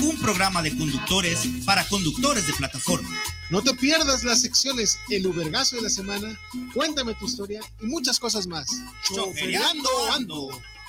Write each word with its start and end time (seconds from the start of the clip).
un 0.00 0.18
programa 0.18 0.62
de 0.62 0.76
conductores 0.76 1.46
para 1.64 1.86
conductores 1.88 2.46
de 2.46 2.52
plataforma 2.54 3.08
no 3.52 3.62
te 3.62 3.74
pierdas 3.74 4.24
las 4.24 4.40
secciones 4.40 4.98
El 5.10 5.26
Ubergazo 5.26 5.76
de 5.76 5.82
la 5.82 5.90
Semana, 5.90 6.40
Cuéntame 6.72 7.14
tu 7.14 7.26
historia 7.26 7.60
y 7.82 7.86
muchas 7.86 8.18
cosas 8.18 8.46
más. 8.46 8.66
Chofereando 9.02 9.90
Ando. 10.10 10.48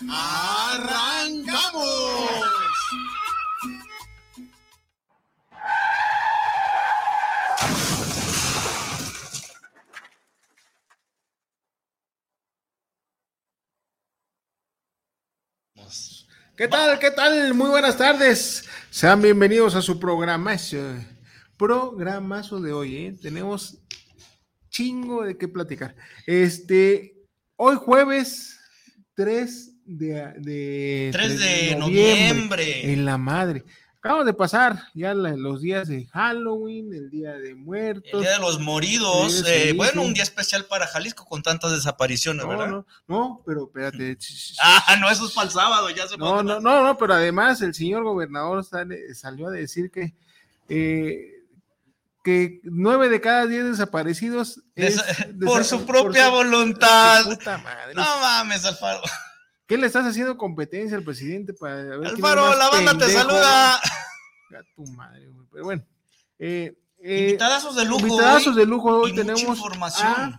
¡Arrancamos! 0.10 1.84
¿Qué 16.56 16.68
tal? 16.68 17.00
¿Qué 17.00 17.10
tal? 17.10 17.56
Muy 17.56 17.72
buenas 17.72 17.98
tardes. 17.98 18.64
Sean 18.92 19.24
bienvenidos 19.24 19.74
a 19.74 19.82
su 19.82 20.00
programa 20.00 20.56
programazo 21.58 22.62
de 22.62 22.72
hoy, 22.72 22.96
¿eh? 22.96 23.16
Tenemos 23.20 23.80
chingo 24.70 25.24
de 25.24 25.36
qué 25.36 25.48
platicar. 25.48 25.96
Este, 26.28 27.16
hoy 27.56 27.76
jueves 27.78 28.60
3 29.16 29.72
de, 29.84 30.34
de, 30.38 31.10
3 31.12 31.40
de, 31.40 31.76
noviembre, 31.76 32.94
En 32.94 33.04
la 33.04 33.18
madre. 33.18 33.66
Acabamos 34.04 34.26
de 34.26 34.34
pasar 34.34 34.84
ya 34.94 35.14
los 35.14 35.62
días 35.62 35.88
de 35.88 36.08
Halloween, 36.08 36.94
el 36.94 37.10
día 37.10 37.36
de 37.36 37.56
muertos. 37.56 38.12
El 38.12 38.20
día 38.20 38.34
de 38.34 38.40
los 38.40 38.60
moridos. 38.60 39.46
Eh, 39.48 39.72
bueno, 39.78 40.02
un 40.02 40.14
día 40.14 40.24
especial 40.24 40.66
para 40.66 40.88
Jalisco 40.88 41.24
con 41.24 41.42
tantas 41.42 41.72
desapariciones, 41.72 42.46
¿verdad? 42.46 42.68
No, 42.68 42.86
no, 43.08 43.42
pero 43.46 43.64
espérate. 43.64 44.18
ah, 44.62 44.98
no, 45.00 45.10
eso 45.10 45.26
es 45.26 45.32
para 45.32 45.48
el 45.48 45.54
sábado, 45.54 45.90
ya 45.92 46.06
se 46.06 46.18
No, 46.18 46.44
no, 46.44 46.60
no, 46.60 46.84
no, 46.84 46.98
pero 46.98 47.14
además 47.14 47.62
el 47.62 47.74
señor 47.74 48.04
gobernador 48.04 48.66
salió 48.66 49.48
a 49.48 49.52
decir 49.52 49.90
que 49.90 50.14
eh, 50.68 51.46
que 52.26 52.60
nueve 52.66 53.08
de 53.08 53.22
cada 53.22 53.46
diez 53.46 53.64
desaparecidos 53.64 54.60
por 55.46 55.64
su 55.64 55.86
propia 55.86 56.28
voluntad. 56.30 57.24
No 57.96 58.20
mames, 58.20 58.66
Alfaro. 58.66 59.02
¿Qué 59.74 59.80
le 59.80 59.88
estás 59.88 60.06
haciendo 60.06 60.38
competencia 60.38 60.96
al 60.96 61.04
presidente 61.04 61.52
para 61.52 61.96
Alfaro, 61.96 62.56
la 62.56 62.70
banda 62.70 62.96
te 62.96 63.12
saluda. 63.12 63.74
A 63.78 63.82
tu 64.76 64.86
madre, 64.86 65.28
Pero 65.52 65.64
bueno. 65.64 65.84
Eh, 66.38 66.78
eh, 67.00 67.22
invitadazos 67.22 67.76
de 67.76 67.84
lujo. 67.84 68.06
Invitadazos 68.06 68.56
de 68.56 68.68
lujo. 68.68 69.00
Hoy 69.00 69.16
tenemos 69.16 69.42
información 69.42 70.38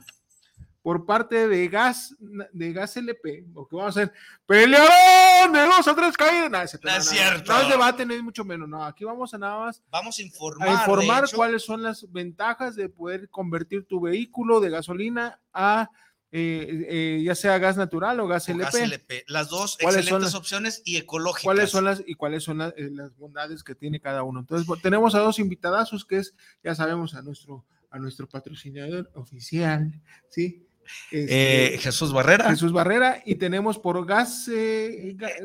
por 0.83 1.05
parte 1.05 1.49
de 1.49 1.67
Gas, 1.67 2.15
de 2.21 2.73
Gas 2.73 2.97
LP, 2.97 3.47
lo 3.53 3.67
que 3.67 3.75
vamos 3.75 3.97
a 3.97 4.03
hacer, 4.03 4.12
peleadón 4.47 5.53
de 5.53 5.62
dos 5.62 5.89
a 5.89 5.97
tres 5.97 6.17
caídas. 6.17 6.49
No, 6.81 6.91
es 6.93 7.09
cierto. 7.09 7.53
No, 7.53 7.61
es 7.61 7.69
debate, 7.71 8.06
ni 8.06 8.23
mucho 8.23 8.44
menos. 8.44 8.69
No, 8.69 8.84
aquí 8.84 9.05
vamos 9.05 9.34
a 9.34 9.39
nada 9.39 9.59
más. 9.59 9.83
Vamos 9.91 10.17
a 10.17 10.23
informar. 10.23 10.69
A 10.69 10.73
informar 10.75 11.25
cuáles 11.34 11.65
son 11.65 11.83
las 11.83 12.09
ventajas 12.12 12.77
de 12.77 12.89
poder 12.89 13.28
convertir 13.31 13.84
tu 13.84 14.00
vehículo 14.00 14.61
de 14.61 14.71
gasolina 14.71 15.41
a 15.53 15.91
eh, 16.37 16.87
eh, 16.89 17.22
ya 17.22 17.37
sea 17.37 17.59
gas 17.59 17.77
natural 17.77 18.19
o 18.19 18.27
gas, 18.27 18.49
LP. 18.49 18.65
gas 18.65 18.75
LP. 18.75 19.25
Las 19.28 19.50
dos 19.50 19.77
excelentes 19.78 20.34
opciones 20.34 20.83
y 20.84 20.97
ecológicas. 20.97 21.45
¿Cuáles 21.45 21.71
son 21.71 21.84
las 21.84 22.03
y 22.05 22.17
cuáles 22.17 22.43
son 22.43 22.59
las, 22.59 22.75
eh, 22.77 22.91
las, 22.91 23.17
bondades 23.17 23.62
que 23.62 23.77
tiene 23.77 24.00
cada 24.00 24.25
uno? 24.25 24.41
Entonces, 24.41 24.67
tenemos 24.83 25.15
a 25.15 25.21
dos 25.21 25.39
invitadazos 25.39 26.05
que 26.05 26.17
es, 26.17 26.34
ya 26.65 26.75
sabemos, 26.75 27.15
a 27.15 27.23
nuestro, 27.23 27.65
a 27.89 28.00
nuestro 28.00 28.28
patrocinador 28.28 29.12
oficial, 29.15 29.93
¿sí? 30.28 30.67
Este, 31.12 31.75
eh, 31.77 31.78
Jesús 31.78 32.12
Barrera. 32.12 32.50
Jesús 32.50 32.73
Barrera, 32.73 33.23
y 33.25 33.37
tenemos 33.37 33.78
por 33.78 34.05
gas, 34.05 34.50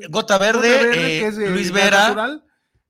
Gota 0.09 0.39
Verde, 0.39 1.27
eh, 1.27 1.49
Luis 1.51 1.71
Vera. 1.71 2.41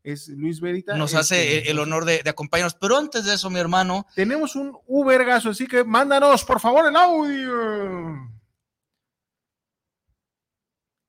Es 0.04 0.28
Luis 0.30 0.62
Verita. 0.62 0.96
Nos 0.96 1.16
hace 1.16 1.58
este, 1.58 1.72
el 1.72 1.80
honor 1.80 2.06
de, 2.06 2.22
acompañarnos. 2.26 2.76
Pero 2.76 2.98
antes 2.98 3.26
de 3.26 3.34
eso, 3.34 3.50
mi 3.50 3.60
hermano. 3.60 4.06
Tenemos 4.16 4.56
un 4.56 4.78
Ubergazo, 4.88 5.50
así 5.50 5.68
que 5.68 5.84
mándanos, 5.84 6.44
por 6.44 6.60
favor, 6.60 6.88
el 6.88 6.96
audio. 6.96 8.30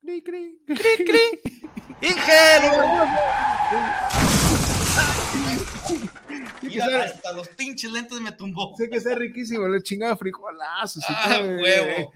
Cri, 0.02 0.22
cri, 0.22 0.62
cri, 0.66 1.04
cri. 1.04 1.40
Hasta 6.78 7.32
los 7.32 7.48
pinches 7.48 7.90
lentes 7.90 8.20
me 8.20 8.32
tumbó. 8.32 8.74
Sé 8.76 8.88
que 8.88 8.96
está 8.96 9.14
riquísimo, 9.14 9.66
el 9.66 9.82
chingado 9.82 10.16
frijolazo. 10.16 11.00
Ah, 11.08 11.40
huevo. 11.42 12.12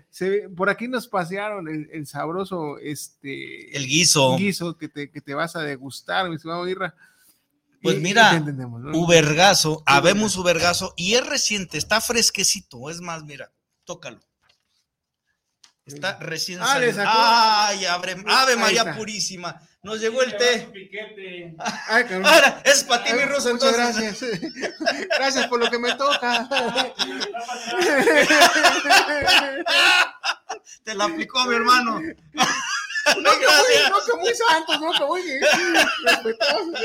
por 0.56 0.70
aquí 0.70 0.88
nos 0.88 1.08
pasearon 1.08 1.68
el, 1.68 2.06
sabroso, 2.06 2.78
este. 2.78 3.76
El 3.76 3.86
guiso. 3.86 4.36
guiso 4.36 4.76
que 4.76 4.88
te, 4.88 5.10
que 5.10 5.20
te 5.20 5.34
vas 5.34 5.56
a 5.56 5.62
degustar, 5.62 6.28
mi 6.28 6.36
estimado 6.36 6.66
Irra. 6.68 6.94
Pues 7.84 8.00
mira, 8.00 8.42
Ubergazo, 8.94 9.82
habemos 9.84 10.38
Ubergazo, 10.38 10.94
y 10.96 11.14
es 11.14 11.26
reciente, 11.26 11.76
está 11.76 12.00
fresquecito. 12.00 12.88
Es 12.88 13.02
más, 13.02 13.24
mira, 13.24 13.52
tócalo. 13.84 14.20
Está 15.86 16.18
recién 16.18 16.60
ah, 16.62 16.66
salido. 16.66 17.02
Ay, 17.06 17.84
Ave 17.84 18.56
María 18.56 18.94
Purísima. 18.96 19.60
Nos 19.82 20.00
llegó 20.00 20.22
el 20.22 20.34
té. 20.36 20.66
Ay, 21.88 22.04
Ahora, 22.24 22.62
es 22.64 22.84
para 22.84 23.04
ti, 23.04 23.12
mi 23.12 23.24
ruso, 23.24 23.50
entonces. 23.50 23.76
Gracias. 23.76 24.24
Gracias 25.18 25.46
por 25.48 25.60
lo 25.60 25.70
que 25.70 25.78
me 25.78 25.94
toca. 25.94 26.48
Te 30.84 30.94
la 30.94 31.04
aplicó 31.04 31.44
mi 31.44 31.54
hermano. 31.54 32.00
No, 33.06 33.30
que 33.32 33.46
muy, 33.46 33.90
no, 33.90 33.96
que 34.02 34.18
muy 34.18 34.32
santos, 34.34 34.80
no, 34.80 34.92
que 34.92 35.04
muy 35.04 35.22
respetuosos. 36.06 36.80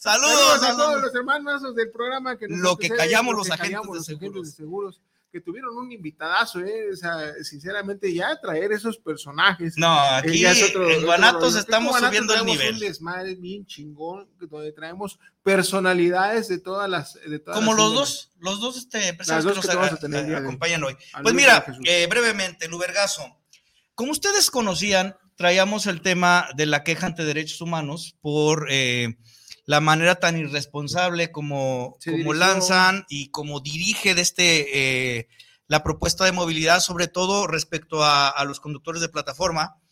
Saludos, 0.00 0.62
a 0.64 0.76
todos 0.76 1.00
los 1.00 1.14
hermanos 1.14 1.76
del 1.76 1.92
programa. 1.92 2.36
Que 2.36 2.48
lo 2.48 2.76
que 2.76 2.88
callamos 2.88 3.36
los 3.36 3.48
agentes 3.48 3.86
de 3.92 4.44
seguros 4.50 5.00
que 5.32 5.40
tuvieron 5.40 5.76
un 5.76 5.92
invitadazo, 5.92 6.60
¿eh? 6.60 6.90
o 6.92 6.96
sea, 6.96 7.34
sinceramente 7.42 8.12
ya 8.12 8.40
traer 8.40 8.72
esos 8.72 8.96
personajes. 8.98 9.74
No, 9.76 9.98
aquí 9.98 10.44
en 10.44 11.04
Guanatos 11.04 11.56
estamos 11.56 11.98
subiendo 11.98 12.34
el 12.34 12.46
nivel. 12.46 12.74
un 12.74 12.80
desmadre 12.80 13.34
bien 13.34 13.66
chingón, 13.66 14.28
donde 14.38 14.72
traemos 14.72 15.18
personalidades 15.42 16.48
de 16.48 16.58
todas 16.58 16.88
las... 16.88 17.14
De 17.14 17.38
todas 17.38 17.58
Como 17.58 17.74
los 17.74 17.92
dos, 17.92 18.32
los 18.38 18.60
dos 18.60 18.76
este, 18.76 19.08
empresarios 19.08 19.44
que, 19.60 20.08
nos 20.08 20.40
acompañan 20.40 20.84
hoy. 20.84 20.96
Pues 21.22 21.34
mira, 21.34 21.64
eh, 21.84 22.06
brevemente, 22.08 22.68
Lubergazo, 22.68 23.22
como 23.94 24.12
ustedes 24.12 24.50
conocían, 24.50 25.16
traíamos 25.36 25.86
el 25.86 26.00
tema 26.00 26.48
de 26.56 26.66
la 26.66 26.82
queja 26.82 27.06
ante 27.06 27.24
derechos 27.24 27.60
humanos 27.60 28.16
por... 28.20 28.68
Eh, 28.70 29.16
la 29.66 29.80
manera 29.80 30.14
tan 30.14 30.38
irresponsable 30.38 31.32
como, 31.32 31.98
como 32.04 32.32
lanzan 32.32 33.04
y 33.08 33.30
como 33.30 33.60
dirige 33.60 34.14
de 34.14 34.22
este, 34.22 35.18
eh, 35.18 35.28
la 35.66 35.82
propuesta 35.82 36.24
de 36.24 36.30
movilidad, 36.30 36.78
sobre 36.78 37.08
todo 37.08 37.48
respecto 37.48 38.04
a, 38.04 38.42
los 38.46 38.60
conductores 38.60 39.02
de 39.02 39.08
plataforma, 39.08 39.82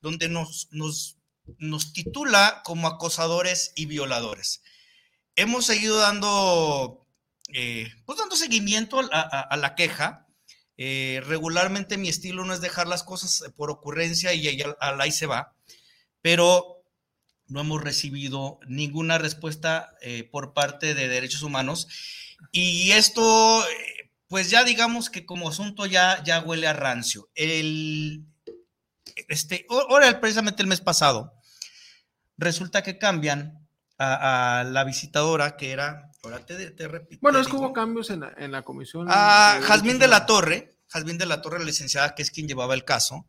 donde 0.00 0.30
nos, 0.30 0.68
nos, 0.70 1.18
nos, 1.58 1.92
titula 1.92 2.62
como 2.64 2.88
acosadores 2.88 3.72
y 3.76 3.84
violadores. 3.84 4.62
Hemos 5.36 5.66
seguido 5.66 5.98
dando, 5.98 7.06
eh, 7.52 7.92
pues 8.06 8.18
dando 8.18 8.34
seguimiento 8.34 9.00
a, 9.12 9.56
la 9.58 9.74
queja. 9.74 10.26
Eh, 10.78 11.20
regularmente 11.26 11.98
mi 11.98 12.08
estilo 12.08 12.46
no 12.46 12.54
es 12.54 12.62
dejar 12.62 12.88
las 12.88 13.02
cosas 13.02 13.52
por 13.56 13.70
ocurrencia 13.70 14.32
y 14.32 14.48
ahí 14.48 15.12
se 15.12 15.26
va, 15.26 15.54
pero 16.22 16.81
no 17.48 17.60
hemos 17.60 17.82
recibido 17.82 18.58
ninguna 18.66 19.18
respuesta 19.18 19.94
eh, 20.00 20.24
por 20.24 20.52
parte 20.54 20.94
de 20.94 21.08
derechos 21.08 21.42
humanos. 21.42 21.88
Y 22.50 22.92
esto, 22.92 23.62
eh, 23.62 24.10
pues 24.28 24.50
ya 24.50 24.64
digamos 24.64 25.10
que 25.10 25.26
como 25.26 25.48
asunto 25.48 25.86
ya, 25.86 26.22
ya 26.24 26.40
huele 26.40 26.66
a 26.66 26.72
rancio. 26.72 27.28
El, 27.34 28.24
este, 29.28 29.66
ahora 29.68 30.20
precisamente 30.20 30.62
el 30.62 30.68
mes 30.68 30.80
pasado, 30.80 31.34
resulta 32.36 32.82
que 32.82 32.98
cambian 32.98 33.58
a, 33.98 34.64
la 34.66 34.84
visitadora 34.84 35.56
que 35.56 35.70
era, 35.70 36.10
ahora 36.24 36.44
te, 36.44 36.70
te 36.70 36.88
repito. 36.88 37.20
Bueno, 37.22 37.38
es 37.38 37.46
que 37.46 37.56
hubo 37.56 37.72
cambios 37.72 38.10
en 38.10 38.20
la, 38.20 38.34
en 38.36 38.52
la 38.52 38.62
comisión. 38.62 39.06
A 39.08 39.60
Jazmín 39.62 39.98
de 39.98 40.08
la 40.08 40.26
Torre, 40.26 40.76
Jazmín 40.88 41.18
de 41.18 41.26
la 41.26 41.40
Torre, 41.40 41.58
la 41.60 41.64
licenciada, 41.64 42.14
que 42.14 42.22
es 42.22 42.30
quien 42.30 42.48
llevaba 42.48 42.74
el 42.74 42.84
caso, 42.84 43.26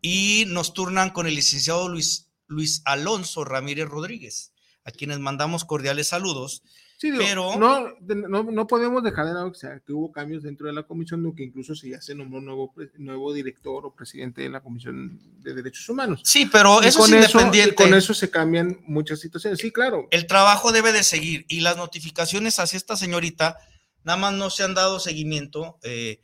y 0.00 0.44
nos 0.48 0.72
turnan 0.72 1.10
con 1.10 1.26
el 1.26 1.34
licenciado 1.34 1.88
Luis, 1.88 2.25
Luis 2.46 2.82
Alonso 2.84 3.44
Ramírez 3.44 3.88
Rodríguez, 3.88 4.52
a 4.84 4.90
quienes 4.90 5.18
mandamos 5.18 5.64
cordiales 5.64 6.08
saludos. 6.08 6.62
Sí, 6.98 7.12
pero 7.14 7.56
no, 7.56 7.92
no, 8.00 8.66
podemos 8.66 9.02
dejar 9.02 9.26
de 9.26 9.34
lado 9.34 9.52
que, 9.52 9.58
sea, 9.58 9.80
que 9.80 9.92
hubo 9.92 10.10
cambios 10.10 10.42
dentro 10.42 10.66
de 10.66 10.72
la 10.72 10.84
comisión, 10.84 11.34
que 11.36 11.42
incluso 11.42 11.74
si 11.74 11.90
ya 11.90 12.00
se 12.00 12.14
nombró 12.14 12.40
nuevo, 12.40 12.72
nuevo 12.96 13.34
director 13.34 13.84
o 13.84 13.94
presidente 13.94 14.40
de 14.40 14.48
la 14.48 14.62
Comisión 14.62 15.20
de 15.42 15.52
Derechos 15.52 15.86
Humanos. 15.90 16.22
Sí, 16.24 16.46
pero 16.46 16.80
eso 16.80 17.04
es 17.04 17.12
independiente. 17.12 17.74
con 17.74 17.92
eso 17.92 18.14
se 18.14 18.30
cambian 18.30 18.80
muchas 18.86 19.20
situaciones. 19.20 19.58
Sí, 19.58 19.70
claro. 19.70 20.08
El 20.10 20.26
trabajo 20.26 20.72
debe 20.72 20.92
de 20.92 21.02
seguir 21.02 21.44
y 21.48 21.60
las 21.60 21.76
notificaciones 21.76 22.58
hacia 22.58 22.78
esta 22.78 22.96
señorita 22.96 23.58
nada 24.02 24.16
más 24.16 24.32
no 24.32 24.48
se 24.48 24.62
han 24.62 24.72
dado 24.72 24.98
seguimiento. 24.98 25.78
Eh, 25.82 26.22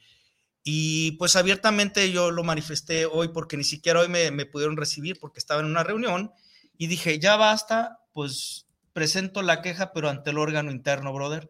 y 0.64 1.12
pues 1.12 1.36
abiertamente 1.36 2.12
yo 2.12 2.30
lo 2.30 2.44
manifesté 2.44 3.06
hoy 3.06 3.28
porque 3.28 3.56
ni 3.56 3.64
siquiera 3.64 4.00
hoy 4.00 4.08
me, 4.08 4.30
me 4.30 4.46
pudieron 4.46 4.76
recibir 4.76 5.18
porque 5.18 5.40
estaba 5.40 5.60
en 5.60 5.66
una 5.66 5.82
reunión 5.82 6.32
y 6.78 6.86
dije, 6.86 7.18
ya 7.18 7.36
basta, 7.36 8.00
pues 8.12 8.66
presento 8.92 9.42
la 9.42 9.62
queja, 9.62 9.92
pero 9.92 10.08
ante 10.08 10.30
el 10.30 10.38
órgano 10.38 10.70
interno, 10.70 11.12
brother, 11.12 11.48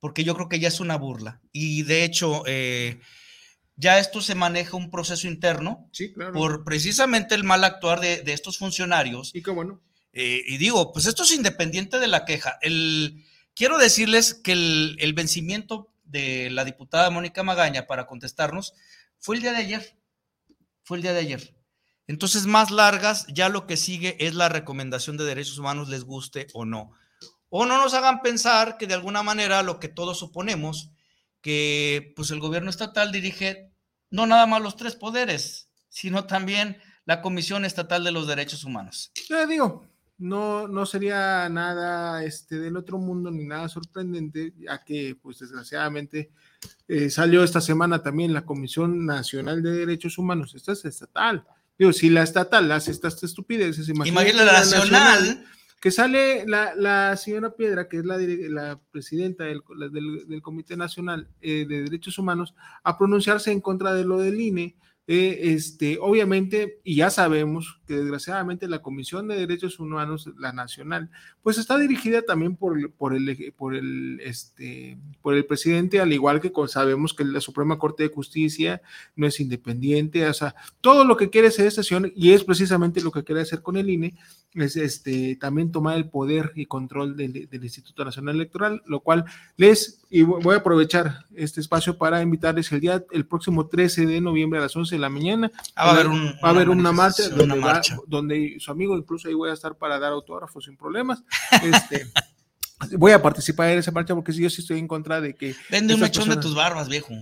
porque 0.00 0.24
yo 0.24 0.34
creo 0.34 0.48
que 0.48 0.60
ya 0.60 0.68
es 0.68 0.80
una 0.80 0.96
burla. 0.96 1.40
Y 1.52 1.82
de 1.82 2.04
hecho, 2.04 2.42
eh, 2.46 3.00
ya 3.76 3.98
esto 3.98 4.20
se 4.20 4.34
maneja 4.34 4.76
un 4.76 4.90
proceso 4.90 5.28
interno 5.28 5.88
por 6.32 6.64
precisamente 6.64 7.34
el 7.34 7.44
mal 7.44 7.64
actuar 7.64 8.00
de, 8.00 8.22
estos 8.26 8.58
funcionarios. 8.58 9.30
Y 9.34 9.42
qué 9.42 9.50
bueno. 9.50 9.80
Eh, 10.12 10.42
y 10.46 10.56
digo, 10.56 10.92
pues 10.92 11.06
esto 11.06 11.22
es 11.22 11.32
independiente 11.32 11.98
de 11.98 12.08
la 12.08 12.24
queja. 12.24 12.58
El, 12.62 13.24
quiero 13.54 13.78
decirles 13.78 14.34
que 14.34 14.52
el, 14.52 14.96
el 14.98 15.12
vencimiento 15.12 15.92
de 16.08 16.50
la 16.50 16.64
diputada 16.64 17.10
Mónica 17.10 17.42
Magaña 17.42 17.86
para 17.86 18.06
contestarnos 18.06 18.74
fue 19.18 19.36
el 19.36 19.42
día 19.42 19.52
de 19.52 19.58
ayer. 19.58 19.98
Fue 20.82 20.96
el 20.96 21.02
día 21.02 21.12
de 21.12 21.20
ayer. 21.20 21.54
Entonces, 22.06 22.46
más 22.46 22.70
largas, 22.70 23.26
ya 23.28 23.48
lo 23.48 23.66
que 23.66 23.76
sigue 23.76 24.16
es 24.26 24.34
la 24.34 24.48
recomendación 24.48 25.16
de 25.16 25.24
derechos 25.24 25.58
humanos, 25.58 25.88
les 25.88 26.04
guste 26.04 26.46
o 26.54 26.64
no. 26.64 26.92
O 27.50 27.66
no 27.66 27.76
nos 27.76 27.94
hagan 27.94 28.22
pensar 28.22 28.78
que 28.78 28.86
de 28.86 28.94
alguna 28.94 29.22
manera 29.22 29.62
lo 29.62 29.78
que 29.78 29.88
todos 29.88 30.18
suponemos, 30.18 30.90
que 31.42 32.12
pues 32.16 32.30
el 32.30 32.40
gobierno 32.40 32.70
estatal 32.70 33.12
dirige 33.12 33.70
no 34.10 34.26
nada 34.26 34.46
más 34.46 34.62
los 34.62 34.76
tres 34.76 34.96
poderes, 34.96 35.70
sino 35.88 36.26
también 36.26 36.80
la 37.04 37.20
Comisión 37.20 37.64
Estatal 37.64 38.04
de 38.04 38.12
los 38.12 38.26
Derechos 38.26 38.64
Humanos. 38.64 39.12
Le 39.28 39.46
digo, 39.46 39.86
no, 40.18 40.68
no 40.68 40.84
sería 40.84 41.48
nada 41.48 42.24
este, 42.24 42.58
del 42.58 42.76
otro 42.76 42.98
mundo 42.98 43.30
ni 43.30 43.44
nada 43.44 43.68
sorprendente, 43.68 44.52
ya 44.58 44.84
que 44.84 45.16
pues 45.20 45.38
desgraciadamente 45.38 46.30
eh, 46.86 47.08
salió 47.08 47.42
esta 47.42 47.60
semana 47.60 48.02
también 48.02 48.34
la 48.34 48.44
Comisión 48.44 49.06
Nacional 49.06 49.62
de 49.62 49.70
Derechos 49.72 50.18
Humanos, 50.18 50.54
esta 50.54 50.72
es 50.72 50.84
estatal, 50.84 51.44
Digo, 51.78 51.92
si 51.92 52.10
la 52.10 52.24
estatal 52.24 52.70
hace 52.72 52.90
estas 52.90 53.22
estupideces, 53.22 53.88
imagínate 53.88 54.32
la, 54.34 54.52
nacional, 54.52 55.44
Que 55.80 55.92
sale 55.92 56.44
la, 56.44 57.16
señora 57.16 57.54
Piedra, 57.54 57.88
que 57.88 57.98
es 57.98 58.04
la, 58.04 58.18
la 58.18 58.80
presidenta 58.90 59.44
del, 59.44 59.62
Comité 60.42 60.76
Nacional 60.76 61.28
eh, 61.40 61.66
de 61.68 61.82
Derechos 61.84 62.18
Humanos, 62.18 62.56
a 62.82 62.98
pronunciarse 62.98 63.52
en 63.52 63.60
contra 63.60 63.94
de 63.94 64.04
lo 64.04 64.18
del 64.18 64.40
INE, 64.40 64.74
eh, 65.10 65.54
este, 65.54 65.96
obviamente, 66.02 66.80
y 66.84 66.96
ya 66.96 67.08
sabemos 67.08 67.80
que 67.86 67.96
desgraciadamente 67.96 68.68
la 68.68 68.82
Comisión 68.82 69.26
de 69.26 69.36
Derechos 69.36 69.80
Humanos, 69.80 70.28
la 70.36 70.52
nacional, 70.52 71.08
pues 71.42 71.56
está 71.56 71.78
dirigida 71.78 72.20
también 72.20 72.56
por, 72.56 72.76
el, 72.76 72.90
por, 72.90 73.14
el, 73.14 74.20
este, 74.20 74.98
por 75.22 75.32
el 75.32 75.46
presidente, 75.46 75.98
al 75.98 76.12
igual 76.12 76.42
que 76.42 76.52
sabemos 76.66 77.14
que 77.14 77.24
la 77.24 77.40
Suprema 77.40 77.78
Corte 77.78 78.02
de 78.02 78.10
Justicia 78.10 78.82
no 79.16 79.26
es 79.26 79.40
independiente, 79.40 80.26
o 80.26 80.34
sea, 80.34 80.54
todo 80.82 81.04
lo 81.04 81.16
que 81.16 81.30
quiere 81.30 81.48
hacer 81.48 81.66
esta 81.66 81.82
sesión, 81.82 82.12
y 82.14 82.32
es 82.32 82.44
precisamente 82.44 83.00
lo 83.00 83.10
que 83.10 83.24
quiere 83.24 83.40
hacer 83.40 83.62
con 83.62 83.78
el 83.78 83.88
INE, 83.88 84.14
es 84.52 84.76
este, 84.76 85.36
también 85.36 85.72
tomar 85.72 85.96
el 85.96 86.10
poder 86.10 86.52
y 86.54 86.66
control 86.66 87.16
del, 87.16 87.48
del 87.48 87.64
Instituto 87.64 88.04
Nacional 88.04 88.34
Electoral, 88.34 88.82
lo 88.84 89.00
cual 89.00 89.24
les, 89.56 90.02
y 90.10 90.20
voy 90.20 90.54
a 90.54 90.58
aprovechar 90.58 91.24
este 91.34 91.62
espacio 91.62 91.96
para 91.96 92.20
invitarles 92.20 92.70
el 92.72 92.80
día, 92.80 93.04
el 93.10 93.24
próximo 93.24 93.68
13 93.68 94.04
de 94.04 94.20
noviembre 94.20 94.58
a 94.58 94.62
las 94.62 94.76
11 94.76 94.97
de 94.98 95.02
la 95.02 95.08
mañana. 95.08 95.50
Ah, 95.74 95.86
va, 95.86 95.90
a 95.90 95.94
haber, 95.94 96.06
un, 96.08 96.26
va 96.42 96.48
a 96.48 96.50
haber 96.50 96.68
una, 96.68 96.92
marcha, 96.92 97.24
donde, 98.06 98.56
su 98.58 98.70
amigo, 98.70 98.96
incluso 98.96 99.28
ahí 99.28 99.34
voy 99.34 99.50
a 99.50 99.54
estar 99.54 99.76
para 99.76 99.98
dar 99.98 100.12
autógrafos 100.12 100.64
sin 100.64 100.76
problemas. 100.76 101.22
Este, 101.62 102.06
voy 102.98 103.12
a 103.12 103.22
participar 103.22 103.70
en 103.70 103.78
esa 103.78 103.90
marcha 103.90 104.14
porque 104.14 104.32
yo 104.32 104.50
sí 104.50 104.60
estoy 104.60 104.78
en 104.78 104.88
contra 104.88 105.20
de 105.20 105.34
que. 105.34 105.54
Vende 105.70 105.94
un 105.94 106.00
mechón 106.00 106.28
de 106.28 106.36
tus 106.36 106.54
barbas, 106.54 106.88
viejo. 106.88 107.14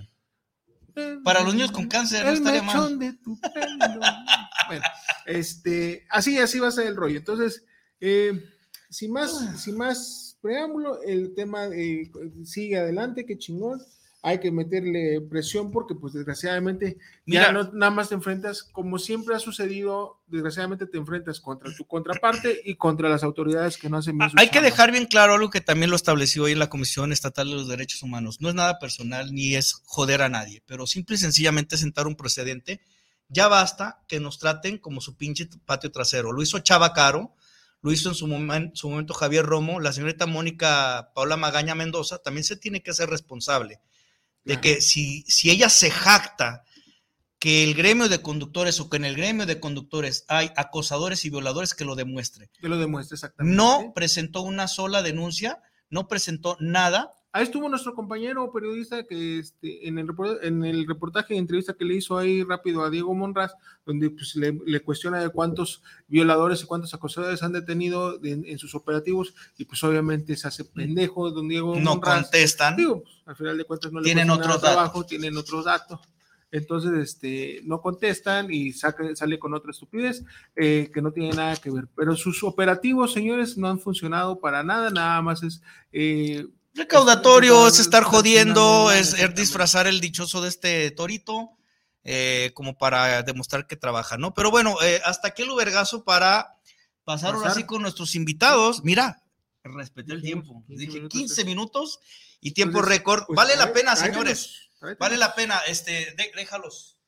Para 1.22 1.42
los 1.42 1.52
niños 1.54 1.72
con 1.72 1.88
cáncer, 1.88 2.26
el 2.26 2.42
no 2.42 2.50
mechón 2.50 2.98
de 2.98 3.12
tu 3.12 3.38
pelo. 3.38 4.00
bueno, 4.66 4.84
este, 5.26 6.06
así, 6.10 6.38
así 6.38 6.58
va 6.58 6.68
a 6.68 6.72
ser 6.72 6.86
el 6.86 6.96
rollo. 6.96 7.18
Entonces, 7.18 7.64
eh, 8.00 8.42
sin 8.88 9.12
más, 9.12 9.60
sin 9.62 9.76
más 9.76 10.38
preámbulo, 10.40 11.02
el 11.02 11.34
tema 11.34 11.66
eh, 11.66 12.10
sigue 12.44 12.78
adelante, 12.78 13.26
qué 13.26 13.36
chingón 13.36 13.82
hay 14.26 14.40
que 14.40 14.50
meterle 14.50 15.20
presión 15.20 15.70
porque 15.70 15.94
pues 15.94 16.12
desgraciadamente 16.12 16.98
ya 17.26 17.52
no 17.52 17.70
nada 17.72 17.92
más 17.92 18.08
te 18.08 18.16
enfrentas, 18.16 18.64
como 18.64 18.98
siempre 18.98 19.36
ha 19.36 19.38
sucedido, 19.38 20.20
desgraciadamente 20.26 20.84
te 20.88 20.98
enfrentas 20.98 21.38
contra 21.38 21.72
tu 21.72 21.86
contraparte 21.86 22.60
y 22.64 22.74
contra 22.74 23.08
las 23.08 23.22
autoridades 23.22 23.76
que 23.76 23.88
no 23.88 23.98
hacen 23.98 24.18
bien 24.18 24.28
Hay 24.34 24.48
que 24.48 24.60
dejar 24.60 24.90
bien 24.90 25.06
claro 25.06 25.34
algo 25.34 25.50
que 25.50 25.60
también 25.60 25.90
lo 25.90 25.96
estableció 25.96 26.42
hoy 26.42 26.52
en 26.52 26.58
la 26.58 26.68
Comisión 26.68 27.12
Estatal 27.12 27.48
de 27.48 27.54
los 27.54 27.68
Derechos 27.68 28.02
Humanos. 28.02 28.40
No 28.40 28.48
es 28.48 28.56
nada 28.56 28.80
personal 28.80 29.32
ni 29.32 29.54
es 29.54 29.74
joder 29.84 30.22
a 30.22 30.28
nadie, 30.28 30.60
pero 30.66 30.88
simple 30.88 31.14
y 31.14 31.18
sencillamente 31.18 31.76
sentar 31.76 32.08
un 32.08 32.16
precedente. 32.16 32.80
Ya 33.28 33.46
basta 33.46 34.02
que 34.08 34.18
nos 34.18 34.40
traten 34.40 34.78
como 34.78 35.00
su 35.00 35.16
pinche 35.16 35.48
patio 35.66 35.92
trasero. 35.92 36.32
Lo 36.32 36.42
hizo 36.42 36.58
Chava 36.58 36.94
Caro, 36.94 37.36
lo 37.80 37.92
hizo 37.92 38.08
en 38.08 38.16
su, 38.16 38.26
su 38.74 38.88
momento 38.90 39.14
Javier 39.14 39.46
Romo, 39.46 39.78
la 39.78 39.92
señorita 39.92 40.26
Mónica 40.26 41.12
Paula 41.14 41.36
Magaña 41.36 41.76
Mendoza 41.76 42.18
también 42.18 42.42
se 42.42 42.56
tiene 42.56 42.82
que 42.82 42.90
hacer 42.90 43.08
responsable 43.08 43.78
de 44.46 44.60
que 44.60 44.80
si, 44.80 45.24
si 45.26 45.50
ella 45.50 45.68
se 45.68 45.90
jacta 45.90 46.62
que 47.38 47.64
el 47.64 47.74
gremio 47.74 48.08
de 48.08 48.22
conductores 48.22 48.80
o 48.80 48.88
que 48.88 48.96
en 48.96 49.04
el 49.04 49.16
gremio 49.16 49.44
de 49.44 49.60
conductores 49.60 50.24
hay 50.28 50.52
acosadores 50.56 51.24
y 51.24 51.30
violadores, 51.30 51.74
que 51.74 51.84
lo 51.84 51.96
demuestre. 51.96 52.48
Que 52.60 52.68
lo 52.68 52.78
demuestre, 52.78 53.16
exactamente. 53.16 53.56
No 53.56 53.92
presentó 53.94 54.42
una 54.42 54.68
sola 54.68 55.02
denuncia, 55.02 55.60
no 55.90 56.06
presentó 56.06 56.56
nada 56.60 57.12
Ahí 57.36 57.42
estuvo 57.42 57.68
nuestro 57.68 57.94
compañero 57.94 58.50
periodista 58.50 59.04
que 59.04 59.40
este, 59.40 59.86
en, 59.86 59.98
el, 59.98 60.08
en 60.40 60.64
el 60.64 60.86
reportaje 60.86 61.34
de 61.34 61.40
entrevista 61.40 61.74
que 61.74 61.84
le 61.84 61.96
hizo 61.96 62.16
ahí 62.16 62.42
rápido 62.42 62.82
a 62.82 62.88
Diego 62.88 63.12
Monraz, 63.12 63.52
donde 63.84 64.08
pues, 64.08 64.34
le, 64.36 64.80
cuestiona 64.80 65.20
de 65.20 65.28
cuántos 65.28 65.82
violadores 66.08 66.62
y 66.62 66.64
cuántos 66.64 66.94
acosadores 66.94 67.42
han 67.42 67.52
detenido 67.52 68.18
en, 68.24 68.58
sus 68.58 68.74
operativos, 68.74 69.34
y 69.58 69.66
pues 69.66 69.84
obviamente 69.84 70.34
se 70.34 70.48
hace 70.48 70.64
pendejo 70.64 71.30
don 71.30 71.46
Diego 71.46 71.78
no 71.78 72.00
contestan. 72.00 72.74
Digo, 72.74 73.02
pues, 73.02 73.14
al 73.26 73.36
final 73.36 73.58
de 73.58 73.64
cuentas 73.64 73.92
no 73.92 74.00
le 74.00 74.04
tienen 74.06 74.30
otro 74.30 74.58
trabajo, 74.58 75.04
tienen 75.04 75.36
otros 75.36 75.66
datos. 75.66 76.00
Entonces, 76.50 76.92
este, 76.92 77.60
no 77.64 77.82
contestan 77.82 78.50
y 78.50 78.72
sale 78.72 79.38
con 79.38 79.52
otra 79.52 79.72
estupidez 79.72 80.24
eh, 80.54 80.90
que 80.94 81.02
no 81.02 81.12
tiene 81.12 81.36
nada 81.36 81.54
que 81.56 81.70
ver. 81.70 81.86
Pero 81.94 82.16
sus 82.16 82.42
operativos, 82.44 83.12
señores, 83.12 83.58
no 83.58 83.68
han 83.68 83.78
funcionado 83.78 84.40
para 84.40 84.62
nada, 84.62 84.88
nada 84.88 85.20
más 85.20 85.42
es 85.42 85.60
eh, 85.92 86.46
Recaudatorio 86.76 87.66
es 87.66 87.78
estar 87.78 88.04
jodiendo, 88.04 88.90
es, 88.92 89.16
disfrazar 89.34 89.86
el 89.86 90.00
dichoso 90.00 90.42
de 90.42 90.50
este 90.50 90.90
torito, 90.90 91.56
eh, 92.04 92.50
como 92.54 92.76
para 92.76 93.22
demostrar 93.22 93.66
que 93.66 93.76
trabaja, 93.76 94.18
¿no? 94.18 94.34
Pero 94.34 94.50
bueno, 94.50 94.76
eh, 94.82 95.00
hasta 95.04 95.28
aquí 95.28 95.42
el 95.42 95.50
ubergazo 95.50 96.04
para 96.04 96.56
pasar 97.04 97.34
ahora 97.34 97.54
sí 97.54 97.64
con 97.64 97.80
nuestros 97.80 98.14
invitados. 98.14 98.84
Mira, 98.84 99.22
respeté 99.64 100.12
el 100.12 100.22
tiempo. 100.22 100.64
Dije 100.68 101.08
15 101.08 101.44
minutos 101.44 101.98
y 102.40 102.52
tiempo 102.52 102.82
récord. 102.82 103.24
Pues, 103.26 103.36
vale 103.36 103.56
la 103.56 103.72
pena, 103.72 103.96
señores. 103.96 104.68
Vale 104.98 105.16
la 105.16 105.34
pena. 105.34 105.58
Este, 105.66 106.14
déjalos. 106.36 107.00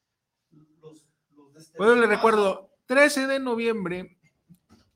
Este 1.57 1.77
bueno, 1.77 1.97
le 1.97 2.07
recuerdo, 2.07 2.71
13 2.87 3.27
de 3.27 3.39
noviembre 3.39 4.19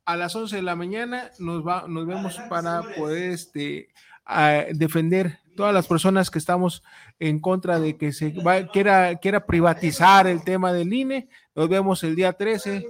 a 0.04 0.16
las 0.16 0.34
11 0.34 0.56
de 0.56 0.62
la 0.62 0.76
mañana 0.76 1.30
nos, 1.38 1.66
va, 1.66 1.86
nos 1.86 2.06
vemos 2.06 2.36
para 2.48 2.82
poder 2.94 3.30
este, 3.32 3.92
a 4.24 4.64
defender 4.72 5.38
todas 5.56 5.74
las 5.74 5.86
personas 5.86 6.30
que 6.30 6.38
estamos 6.38 6.82
en 7.18 7.40
contra 7.40 7.78
de 7.78 7.96
que 7.96 8.12
se 8.12 8.34
quiera, 8.72 9.16
quiera 9.16 9.46
privatizar 9.46 10.26
el 10.26 10.42
tema 10.44 10.72
del 10.72 10.92
INE. 10.92 11.28
Nos 11.54 11.68
vemos 11.68 12.02
el 12.04 12.16
día 12.16 12.32
13 12.32 12.86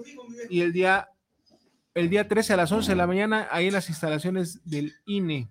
y 0.49 0.61
el 0.61 0.73
día, 0.73 1.09
el 1.95 2.09
día 2.09 2.29
13 2.29 2.55
a 2.55 2.57
las 2.57 2.73
11 2.73 2.93
de 2.93 2.97
la 2.97 3.07
mañana 3.07 3.49
ahí 3.51 3.67
en 3.69 3.75
las 3.75 3.89
instalaciones 3.89 4.61
del 4.65 4.95
INE. 5.07 5.51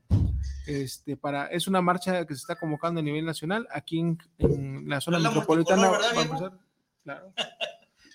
Este, 0.67 1.17
para, 1.17 1.47
es 1.47 1.67
una 1.67 1.81
marcha 1.81 2.25
que 2.25 2.33
se 2.33 2.41
está 2.41 2.55
convocando 2.55 2.99
a 2.99 3.03
nivel 3.03 3.25
nacional 3.25 3.67
aquí 3.71 3.99
en, 3.99 4.17
la 4.87 5.01
zona 5.01 5.19
metropolitana. 5.19 5.91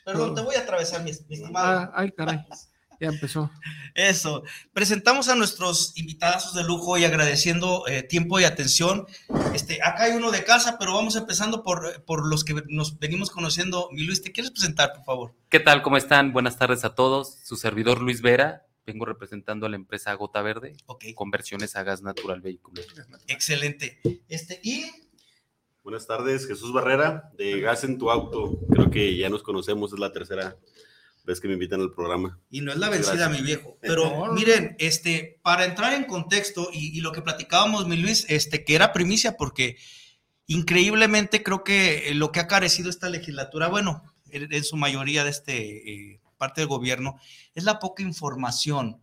Perdón, 0.05 0.35
te 0.37 0.41
voy 0.41 0.55
a 0.55 0.61
atravesar, 0.61 1.03
mi, 1.03 1.11
estimado. 1.11 1.67
Ah, 1.67 1.93
ay, 1.95 2.13
caray. 2.13 2.45
Ya 3.01 3.09
empezó. 3.09 3.51
Eso. 3.95 4.43
Presentamos 4.73 5.29
a 5.29 5.35
nuestros 5.35 5.93
invitados 5.97 6.55
de 6.55 6.65
lujo 6.65 6.97
y 6.99 7.05
agradeciendo 7.05 7.87
eh, 7.87 8.03
tiempo 8.03 8.41
y 8.41 8.45
atención. 8.45 9.07
Este, 9.55 9.83
acá 9.83 10.05
hay 10.05 10.13
uno 10.13 10.31
de 10.31 10.45
casa, 10.45 10.77
pero 10.79 10.95
vamos 10.95 11.17
empezando 11.17 11.63
por, 11.63 12.05
por 12.05 12.27
los 12.27 12.45
que 12.45 12.55
nos 12.69 12.99
venimos 12.99 13.31
conociendo. 13.31 13.89
Mi 13.93 14.05
Luis, 14.05 14.23
¿te 14.23 14.33
quieres 14.33 14.51
presentar, 14.51 14.93
por 14.95 15.05
favor? 15.05 15.35
¿Qué 15.49 15.61
tal? 15.61 15.83
¿Cómo 15.83 15.97
están? 15.97 16.33
Buenas 16.33 16.59
tardes 16.59 16.85
a 16.85 16.95
todos. 16.95 17.39
Su 17.45 17.57
servidor 17.57 18.01
Luis 18.01 18.23
Vera. 18.23 18.67
Vengo 18.87 19.05
representando 19.05 19.67
a 19.67 19.69
la 19.69 19.77
empresa 19.77 20.15
Gota 20.15 20.43
Verde. 20.43 20.77
Conversiones 21.15 21.75
a 21.77 21.83
gas 21.83 22.03
natural 22.03 22.41
vehículo. 22.41 22.81
Excelente. 23.27 24.01
Este, 24.29 24.61
y 24.63 24.85
Buenas 25.87 26.09
tardes, 26.09 26.49
Jesús 26.49 26.73
Barrera, 26.73 27.31
de 27.39 27.61
Gas 27.61 27.85
en 27.85 27.97
tu 27.97 28.11
Auto. 28.11 28.59
Creo 28.73 28.91
que 28.91 29.17
ya 29.17 29.29
nos 29.29 29.45
conocemos, 29.45 29.93
es 29.93 30.01
la 30.01 30.11
tercera 30.11 30.57
vez 31.27 31.41
que 31.41 31.49
me 31.49 31.55
invitan 31.55 31.81
al 31.81 31.93
programa. 31.93 32.41
Y 32.51 32.61
no 32.61 32.73
es 32.73 32.79
la 32.79 32.89
vencida, 32.89 33.29
mi 33.29 33.43
viejo. 33.43 33.77
Pero 33.83 34.33
miren, 34.33 34.77
este, 34.79 35.41
para 35.43 35.65
entrar 35.65 35.93
en 35.93 36.05
contexto 36.05 36.71
y, 36.73 37.01
lo 37.01 37.13
que 37.13 37.21
platicábamos, 37.21 37.87
mi 37.87 37.97
Luis, 37.97 38.25
este, 38.29 38.65
que 38.65 38.77
era 38.77 38.93
primicia, 38.93 39.37
porque 39.37 39.77
increíblemente 40.47 41.43
creo 41.43 41.65
que 41.65 42.13
lo 42.15 42.31
que 42.31 42.41
ha 42.41 42.47
carecido 42.47 42.89
esta 42.89 43.09
legislatura, 43.09 43.67
bueno, 43.67 44.15
en, 44.31 44.65
su 44.65 44.77
mayoría 44.77 45.25
de 45.25 45.31
este 45.31 46.13
eh, 46.13 46.21
parte 46.39 46.61
del 46.61 46.69
gobierno, 46.69 47.19
es 47.55 47.65
la 47.65 47.81
poca 47.81 48.05
información 48.05 49.03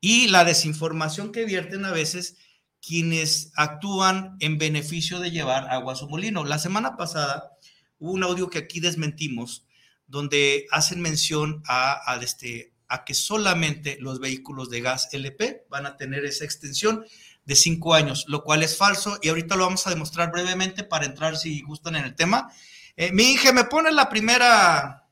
y 0.00 0.28
la 0.28 0.44
desinformación 0.44 1.32
que 1.32 1.44
vierten 1.44 1.84
a 1.84 1.90
veces 1.90 2.36
quienes 2.80 3.50
actúan 3.56 4.36
en 4.38 4.58
beneficio 4.58 5.18
de 5.18 5.32
llevar 5.32 5.68
agua 5.70 5.94
a 5.94 5.96
su 5.96 6.08
molino. 6.08 6.44
La 6.44 6.60
semana 6.60 6.96
pasada 6.96 7.50
hubo 7.98 8.12
un 8.12 8.22
audio 8.22 8.48
que 8.50 8.58
aquí 8.58 8.78
desmentimos 8.78 9.65
donde 10.06 10.66
hacen 10.70 11.00
mención 11.00 11.62
a, 11.66 12.18
este, 12.22 12.72
a 12.88 13.04
que 13.04 13.14
solamente 13.14 13.98
los 14.00 14.20
vehículos 14.20 14.70
de 14.70 14.80
gas 14.80 15.08
LP 15.12 15.66
van 15.68 15.86
a 15.86 15.96
tener 15.96 16.24
esa 16.24 16.44
extensión 16.44 17.04
de 17.44 17.54
cinco 17.54 17.94
años, 17.94 18.24
lo 18.28 18.42
cual 18.42 18.62
es 18.62 18.76
falso 18.76 19.18
y 19.22 19.28
ahorita 19.28 19.56
lo 19.56 19.64
vamos 19.64 19.86
a 19.86 19.90
demostrar 19.90 20.32
brevemente 20.32 20.84
para 20.84 21.06
entrar 21.06 21.36
si 21.36 21.62
gustan 21.62 21.96
en 21.96 22.04
el 22.04 22.14
tema. 22.14 22.52
Eh, 22.96 23.12
mi 23.12 23.32
Inge, 23.32 23.52
me 23.52 23.64
pone 23.64 23.92
la 23.92 24.08
primera, 24.08 25.08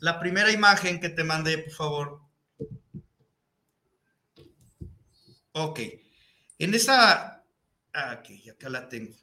la 0.00 0.18
primera 0.18 0.50
imagen 0.50 1.00
que 1.00 1.08
te 1.08 1.24
mandé, 1.24 1.58
por 1.58 1.72
favor. 1.72 2.20
Ok. 5.52 5.80
En 6.58 6.74
esa, 6.74 7.44
ah, 7.92 8.20
ok, 8.20 8.50
acá 8.50 8.70
la 8.70 8.88
tengo. 8.88 9.14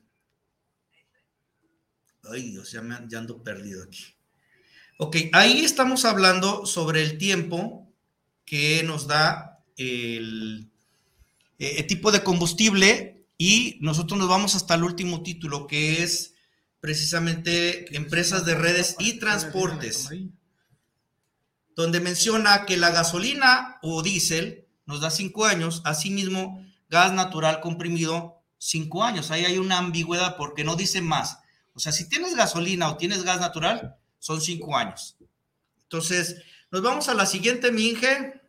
Ay, 2.31 2.51
Dios, 2.51 2.71
ya, 2.71 2.83
ya 3.07 3.17
ando 3.17 3.41
perdido 3.41 3.83
aquí. 3.83 4.18
Ok, 5.01 5.15
ahí 5.31 5.63
estamos 5.63 6.03
hablando 6.03 6.65
sobre 6.65 7.01
el 7.01 7.17
tiempo 7.17 7.89
que 8.43 8.83
nos 8.83 9.07
da 9.07 9.63
el, 9.77 10.73
eh, 11.57 11.83
tipo 11.83 12.11
de 12.11 12.21
combustible 12.21 13.25
y 13.37 13.77
nosotros 13.79 14.19
nos 14.19 14.27
vamos 14.27 14.55
hasta 14.55 14.75
el 14.75 14.83
último 14.83 15.23
título 15.23 15.67
que 15.67 16.03
es 16.03 16.33
precisamente 16.81 17.95
empresas 17.95 18.43
de 18.43 18.55
redes 18.55 18.97
y 18.99 19.19
transportes, 19.19 20.09
donde 21.77 22.01
menciona 22.01 22.65
que 22.65 22.75
la 22.75 22.89
gasolina 22.89 23.77
o 23.81 24.03
diésel 24.03 24.67
nos 24.85 24.99
da 24.99 25.11
cinco 25.11 25.45
años, 25.45 25.81
asimismo 25.85 26.61
gas 26.89 27.13
natural 27.13 27.61
comprimido 27.61 28.43
cinco 28.57 29.05
años. 29.05 29.31
Ahí 29.31 29.45
hay 29.45 29.59
una 29.59 29.77
ambigüedad 29.77 30.35
porque 30.35 30.65
no 30.65 30.75
dice 30.75 30.99
más. 30.99 31.39
O 31.73 31.79
sea, 31.79 31.93
si 31.93 32.09
tienes 32.09 32.35
gasolina 32.35 32.89
o 32.89 32.97
tienes 32.97 33.23
gas 33.23 33.39
natural, 33.39 33.95
son 34.19 34.41
cinco 34.41 34.75
años. 34.75 35.17
Entonces, 35.83 36.43
nos 36.71 36.81
vamos 36.83 37.09
a 37.09 37.15
la 37.15 37.25
siguiente, 37.25 37.71
mi 37.71 37.89
Inge. 37.89 38.39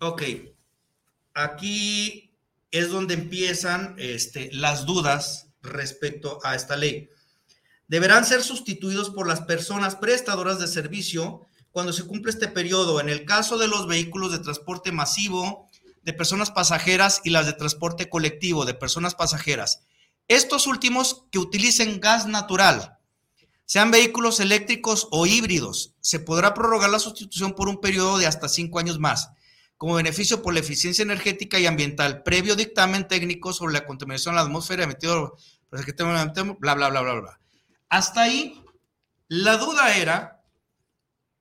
Ok, 0.00 0.22
aquí 1.34 2.30
es 2.70 2.90
donde 2.90 3.14
empiezan 3.14 3.94
este, 3.98 4.50
las 4.52 4.86
dudas 4.86 5.48
respecto 5.62 6.38
a 6.42 6.54
esta 6.54 6.76
ley. 6.76 7.10
Deberán 7.86 8.24
ser 8.24 8.42
sustituidos 8.42 9.10
por 9.10 9.28
las 9.28 9.42
personas 9.42 9.96
prestadoras 9.96 10.58
de 10.58 10.66
servicio 10.66 11.46
cuando 11.70 11.92
se 11.92 12.06
cumple 12.06 12.30
este 12.30 12.48
periodo. 12.48 13.00
En 13.00 13.08
el 13.08 13.24
caso 13.24 13.58
de 13.58 13.68
los 13.68 13.86
vehículos 13.86 14.32
de 14.32 14.38
transporte 14.38 14.90
masivo, 14.90 15.68
de 16.02 16.12
personas 16.12 16.50
pasajeras 16.50 17.20
y 17.24 17.30
las 17.30 17.46
de 17.46 17.52
transporte 17.52 18.08
colectivo 18.08 18.64
de 18.64 18.74
personas 18.74 19.14
pasajeras 19.14 19.82
estos 20.28 20.66
últimos 20.66 21.26
que 21.30 21.38
utilicen 21.38 22.00
gas 22.00 22.26
natural, 22.26 22.98
sean 23.66 23.90
vehículos 23.90 24.40
eléctricos 24.40 25.08
o 25.10 25.26
híbridos, 25.26 25.94
se 26.00 26.20
podrá 26.20 26.54
prorrogar 26.54 26.90
la 26.90 26.98
sustitución 26.98 27.54
por 27.54 27.68
un 27.68 27.80
periodo 27.80 28.18
de 28.18 28.26
hasta 28.26 28.48
cinco 28.48 28.78
años 28.78 28.98
más, 28.98 29.30
como 29.76 29.94
beneficio 29.94 30.42
por 30.42 30.54
la 30.54 30.60
eficiencia 30.60 31.02
energética 31.02 31.58
y 31.58 31.66
ambiental, 31.66 32.22
previo 32.22 32.56
dictamen 32.56 33.08
técnico 33.08 33.52
sobre 33.52 33.72
la 33.72 33.86
contaminación 33.86 34.32
en 34.32 34.36
la 34.36 34.42
atmósfera 34.42 34.84
emitido 34.84 35.36
bla, 35.70 36.74
bla, 36.74 36.88
bla, 36.88 37.00
bla, 37.00 37.14
bla. 37.14 37.40
Hasta 37.88 38.22
ahí, 38.22 38.62
la 39.28 39.56
duda 39.56 39.96
era 39.96 40.42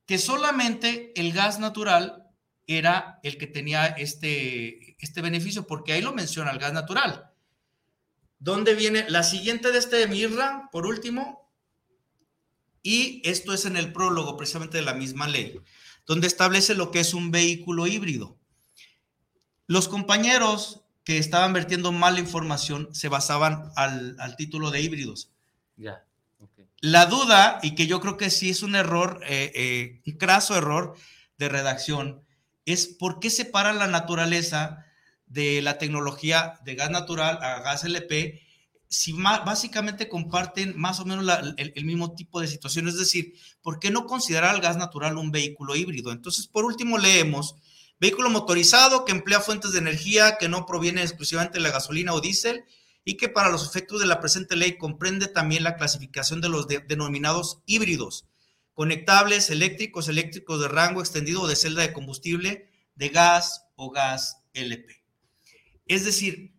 que 0.05 0.17
solamente 0.17 1.13
el 1.15 1.33
gas 1.33 1.59
natural 1.59 2.27
era 2.65 3.19
el 3.23 3.37
que 3.37 3.47
tenía 3.47 3.87
este, 3.87 4.95
este 4.99 5.21
beneficio, 5.21 5.67
porque 5.67 5.93
ahí 5.93 6.01
lo 6.01 6.13
menciona 6.13 6.51
el 6.51 6.59
gas 6.59 6.73
natural. 6.73 7.32
¿Dónde 8.43 8.75
viene 8.75 9.05
la 9.09 9.23
siguiente 9.23 9.71
de 9.71 9.79
este 9.79 9.95
de 9.95 10.07
Mirra, 10.07 10.67
por 10.69 10.85
último? 10.85 11.49
Y 12.81 13.21
esto 13.23 13.53
es 13.53 13.63
en 13.63 13.77
el 13.77 13.93
prólogo 13.93 14.35
precisamente 14.35 14.75
de 14.75 14.83
la 14.83 14.93
misma 14.93 15.29
ley, 15.29 15.61
donde 16.05 16.27
establece 16.27 16.75
lo 16.75 16.91
que 16.91 16.99
es 16.99 17.13
un 17.13 17.31
vehículo 17.31 17.87
híbrido. 17.87 18.37
Los 19.65 19.87
compañeros 19.87 20.81
que 21.05 21.19
estaban 21.19 21.53
vertiendo 21.53 21.93
mala 21.93 22.19
información 22.19 22.93
se 22.93 23.07
basaban 23.07 23.71
al, 23.77 24.35
título 24.35 24.71
de 24.71 24.81
híbridos. 24.81 25.31
Ya. 25.77 26.03
La 26.81 27.05
duda, 27.05 27.59
y 27.63 27.75
que 27.75 27.87
yo 27.87 28.01
creo 28.01 28.17
que 28.17 28.29
sí 28.29 28.49
es 28.49 28.61
un 28.61 28.75
error, 28.75 29.21
eh, 29.25 29.53
eh, 29.55 30.01
un 30.05 30.17
craso 30.17 30.57
error 30.57 30.97
de 31.37 31.47
redacción, 31.47 32.21
es 32.65 32.87
por 32.87 33.21
qué 33.21 33.29
separa 33.29 33.71
la 33.71 33.87
naturaleza 33.87 34.82
de 35.33 35.61
la 35.63 35.79
tecnología 35.79 36.59
de 36.63 36.75
gas 36.75 36.91
natural 36.91 37.39
a 37.41 37.59
gas 37.61 37.83
LP, 37.83 38.39
si 38.87 39.13
básicamente 39.13 40.07
comparten 40.07 40.77
más 40.77 40.99
o 40.99 41.05
menos 41.05 41.25
el, 41.57 41.85
mismo 41.85 42.13
tipo 42.13 42.39
de 42.39 42.47
situación, 42.47 42.87
es 42.87 42.97
decir, 42.97 43.33
¿por 43.63 43.79
qué 43.79 43.89
no 43.89 44.05
considerar 44.05 44.53
el 44.53 44.61
gas 44.61 44.77
natural 44.77 45.17
un 45.17 45.31
vehículo 45.31 45.75
híbrido? 45.75 46.11
Entonces, 46.11 46.45
por 46.45 46.63
último, 46.63 46.99
leemos, 46.99 47.55
vehículo 47.99 48.29
motorizado 48.29 49.03
que 49.05 49.11
emplea 49.11 49.41
fuentes 49.41 49.71
de 49.71 49.79
energía 49.79 50.37
que 50.37 50.47
no 50.47 50.67
provienen 50.67 51.03
exclusivamente 51.03 51.57
de 51.57 51.63
la 51.63 51.71
gasolina 51.71 52.13
o 52.13 52.21
diésel 52.21 52.65
y 53.03 53.17
que 53.17 53.29
para 53.29 53.49
los 53.49 53.67
efectos 53.67 53.99
de 53.99 54.05
la 54.05 54.19
presente 54.19 54.55
ley 54.55 54.77
comprende 54.77 55.27
también 55.27 55.63
la 55.63 55.75
clasificación 55.75 56.41
de 56.41 56.49
los 56.49 56.67
denominados 56.67 57.63
híbridos, 57.65 58.27
conectables, 58.75 59.49
eléctricos, 59.49 60.07
eléctricos 60.07 60.61
de 60.61 60.67
rango 60.67 61.01
extendido 61.01 61.41
o 61.41 61.47
de 61.47 61.55
celda 61.55 61.81
de 61.81 61.93
combustible, 61.93 62.69
de 62.93 63.09
gas 63.09 63.65
o 63.75 63.89
gas 63.89 64.37
LP. 64.53 65.02
Es 65.93 66.05
decir, 66.05 66.51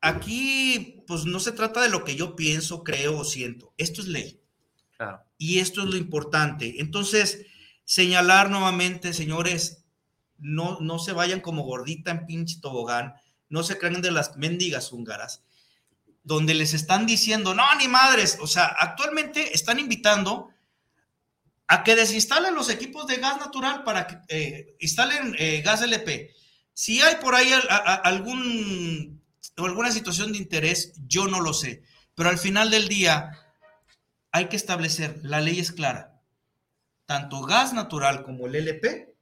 aquí 0.00 1.04
pues 1.06 1.24
no 1.24 1.40
se 1.40 1.52
trata 1.52 1.82
de 1.82 1.90
lo 1.90 2.04
que 2.04 2.16
yo 2.16 2.36
pienso, 2.36 2.82
creo 2.82 3.18
o 3.18 3.24
siento. 3.24 3.74
Esto 3.76 4.00
es 4.00 4.08
ley. 4.08 4.40
Y 5.36 5.60
esto 5.60 5.82
es 5.82 5.88
lo 5.88 5.96
importante. 5.96 6.80
Entonces, 6.80 7.46
señalar 7.84 8.50
nuevamente, 8.50 9.12
señores, 9.12 9.84
no, 10.38 10.78
no 10.80 10.98
se 10.98 11.12
vayan 11.12 11.40
como 11.40 11.62
gordita 11.62 12.10
en 12.10 12.26
pinche 12.26 12.60
tobogán, 12.60 13.14
no 13.48 13.62
se 13.62 13.78
crean 13.78 14.02
de 14.02 14.10
las 14.10 14.36
mendigas 14.36 14.92
húngaras, 14.92 15.42
donde 16.22 16.54
les 16.54 16.74
están 16.74 17.06
diciendo, 17.06 17.54
no, 17.54 17.62
ni 17.76 17.88
madres, 17.88 18.38
o 18.40 18.46
sea, 18.46 18.66
actualmente 18.66 19.54
están 19.54 19.78
invitando 19.78 20.50
a 21.66 21.84
que 21.84 21.96
desinstalen 21.96 22.54
los 22.54 22.70
equipos 22.70 23.06
de 23.06 23.16
gas 23.16 23.38
natural 23.38 23.84
para 23.84 24.06
que 24.06 24.18
eh, 24.28 24.76
instalen 24.80 25.34
eh, 25.38 25.60
gas 25.62 25.82
LP. 25.82 26.34
Si 26.80 27.00
hay 27.00 27.16
por 27.16 27.34
ahí 27.34 27.50
algún, 28.04 29.20
alguna 29.56 29.90
situación 29.90 30.30
de 30.30 30.38
interés, 30.38 30.92
yo 31.08 31.26
no 31.26 31.40
lo 31.40 31.52
sé. 31.52 31.82
Pero 32.14 32.28
al 32.28 32.38
final 32.38 32.70
del 32.70 32.86
día 32.86 33.32
hay 34.30 34.46
que 34.46 34.54
establecer, 34.54 35.18
la 35.24 35.40
ley 35.40 35.58
es 35.58 35.72
clara. 35.72 36.20
Tanto 37.04 37.40
gas 37.42 37.72
natural 37.72 38.22
como 38.22 38.46
el 38.46 38.54
LP 38.54 39.12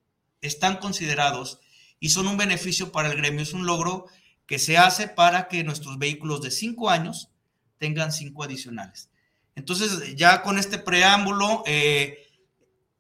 están 0.43 0.77
considerados 0.77 1.61
y 1.99 2.11
son 2.11 2.27
un 2.27 2.37
beneficio 2.37 2.93
para 2.93 3.11
el 3.11 3.17
gremio. 3.17 3.41
Es 3.41 3.55
un 3.55 3.65
logro 3.65 4.05
que 4.45 4.59
se 4.59 4.77
hace 4.77 5.09
para 5.09 5.49
que 5.49 5.65
nuestros 5.65 5.99
vehículos 5.99 6.43
de 6.43 6.51
cinco 6.51 6.91
años 6.91 7.31
tengan 7.79 8.13
cinco 8.13 8.45
adicionales. 8.45 9.09
Entonces, 9.55 10.15
ya 10.15 10.43
con 10.43 10.59
este 10.59 10.77
preámbulo, 10.77 11.63
eh, 11.65 12.26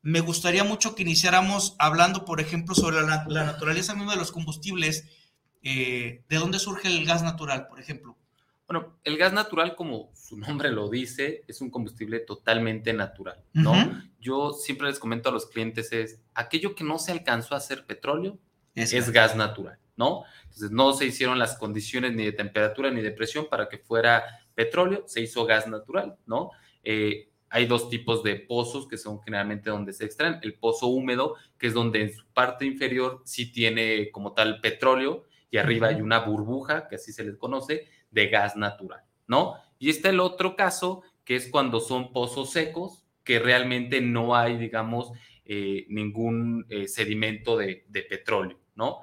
me 0.07 0.21
gustaría 0.21 0.63
mucho 0.63 0.95
que 0.95 1.03
iniciáramos 1.03 1.75
hablando, 1.81 2.25
por 2.25 2.41
ejemplo, 2.41 2.77
sobre 2.77 3.03
la, 3.03 3.25
naturaleza 3.27 3.93
misma 3.93 4.13
de 4.13 4.21
los 4.21 4.31
combustibles, 4.31 5.05
eh, 5.65 6.23
de 6.29 6.37
dónde 6.37 6.61
surge 6.61 6.87
el 6.87 7.05
gas 7.05 7.25
natural, 7.25 7.67
por 7.67 7.81
ejemplo. 7.81 8.17
Bueno, 8.69 8.97
el 9.03 9.19
gas 9.19 9.33
natural, 9.33 9.75
como 9.75 10.13
su 10.15 10.39
nombre 10.39 10.71
lo 10.71 10.89
dice, 10.89 11.43
es 11.49 11.61
un 11.61 11.71
combustible 11.71 12.21
totalmente 12.21 12.93
natural, 12.93 13.43
¿no? 13.53 13.75
Yo 14.21 14.53
siempre 14.53 14.87
les 14.87 15.01
comento 15.01 15.29
a 15.29 15.33
los 15.33 15.47
clientes 15.47 15.93
es, 15.93 16.21
aquello 16.35 16.77
que 16.77 16.85
no 16.85 17.01
se 17.01 17.11
alcanzó 17.11 17.55
a 17.55 17.59
hacer 17.59 17.85
petróleo 17.85 18.39
es, 18.77 19.11
gas 19.11 19.35
natural, 19.35 19.81
¿no? 19.97 20.23
Entonces, 20.45 20.71
no 20.71 20.93
se 20.93 21.07
hicieron 21.07 21.41
las 21.41 21.57
condiciones 21.57 22.15
ni 22.15 22.25
de 22.25 22.33
temperatura 22.33 22.93
ni 22.93 23.03
de 23.03 23.11
presión 23.11 23.49
para 23.51 23.69
que 23.69 23.79
fuera 23.79 24.23
petróleo, 24.55 25.03
se 25.09 25.21
hizo 25.21 25.45
gas 25.47 25.67
natural, 25.67 26.17
¿no? 26.27 26.53
Eh, 26.85 27.29
hay 27.49 27.67
dos 27.67 27.89
tipos 27.89 28.23
de 28.23 28.37
pozos 28.37 28.89
que 28.89 28.99
son 28.99 29.21
generalmente 29.23 29.71
donde 29.71 29.93
se 29.93 30.05
extraen. 30.05 30.39
El 30.43 30.55
pozo 30.55 30.89
húmedo, 30.89 31.37
que 31.59 31.69
es 31.69 31.75
donde 31.75 32.03
en 32.03 32.13
su 32.15 32.27
parte 32.27 32.67
inferior 32.67 33.23
sí 33.25 33.53
tiene 33.53 34.11
como 34.11 34.33
tal 34.33 34.61
petróleo 34.61 35.25
y 35.51 35.59
arriba 35.59 35.89
hay 35.89 36.01
una 36.01 36.21
burbuja, 36.21 36.89
que 36.89 36.97
así 36.97 37.13
se 37.13 37.25
les 37.25 37.37
conoce, 37.37 37.89
de 38.11 38.29
gas 38.29 38.57
natural, 38.57 39.03
¿no? 39.27 39.55
Y 39.79 39.91
está 39.91 40.11
el 40.11 40.21
otro 40.21 40.57
caso, 40.57 41.03
que 41.25 41.37
es 41.37 41.49
cuando 41.49 41.81
son 41.81 42.13
pozos 42.13 42.51
secos, 42.51 43.05
que 43.25 43.39
realmente 43.39 44.01
no 44.01 44.37
hay, 44.37 44.57
digamos, 44.57 45.13
eh, 45.45 45.87
ningún 45.89 46.67
eh, 46.69 46.89
sedimento 46.89 47.57
de, 47.57 47.85
petróleo, 48.09 48.59
¿no? 48.75 49.01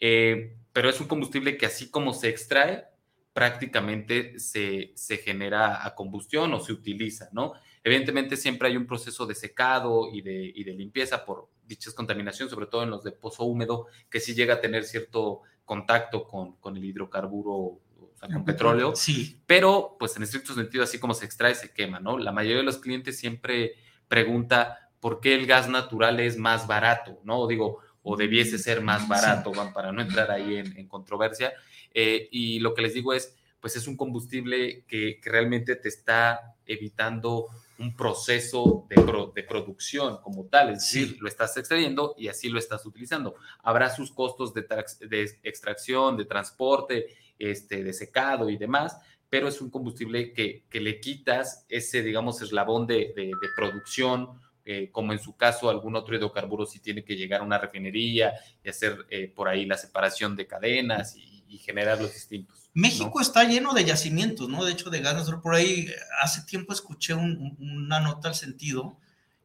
Eh, 0.00 0.56
pero 0.72 0.88
es 0.88 1.00
un 1.00 1.06
combustible 1.06 1.56
que 1.56 1.66
así 1.66 1.90
como 1.90 2.12
se 2.12 2.28
extrae, 2.28 2.84
prácticamente 3.32 4.38
se, 4.38 4.92
se 4.94 5.18
genera 5.18 5.86
a 5.86 5.94
combustión 5.94 6.52
o 6.52 6.60
se 6.60 6.72
utiliza, 6.72 7.28
¿no? 7.32 7.54
Evidentemente 7.84 8.38
siempre 8.38 8.68
hay 8.68 8.78
un 8.78 8.86
proceso 8.86 9.26
de 9.26 9.34
secado 9.34 10.08
y 10.10 10.22
de, 10.22 10.52
y 10.54 10.64
de 10.64 10.72
limpieza 10.72 11.26
por 11.26 11.50
dichas 11.66 11.92
contaminaciones, 11.92 12.50
sobre 12.50 12.66
todo 12.66 12.82
en 12.82 12.90
los 12.90 13.04
de 13.04 13.12
pozo 13.12 13.44
húmedo, 13.44 13.88
que 14.08 14.20
sí 14.20 14.34
llega 14.34 14.54
a 14.54 14.60
tener 14.62 14.84
cierto 14.84 15.42
contacto 15.66 16.26
con, 16.26 16.56
con 16.56 16.78
el 16.78 16.84
hidrocarburo, 16.84 17.52
o 17.52 18.12
sea, 18.18 18.30
con 18.30 18.42
petróleo. 18.42 18.96
Sí. 18.96 19.38
Pero, 19.46 19.96
pues 19.98 20.16
en 20.16 20.22
estricto 20.22 20.54
sentido, 20.54 20.82
así 20.82 20.98
como 20.98 21.12
se 21.12 21.26
extrae, 21.26 21.54
se 21.54 21.74
quema, 21.74 22.00
¿no? 22.00 22.16
La 22.16 22.32
mayoría 22.32 22.58
de 22.58 22.64
los 22.64 22.78
clientes 22.78 23.18
siempre 23.18 23.74
pregunta 24.08 24.90
por 24.98 25.20
qué 25.20 25.34
el 25.34 25.46
gas 25.46 25.68
natural 25.68 26.20
es 26.20 26.38
más 26.38 26.66
barato, 26.66 27.20
¿no? 27.22 27.40
O 27.40 27.46
digo, 27.46 27.80
o 28.02 28.16
debiese 28.16 28.56
ser 28.58 28.80
más 28.80 29.06
barato, 29.06 29.52
para 29.74 29.92
no 29.92 30.00
entrar 30.00 30.30
ahí 30.30 30.56
en, 30.56 30.88
controversia. 30.88 31.52
Eh, 31.92 32.28
y 32.30 32.60
lo 32.60 32.72
que 32.72 32.80
les 32.80 32.94
digo 32.94 33.12
es, 33.12 33.36
pues 33.60 33.76
es 33.76 33.86
un 33.86 33.96
combustible 33.98 34.84
que, 34.86 35.20
que 35.22 35.30
realmente 35.30 35.76
te 35.76 35.88
está 35.88 36.54
evitando 36.64 37.48
un 37.78 37.96
proceso 37.96 38.86
de, 38.88 38.96
de, 39.34 39.42
producción 39.42 40.18
como 40.22 40.46
tal, 40.46 40.70
es 40.70 40.80
decir, 40.80 41.16
lo 41.20 41.28
estás 41.28 41.56
extrayendo 41.56 42.14
y 42.16 42.28
así 42.28 42.48
lo 42.48 42.58
estás 42.58 42.86
utilizando. 42.86 43.36
Habrá 43.62 43.90
sus 43.90 44.12
costos 44.12 44.54
de, 44.54 44.66
de, 45.08 45.38
extracción, 45.42 46.16
de 46.16 46.24
transporte, 46.24 47.06
este, 47.38 47.82
de 47.82 47.92
secado 47.92 48.48
y 48.48 48.56
demás, 48.56 48.96
pero 49.28 49.48
es 49.48 49.60
un 49.60 49.70
combustible 49.70 50.32
que, 50.32 50.64
que 50.70 50.80
le 50.80 51.00
quitas 51.00 51.66
ese, 51.68 52.02
digamos, 52.02 52.40
eslabón 52.40 52.86
de, 52.86 53.12
producción, 53.56 54.40
eh, 54.64 54.90
como 54.92 55.12
en 55.12 55.18
su 55.18 55.36
caso 55.36 55.68
algún 55.68 55.96
otro 55.96 56.14
hidrocarburo 56.14 56.64
si 56.64 56.78
tiene 56.78 57.04
que 57.04 57.16
llegar 57.16 57.40
a 57.40 57.44
una 57.44 57.58
refinería 57.58 58.32
y 58.62 58.68
hacer 58.68 59.04
eh, 59.10 59.26
por 59.26 59.48
ahí 59.48 59.66
la 59.66 59.76
separación 59.76 60.36
de 60.36 60.46
cadenas 60.46 61.16
y, 61.16 61.32
generar 61.58 62.00
los 62.00 62.12
distintos. 62.12 62.63
México 62.74 63.20
está 63.20 63.44
lleno 63.44 63.72
de 63.72 63.84
yacimientos, 63.84 64.48
¿no? 64.48 64.64
De 64.64 64.72
hecho, 64.72 64.90
de 64.90 65.00
gas 65.00 65.14
natural. 65.14 65.40
Por 65.40 65.54
ahí 65.54 65.88
hace 66.20 66.42
tiempo 66.42 66.72
escuché 66.72 67.14
una 67.14 68.00
nota 68.00 68.28
al 68.28 68.34
sentido 68.34 68.98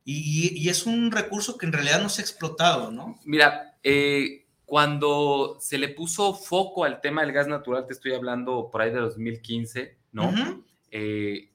y, 0.03 0.67
es 0.67 0.87
un 0.87 1.11
recurso 1.11 1.57
que 1.57 1.67
en 1.67 1.73
realidad 1.73 2.01
no 2.01 2.09
se 2.09 2.21
ha 2.21 2.25
explotado, 2.25 2.89
¿no? 2.91 3.19
Mira, 3.25 3.77
eh, 3.83 4.47
cuando 4.65 5.57
se 5.61 5.77
le 5.77 5.89
puso 5.89 6.33
foco 6.33 6.83
al 6.83 7.01
tema 7.01 7.21
del 7.21 7.31
gas 7.31 7.47
natural, 7.47 7.85
te 7.85 7.93
estoy 7.93 8.13
hablando 8.13 8.69
por 8.71 8.81
ahí 8.81 8.89
de 8.89 8.99
2015, 8.99 9.97
¿no? 10.11 10.33
Eh, 10.89 11.51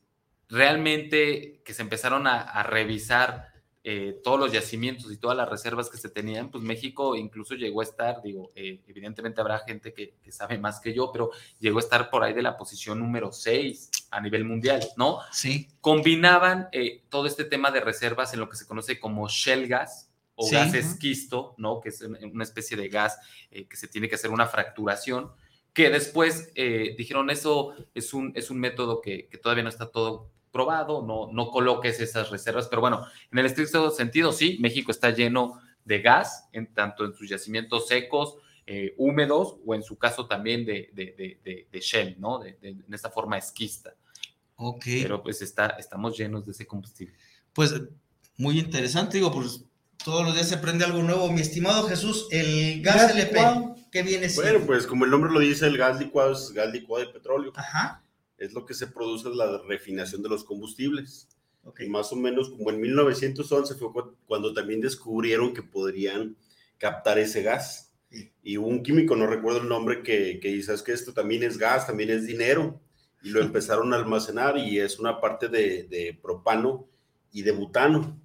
realmente 0.49 1.61
que 1.65 1.75
se 1.75 1.83
empezaron 1.83 2.29
a 2.29 2.63
revisar 2.63 3.54
eh, 3.87 4.19
todos 4.25 4.41
los 4.41 4.51
yacimientos 4.51 5.13
y 5.13 5.19
todas 5.19 5.37
las 5.37 5.47
reservas 5.47 5.91
que 5.91 5.99
se 5.99 6.09
tenían, 6.09 6.51
pues 6.51 6.65
México 6.65 7.17
incluso 7.17 7.55
llegó 7.55 7.83
a 7.83 7.85
estar, 7.85 8.23
digo, 8.23 8.51
eh, 8.55 8.81
evidentemente 8.89 9.43
habrá 9.43 9.59
gente 9.59 9.93
que, 9.93 10.15
sabe 10.31 10.57
más 10.57 10.81
que 10.81 10.95
yo, 10.95 11.13
pero 11.13 11.31
llegó 11.61 11.77
a 11.77 11.83
estar 11.83 12.09
por 12.09 12.25
ahí 12.25 12.33
de 12.33 12.41
la 12.41 12.57
posición 12.57 12.99
número 12.99 13.31
6 13.31 13.91
a 14.11 14.23
nivel 14.23 14.47
mundial, 14.47 14.83
¿no? 14.97 15.19
Sí. 15.31 15.69
Combinaban 15.83 16.69
eh, 16.73 17.03
todo 17.11 17.27
este 17.27 17.45
tema 17.45 17.71
de 17.73 17.81
reservas 17.81 18.33
en 18.33 18.41
lo 18.41 18.49
que 18.49 18.57
se 18.57 18.67
conoce 18.67 18.99
como 18.99 19.29
shell 19.29 19.69
gas 19.69 20.11
o 20.35 20.51
gas 20.51 20.73
esquisto, 20.73 21.55
¿no? 21.59 21.83
Que 21.83 21.91
es 21.91 22.01
una 22.01 22.45
especie 22.45 22.79
de 22.79 22.89
gas 22.89 23.19
que 23.51 23.77
se 23.77 23.87
tiene 23.87 24.09
que 24.09 24.15
hacer 24.15 24.31
una 24.31 24.47
fracturación 24.47 25.31
que 25.75 25.91
después 25.91 26.55
dijeron 26.55 27.31
eso 27.31 27.75
es 27.95 28.15
un, 28.15 28.33
es 28.35 28.51
un 28.51 28.59
método 28.59 29.01
que, 29.01 29.29
que, 29.29 29.39
todavía 29.39 29.63
no 29.63 29.69
está 29.69 29.91
todo 29.91 30.31
probado, 30.55 31.03
no, 31.03 31.33
no 31.33 31.51
coloques 31.51 31.99
esas 31.99 32.31
reservas, 32.31 32.69
pero 32.69 32.81
bueno, 32.81 33.05
en 33.33 33.41
el 33.41 33.47
estricto 33.47 33.91
sentido, 33.91 34.33
sí, 34.33 34.57
México 34.61 34.93
está 34.93 35.11
lleno 35.11 35.61
de 35.85 36.01
gas, 36.01 36.49
en, 36.53 36.73
tanto 36.73 37.05
en 37.05 37.13
sus 37.13 37.29
yacimientos 37.29 37.89
secos, 37.89 38.37
eh, 38.65 38.95
húmedos, 38.97 39.57
o 39.67 39.75
en 39.75 39.83
su 39.83 39.99
caso 39.99 40.29
también 40.29 40.65
de, 40.65 40.91
de, 40.95 41.67
de, 41.71 41.81
shell, 41.81 42.15
¿no? 42.21 42.39
De, 42.39 42.57
en 42.63 42.95
esta 42.95 43.11
forma 43.11 43.37
esquista. 43.37 43.95
Ok. 44.55 44.85
Pero 44.85 45.25
pues 45.25 45.43
está, 45.43 45.71
estamos 45.71 46.17
llenos 46.17 46.47
de 46.47 46.53
ese 46.53 46.67
combustible. 46.69 47.17
Pues 47.53 47.75
muy 48.37 48.61
interesante, 48.61 49.17
digo, 49.17 49.33
pues 49.33 49.65
todos 50.05 50.25
los 50.25 50.35
días 50.35 50.49
se 50.49 50.59
prende 50.59 50.85
algo 50.85 51.03
nuevo. 51.03 51.33
Mi 51.33 51.41
estimado 51.41 51.89
Jesús, 51.89 52.29
el 52.31 52.81
gas, 52.81 53.11
LP, 53.11 53.41
¿qué 53.91 54.05
viene 54.05 54.29
siendo? 54.29 54.53
Bueno, 54.53 54.67
pues 54.67 54.87
como 54.87 55.05
el 55.05 55.11
nombre 55.11 55.33
lo 55.33 55.41
dice, 55.41 55.67
el 55.67 55.77
gas 55.77 55.99
licuado 55.99 56.33
es 56.33 56.53
gas 56.53 56.71
licuado 56.71 57.05
de 57.05 57.13
petróleo. 57.13 57.53
Ajá 57.57 58.04
es 58.45 58.53
lo 58.53 58.65
que 58.67 58.75
se 58.75 58.87
produce 58.87 59.29
la 59.31 59.59
refinación 59.67 60.23
de 60.23 60.29
los 60.29 60.45
combustibles. 60.45 61.29
más 61.89 62.13
o 62.13 62.17
menos 62.17 62.51
como 62.51 62.71
en 62.71 62.81
1911 62.81 63.75
fue 63.75 63.89
cuando 64.27 64.53
también 64.53 64.81
descubrieron 64.81 65.55
que 65.55 65.63
podrían 65.63 66.37
captar 66.79 67.19
ese 67.19 67.43
gas. 67.43 67.93
Y 68.43 68.57
un 68.59 68.83
químico, 68.83 69.17
no 69.17 69.27
recuerdo 69.27 69.63
el 69.63 69.69
nombre, 69.69 70.03
que, 70.03 70.39
que 70.41 70.49
dice, 70.49 70.73
es 70.75 70.83
que 70.83 70.93
esto 70.93 71.13
también 71.13 71.43
es 71.43 71.59
gas, 71.59 71.87
también 71.87 72.11
es 72.11 72.27
dinero. 72.27 72.81
Y 73.23 73.31
lo 73.31 73.41
empezaron 73.43 73.93
a 73.93 73.97
almacenar 73.97 74.59
y 74.59 74.79
es 74.79 74.99
una 74.99 75.21
parte 75.21 75.49
de, 75.49 76.19
propano 76.23 76.87
y 77.33 77.43
de 77.43 77.53
butano. 77.53 78.21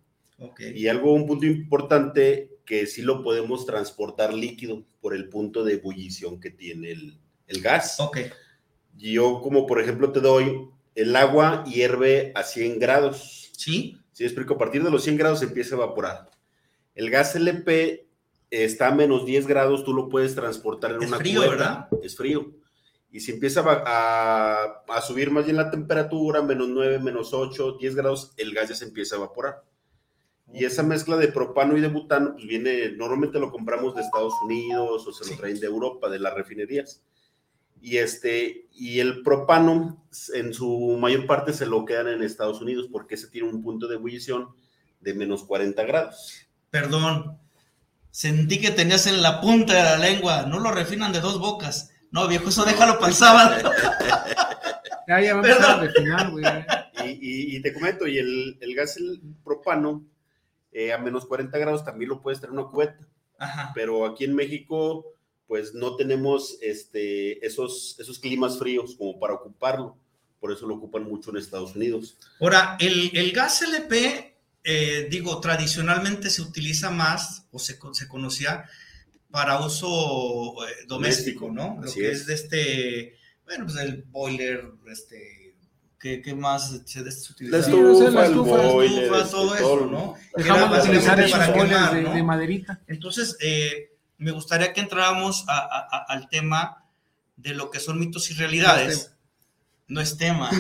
Y 0.60 0.88
algo, 0.88 1.14
un 1.14 1.28
punto 1.28 1.46
importante, 1.46 2.60
que 2.66 2.86
sí 2.86 3.02
lo 3.02 3.24
podemos 3.24 3.66
transportar 3.66 4.34
líquido 4.34 4.86
por 5.02 5.14
el 5.14 5.28
punto 5.28 5.64
de 5.64 5.74
ebullición 5.74 6.40
que 6.40 6.50
tiene 6.50 6.92
el, 6.92 7.20
el 7.48 7.62
gas. 7.62 8.00
Okay. 8.00 8.32
Yo, 9.00 9.40
como 9.42 9.66
por 9.66 9.80
ejemplo, 9.80 10.12
te 10.12 10.20
doy 10.20 10.70
el 10.94 11.16
agua 11.16 11.64
hierve 11.64 12.34
a 12.36 12.44
100 12.44 12.80
grados. 12.80 13.52
Sí. 13.58 13.98
Sí, 14.12 14.26
explico. 14.26 14.56
A 14.56 14.58
partir 14.58 14.84
de 14.84 14.92
los 14.92 15.04
100 15.04 15.18
grados 15.18 15.40
se 15.40 15.46
empieza 15.46 15.76
a 15.76 15.78
evaporar. 15.78 16.30
El 16.96 17.10
gas 17.10 17.34
LP 17.36 18.10
está 18.50 18.90
a 18.90 18.96
menos 18.96 19.26
10 19.26 19.48
grados, 19.48 19.86
tú 19.86 19.94
lo 19.94 20.10
puedes 20.10 20.36
transportar 20.36 20.92
en 20.92 21.04
es 21.04 21.08
una 21.08 21.18
frío, 21.18 21.42
¿verdad? 21.42 21.88
Es 22.04 22.18
frío. 22.18 22.52
Y 23.12 23.22
si 23.22 23.32
empieza 23.32 23.62
a, 23.62 24.84
a, 24.88 25.02
subir 25.02 25.32
más 25.32 25.46
bien 25.46 25.56
la 25.56 25.72
temperatura, 25.72 26.42
menos 26.42 26.68
9, 26.68 27.00
menos 27.00 27.34
8, 27.34 27.78
10 27.80 27.96
grados, 27.96 28.34
el 28.36 28.54
gas 28.54 28.70
ya 28.70 28.76
se 28.76 28.86
empieza 28.86 29.16
a 29.16 29.20
evaporar. 29.20 29.64
Y 30.54 30.66
esa 30.66 30.84
mezcla 30.84 31.16
de 31.16 31.30
propano 31.30 31.78
y 31.78 31.82
de 31.82 31.88
butano, 31.88 32.34
pues 32.34 32.46
viene, 32.46 32.92
normalmente 32.92 33.40
lo 33.40 33.50
compramos 33.50 33.96
de 33.96 34.02
Estados 34.02 34.34
Unidos 34.44 35.08
o 35.08 35.14
se 35.14 35.32
lo 35.32 35.38
traen 35.38 35.60
de 35.60 35.68
Europa, 35.68 36.10
de 36.10 36.20
las 36.20 36.34
refinerías 36.34 37.02
y 37.82 37.98
este 37.98 38.68
y 38.74 39.00
el 39.00 39.24
propano 39.24 40.06
en 40.34 40.54
su 40.54 40.98
mayor 41.00 41.26
parte 41.26 41.54
se 41.54 41.66
lo 41.66 41.86
quedan 41.86 42.08
en 42.08 42.24
Estados 42.24 42.62
Unidos 42.62 42.88
porque 42.92 43.16
ese 43.16 43.28
tiene 43.28 43.50
un 43.50 43.62
punto 43.62 43.88
de 43.88 43.96
ebullición 43.96 44.50
de 45.02 45.14
menos 45.14 45.44
40 45.44 45.84
grados. 45.84 46.48
Perdón, 46.70 47.40
sentí 48.12 48.60
que 48.60 48.72
tenías 48.72 49.08
en 49.08 49.22
la 49.22 49.42
punta 49.42 49.74
de 49.74 49.84
la 49.84 49.98
lengua, 49.98 50.44
no 50.44 50.60
lo 50.60 50.72
refinan 50.72 51.12
de 51.12 51.20
dos 51.20 51.40
bocas. 51.40 51.92
No, 52.12 52.28
viejo, 52.28 52.50
eso 52.50 52.66
déjalo 52.66 52.96
para 52.96 53.10
el 53.10 53.14
sábado. 53.14 53.72
ya, 55.08 55.22
ya 55.22 55.36
vamos 55.36 55.50
a 55.50 55.80
refinar, 55.80 56.32
güey. 56.32 56.46
Y, 57.06 57.58
y, 57.58 57.62
te 57.62 57.74
comento, 57.74 58.08
y 58.08 58.18
el, 58.18 58.58
el 58.60 58.76
gas 58.76 58.98
el 58.98 59.22
propano 59.44 60.04
eh, 60.72 60.92
a 60.92 60.98
menos 60.98 61.26
40 61.26 61.58
grados 61.58 61.84
también 61.84 62.10
lo 62.10 62.22
puedes 62.22 62.40
tener 62.40 62.54
en 62.54 62.60
una 62.60 62.70
cubeta. 62.70 63.08
Ajá. 63.38 63.72
Pero 63.74 64.06
aquí 64.06 64.26
en 64.26 64.36
México 64.36 65.06
pues 65.50 65.74
no 65.74 65.96
tenemos 65.96 66.60
este, 66.62 67.44
esos, 67.44 67.96
esos 67.98 68.20
climas 68.20 68.60
fríos 68.60 68.96
como 68.96 69.20
para 69.20 69.34
ocuparlo. 69.34 69.98
Por 70.40 70.52
eso 70.52 70.68
lo 70.68 70.76
ocupan 70.76 71.04
mucho 71.06 71.32
en 71.32 71.38
Estados 71.38 71.76
Unidos. 71.76 72.18
Ahora, 72.40 72.78
el, 72.80 73.32
gas 73.32 73.64
LP, 73.64 74.38
eh, 74.64 75.08
digo, 75.10 75.42
tradicionalmente 75.42 76.30
se 76.30 76.44
utiliza 76.44 76.92
más 76.92 77.48
o 77.52 77.58
se, 77.58 77.80
se 77.94 78.08
conocía 78.08 78.70
para 79.32 79.66
uso 79.66 80.56
eh, 80.68 80.86
doméstico, 80.88 81.52
¿no? 81.52 81.80
Lo 81.82 81.92
que 81.92 82.12
es. 82.12 82.28
de 82.28 82.36
este, 82.36 83.16
bueno, 83.44 83.66
pues 83.66 83.78
el 83.80 84.04
boiler, 84.04 84.70
este, 84.92 85.56
¿qué, 86.00 86.22
qué 86.22 86.36
más 86.36 86.80
se, 86.86 87.02
utiliza? 87.02 87.58
La 87.58 87.64
estufa, 87.64 88.26
el 88.28 88.36
boiler, 88.36 89.10
todo 89.32 89.56
este, 89.56 89.66
eso, 89.66 89.88
¿no? 89.88 90.14
Dejamos 90.36 90.72
de 90.72 90.90
utilizar 90.90 91.20
esos 91.20 91.48
boilers 91.56 91.92
de, 91.92 92.04
de, 92.04 92.24
maderita. 92.24 92.82
Entonces, 92.88 93.36
eh, 93.42 93.89
me 94.20 94.32
gustaría 94.32 94.74
que 94.74 94.82
entráramos 94.82 95.46
al 95.48 96.30
tema 96.30 96.86
de 97.38 97.54
lo 97.54 97.72
que 97.72 97.80
son 97.80 98.00
mitos 98.00 98.30
y 98.30 98.34
realidades. 98.36 99.14
No 99.88 100.02
es 100.02 100.18
tema. 100.18 100.52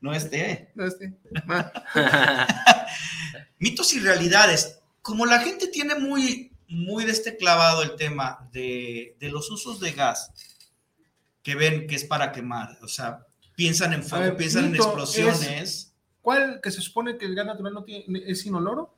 No 0.00 0.12
es 0.12 0.30
té. 0.30 0.72
No 0.74 0.86
es 0.86 0.96
Mitos 3.58 3.92
y 3.92 4.00
realidades. 4.00 4.80
Como 5.02 5.26
la 5.26 5.40
gente 5.40 5.68
tiene 5.68 5.94
muy, 5.94 6.52
muy 6.68 7.04
de 7.04 7.12
este 7.12 7.36
clavado 7.36 7.82
el 7.82 7.96
tema 7.96 8.48
de, 8.52 9.16
de 9.20 9.30
los 9.30 9.50
usos 9.50 9.80
de 9.80 9.92
gas 9.92 10.32
que 11.42 11.54
ven 11.54 11.86
que 11.86 11.96
es 11.96 12.04
para 12.04 12.32
quemar, 12.32 12.78
o 12.82 12.88
sea, 12.88 13.26
piensan 13.56 13.92
en 13.92 14.04
fuego, 14.04 14.36
piensan 14.36 14.66
en 14.66 14.76
explosiones. 14.76 15.94
¿Cuál 16.20 16.60
que 16.62 16.70
se 16.70 16.82
supone 16.82 17.16
que 17.16 17.24
el 17.24 17.34
gas 17.34 17.46
natural 17.46 17.72
no 17.72 17.84
tiene, 17.84 18.22
es 18.26 18.44
inoloro? 18.44 18.94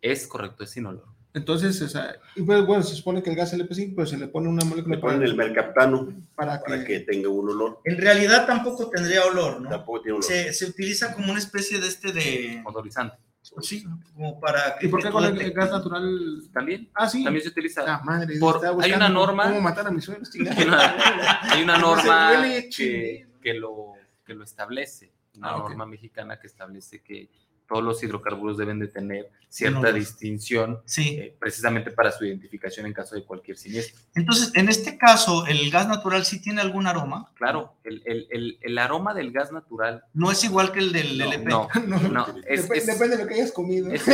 Es 0.00 0.26
correcto, 0.26 0.64
es 0.64 0.76
inoloro. 0.76 1.09
Entonces, 1.32 1.80
esa, 1.80 2.16
pues, 2.44 2.66
bueno, 2.66 2.82
se 2.82 2.96
supone 2.96 3.22
que 3.22 3.30
el 3.30 3.36
gas 3.36 3.54
LP5, 3.54 3.94
pues 3.94 4.10
se 4.10 4.18
le 4.18 4.26
pone 4.26 4.48
una 4.48 4.64
molécula. 4.64 4.96
Le 4.96 5.00
ponen 5.00 5.22
el 5.22 5.36
mercaptano 5.36 6.08
para, 6.34 6.60
que, 6.84 7.00
tenga 7.00 7.28
un 7.28 7.50
olor. 7.50 7.80
En 7.84 7.98
realidad 7.98 8.46
tampoco 8.46 8.90
tendría 8.90 9.24
olor, 9.24 9.60
¿no? 9.60 9.68
Tampoco 9.68 10.02
tiene 10.02 10.18
olor. 10.18 10.24
Se, 10.24 10.52
se 10.52 10.66
utiliza 10.66 11.14
como 11.14 11.30
una 11.30 11.38
especie 11.38 11.78
de 11.78 11.86
este 11.86 12.12
de. 12.12 12.62
Odorizante. 12.64 13.16
Sí, 13.62 13.84
como 14.14 14.38
para. 14.38 14.76
¿Y 14.80 14.88
por 14.88 15.02
qué 15.02 15.10
con 15.10 15.24
el 15.24 15.52
gas 15.52 15.70
natural? 15.70 16.42
También. 16.52 16.90
Ah, 16.94 17.08
sí. 17.08 17.24
También 17.24 17.42
se 17.42 17.48
utiliza. 17.50 17.84
Ah, 17.86 18.02
madre, 18.04 18.38
por, 18.38 18.60
hay 18.82 18.92
una 18.92 19.08
norma. 19.08 19.44
¿Cómo 19.44 19.60
matar 19.60 19.86
a 19.86 19.90
mis 19.90 20.04
suegros? 20.04 20.30
hay 21.42 21.62
una 21.62 21.78
norma 21.78 22.42
que, 22.76 23.26
que, 23.40 23.54
lo, 23.54 23.94
que 24.24 24.34
lo 24.34 24.44
establece. 24.44 25.12
Una 25.36 25.54
ah, 25.54 25.58
norma 25.58 25.86
mexicana 25.86 26.38
que 26.38 26.48
establece 26.48 27.02
que 27.02 27.30
todos 27.70 27.84
los 27.84 28.02
hidrocarburos 28.02 28.58
deben 28.58 28.80
de 28.80 28.88
tener 28.88 29.30
cierta 29.48 29.92
distinción 29.92 30.82
eh, 30.98 31.36
precisamente 31.38 31.92
para 31.92 32.10
su 32.10 32.24
identificación 32.24 32.86
en 32.86 32.92
caso 32.92 33.14
de 33.14 33.22
cualquier 33.24 33.56
siniestro. 33.56 34.00
Entonces, 34.16 34.50
en 34.54 34.68
este 34.68 34.98
caso, 34.98 35.46
¿el 35.46 35.70
gas 35.70 35.86
natural 35.86 36.24
sí 36.24 36.42
tiene 36.42 36.60
algún 36.62 36.88
aroma? 36.88 37.30
Claro, 37.34 37.74
el, 37.84 38.02
el, 38.04 38.58
el, 38.60 38.78
aroma 38.78 39.14
del 39.14 39.30
gas 39.30 39.52
natural... 39.52 40.02
No 40.14 40.32
es 40.32 40.42
igual 40.42 40.72
que 40.72 40.80
el 40.80 40.92
del 40.92 41.20
LP. 41.20 41.44
No, 41.50 41.68
no, 42.00 42.26
depende, 42.26 43.16
de 43.16 43.18
lo 43.18 43.28
que 43.28 43.34
hayas 43.34 43.52
comido. 43.52 43.92
Es, 43.92 44.02
que 44.02 44.10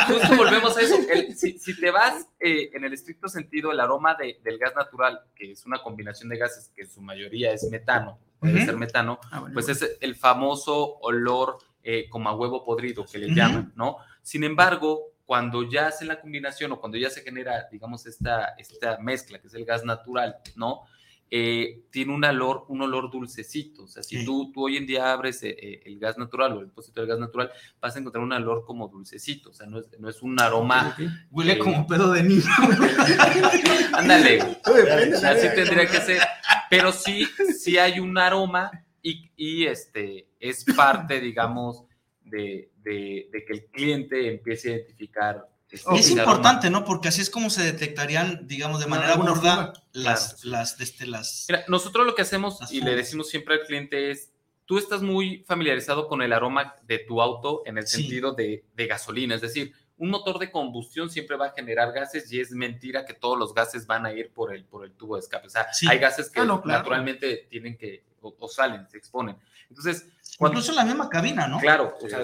justo 0.06 0.36
volvemos 0.36 0.76
a 0.76 0.82
eso. 0.82 0.96
Si, 1.34 1.58
si, 1.58 1.78
te 1.78 1.90
vas 1.90 2.26
eh, 2.40 2.70
en 2.74 2.84
el 2.84 2.92
estricto 2.92 3.28
sentido, 3.28 3.72
el 3.72 3.80
aroma 3.80 4.14
de, 4.14 4.38
del 4.42 4.58
gas 4.58 4.74
natural, 4.74 5.20
que 5.34 5.52
es 5.52 5.64
una 5.66 5.82
combinación 5.82 6.28
de 6.28 6.36
gases 6.36 6.70
que 6.74 6.82
en 6.82 6.90
su 6.90 7.00
mayoría 7.00 7.52
es 7.52 7.64
metano, 7.70 8.18
puede 8.38 8.64
ser 8.64 8.76
metano, 8.76 9.18
ah, 9.30 9.46
pues 9.52 9.68
es 9.68 9.98
el 10.00 10.14
famoso 10.14 10.98
olor 11.00 11.58
eh, 11.82 12.08
como 12.08 12.28
a 12.28 12.34
huevo 12.34 12.64
podrido 12.64 13.04
que 13.04 13.18
le 13.18 13.34
llaman, 13.34 13.72
¿no? 13.76 13.98
Sin 14.22 14.44
embargo, 14.44 15.12
cuando 15.24 15.62
ya 15.62 15.88
hacen 15.88 16.08
la 16.08 16.20
combinación 16.20 16.72
o 16.72 16.80
cuando 16.80 16.98
ya 16.98 17.10
se 17.10 17.22
genera, 17.22 17.68
digamos, 17.70 18.06
esta, 18.06 18.54
esta 18.58 18.98
mezcla, 18.98 19.38
que 19.38 19.46
es 19.46 19.54
el 19.54 19.64
gas 19.64 19.84
natural, 19.84 20.36
¿no? 20.56 20.84
Eh, 21.30 21.84
tiene 21.90 22.14
un 22.14 22.24
olor, 22.24 22.64
un 22.68 22.82
olor 22.82 23.10
dulcecito. 23.10 23.84
O 23.84 23.88
sea, 23.88 24.02
si 24.02 24.24
tú, 24.24 24.50
tú 24.52 24.64
hoy 24.64 24.76
en 24.78 24.86
día 24.86 25.12
abres 25.12 25.42
eh, 25.42 25.82
el 25.84 25.98
gas 25.98 26.16
natural 26.16 26.52
o 26.52 26.60
el 26.60 26.68
depósito 26.68 27.00
del 27.00 27.10
gas 27.10 27.18
natural, 27.18 27.50
vas 27.80 27.94
a 27.94 27.98
encontrar 27.98 28.24
un 28.24 28.32
olor 28.32 28.64
como 28.64 28.88
dulcecito. 28.88 29.50
O 29.50 29.52
sea, 29.52 29.66
no 29.66 29.80
es, 29.80 29.86
no 29.98 30.08
es 30.08 30.22
un 30.22 30.40
aroma. 30.40 30.96
Huele 31.30 31.58
como 31.58 31.86
pedo 31.86 32.12
de 32.12 32.22
niño. 32.22 32.42
Ándale. 33.92 34.40
Así 34.40 35.48
tendría 35.54 35.86
que 35.86 36.00
ser 36.00 36.22
pero 36.68 36.92
sí, 36.92 37.26
sí 37.58 37.78
hay 37.78 38.00
un 38.00 38.16
aroma 38.18 38.70
y, 39.02 39.30
y 39.36 39.66
este, 39.66 40.28
es 40.38 40.64
parte, 40.76 41.20
digamos, 41.20 41.84
de, 42.24 42.70
de, 42.82 43.44
que 43.46 43.52
el 43.52 43.66
cliente 43.66 44.28
empiece 44.28 44.68
a 44.68 44.76
identificar. 44.76 45.48
Este, 45.70 45.94
es 45.96 46.10
importante, 46.10 46.70
¿no? 46.70 46.84
Porque 46.84 47.08
así 47.08 47.20
es 47.20 47.28
como 47.28 47.50
se 47.50 47.62
detectarían, 47.62 48.46
digamos, 48.46 48.80
de 48.80 48.86
manera 48.86 49.16
burda 49.16 49.74
las, 49.92 50.44
las, 50.44 50.80
este, 50.80 51.06
las... 51.06 51.46
Mira, 51.48 51.64
nosotros 51.68 52.06
lo 52.06 52.14
que 52.14 52.22
hacemos 52.22 52.72
y 52.72 52.80
le 52.80 52.96
decimos 52.96 53.28
siempre 53.28 53.54
al 53.54 53.66
cliente 53.66 54.10
es, 54.10 54.30
tú 54.64 54.78
estás 54.78 55.02
muy 55.02 55.44
familiarizado 55.46 56.08
con 56.08 56.22
el 56.22 56.32
aroma 56.32 56.74
de 56.84 56.98
tu 57.00 57.20
auto 57.20 57.62
en 57.66 57.76
el 57.76 57.86
sentido 57.86 58.32
de, 58.32 58.64
de 58.74 58.86
gasolina, 58.86 59.34
es 59.34 59.42
decir, 59.42 59.74
un 59.98 60.10
motor 60.10 60.38
de 60.38 60.50
combustión 60.50 61.10
siempre 61.10 61.36
va 61.36 61.46
a 61.46 61.52
generar 61.52 61.92
gases 61.92 62.32
y 62.32 62.40
es 62.40 62.52
mentira 62.52 63.04
que 63.04 63.14
todos 63.14 63.36
los 63.36 63.52
gases 63.52 63.86
van 63.86 64.06
a 64.06 64.12
ir 64.12 64.30
por 64.30 64.54
el, 64.54 64.64
por 64.64 64.84
el 64.84 64.92
tubo 64.92 65.16
de 65.16 65.20
escape. 65.20 65.48
O 65.48 65.50
sea, 65.50 65.66
hay 65.88 65.98
gases 65.98 66.30
que 66.30 66.40
ah, 66.40 66.60
naturalmente 66.64 67.48
tienen 67.50 67.76
que, 67.76 68.04
o, 68.20 68.48
salen, 68.48 68.88
se 68.88 68.96
exponen. 68.96 69.36
Entonces, 69.68 70.06
incluso 70.40 70.70
en 70.72 70.76
la 70.76 70.84
misma 70.84 71.08
cabina, 71.08 71.48
¿no? 71.48 71.58
Claro, 71.58 71.96
o 72.00 72.08
sea, 72.08 72.22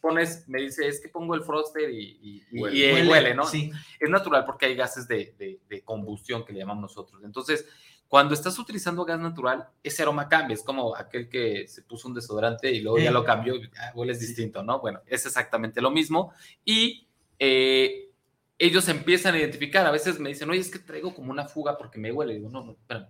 pones, 0.00 0.48
me 0.48 0.62
dice, 0.62 0.88
es 0.88 1.00
que 1.00 1.08
pongo 1.08 1.34
el 1.34 1.42
froster 1.42 1.90
y, 1.90 2.44
huele, 2.52 3.34
¿no? 3.34 3.44
Sí. 3.44 3.70
Es 4.00 4.08
natural 4.08 4.44
porque 4.44 4.66
hay 4.66 4.74
gases 4.74 5.06
de, 5.06 5.34
de, 5.38 5.60
de 5.68 5.82
combustión 5.82 6.44
que 6.44 6.52
le 6.52 6.60
llamamos 6.60 6.82
nosotros. 6.82 7.22
Entonces, 7.24 7.66
cuando 8.08 8.32
estás 8.32 8.58
utilizando 8.58 9.04
gas 9.04 9.20
natural, 9.20 9.68
ese 9.82 10.02
aroma 10.02 10.28
cambia. 10.28 10.54
Es 10.54 10.62
como 10.62 10.96
aquel 10.96 11.28
que 11.28 11.68
se 11.68 11.82
puso 11.82 12.08
un 12.08 12.14
desodorante 12.14 12.72
y 12.72 12.80
luego 12.80 12.98
ya 12.98 13.10
lo 13.10 13.22
cambió 13.22 13.54
y 13.54 13.70
ah, 13.78 13.92
huele 13.94 14.16
distinto, 14.16 14.62
¿no? 14.62 14.80
Bueno, 14.80 15.00
es 15.06 15.26
exactamente 15.26 15.82
lo 15.82 15.90
mismo. 15.90 16.32
Y 16.64 17.06
eh, 17.38 18.10
ellos 18.58 18.88
empiezan 18.88 19.34
a 19.34 19.38
identificar. 19.38 19.86
A 19.86 19.90
veces 19.90 20.18
me 20.18 20.30
dicen, 20.30 20.48
oye, 20.48 20.60
es 20.60 20.70
que 20.70 20.78
traigo 20.78 21.14
como 21.14 21.30
una 21.30 21.44
fuga 21.44 21.76
porque 21.76 21.98
me 21.98 22.10
huele. 22.10 22.32
Y 22.32 22.36
digo, 22.36 22.48
no, 22.48 22.64
no, 22.64 22.72
espérame. 22.72 23.08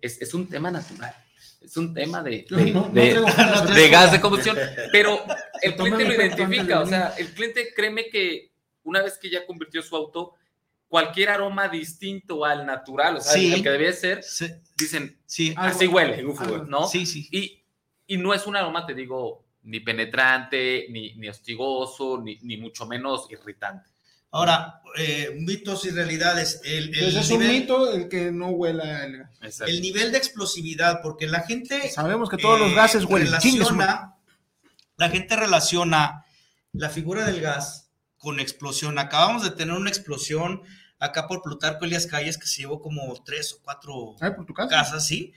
Es, 0.00 0.22
es 0.22 0.32
un 0.32 0.48
tema 0.48 0.70
natural. 0.70 1.12
Es 1.60 1.76
un 1.76 1.92
tema 1.92 2.22
de, 2.22 2.46
de, 2.48 3.88
gas 3.90 4.12
de 4.12 4.20
combustión. 4.20 4.56
Pero 4.92 5.20
el 5.62 5.74
cliente 5.74 6.04
lo 6.04 6.14
identifica. 6.14 6.80
O 6.80 6.86
sea, 6.86 7.14
el 7.18 7.32
cliente 7.32 7.72
créeme 7.74 8.08
que 8.08 8.52
una 8.84 9.02
vez 9.02 9.18
que 9.18 9.28
ya 9.28 9.44
convirtió 9.44 9.82
su 9.82 9.96
auto, 9.96 10.34
cualquier 10.88 11.30
aroma 11.30 11.68
distinto 11.68 12.44
al 12.44 12.64
natural, 12.64 13.16
o 13.16 13.20
sea, 13.20 13.34
el 13.34 13.62
que 13.62 13.70
debía 13.70 13.92
ser, 13.92 14.24
dicen, 14.76 15.18
sí, 15.26 15.52
así 15.56 15.86
huele, 15.86 16.24
¿no? 16.68 16.86
Sí, 16.86 17.04
sí. 17.04 17.28
Y, 17.30 17.62
y, 18.06 18.16
no 18.16 18.32
es 18.32 18.46
un 18.46 18.56
aroma, 18.56 18.86
te 18.86 18.94
digo, 18.94 19.44
ni 19.64 19.80
penetrante, 19.80 20.86
ni, 20.90 21.14
ni 21.16 21.28
hostigoso, 21.28 22.20
ni, 22.22 22.38
ni, 22.42 22.56
mucho 22.56 22.86
menos 22.86 23.26
irritante. 23.30 23.90
Ahora, 24.36 24.82
eh, 24.98 25.34
mitos 25.40 25.86
y 25.86 25.90
realidades. 25.90 26.60
El, 26.62 26.94
el 26.94 27.16
es 27.16 27.30
un 27.30 27.48
mito 27.48 27.90
el 27.90 28.06
que 28.08 28.30
no 28.30 28.50
huela 28.50 29.02
el 29.04 29.24
El 29.66 29.80
nivel 29.80 30.12
de 30.12 30.18
explosividad, 30.18 31.00
porque 31.02 31.26
la 31.26 31.40
gente... 31.40 31.90
Sabemos 31.90 32.28
que 32.28 32.36
todos 32.36 32.60
los 32.60 32.74
gases 32.74 33.04
eh, 33.04 33.06
huelen. 33.06 33.28
Relaciona, 33.28 34.16
la 34.98 35.08
gente 35.08 35.36
relaciona 35.36 36.26
la 36.72 36.90
figura 36.90 37.24
del 37.24 37.40
gas 37.40 37.90
con 38.18 38.38
explosión. 38.38 38.98
Acabamos 38.98 39.42
de 39.42 39.52
tener 39.52 39.74
una 39.74 39.88
explosión 39.88 40.60
acá 40.98 41.26
por 41.28 41.40
Plutarco 41.40 41.86
Elias 41.86 42.06
Calles 42.06 42.36
que 42.36 42.46
se 42.46 42.60
llevó 42.60 42.82
como 42.82 43.14
tres 43.24 43.54
o 43.54 43.62
cuatro 43.62 44.16
casas, 44.68 45.06
sí, 45.06 45.32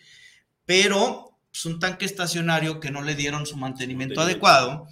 pero 0.65 1.37
es 1.53 1.65
un 1.65 1.79
tanque 1.79 2.03
estacionario 2.03 2.81
que 2.81 2.91
no 2.91 3.01
le 3.01 3.15
dieron 3.15 3.45
su 3.45 3.55
mantenimiento 3.55 4.19
adecuado. 4.19 4.87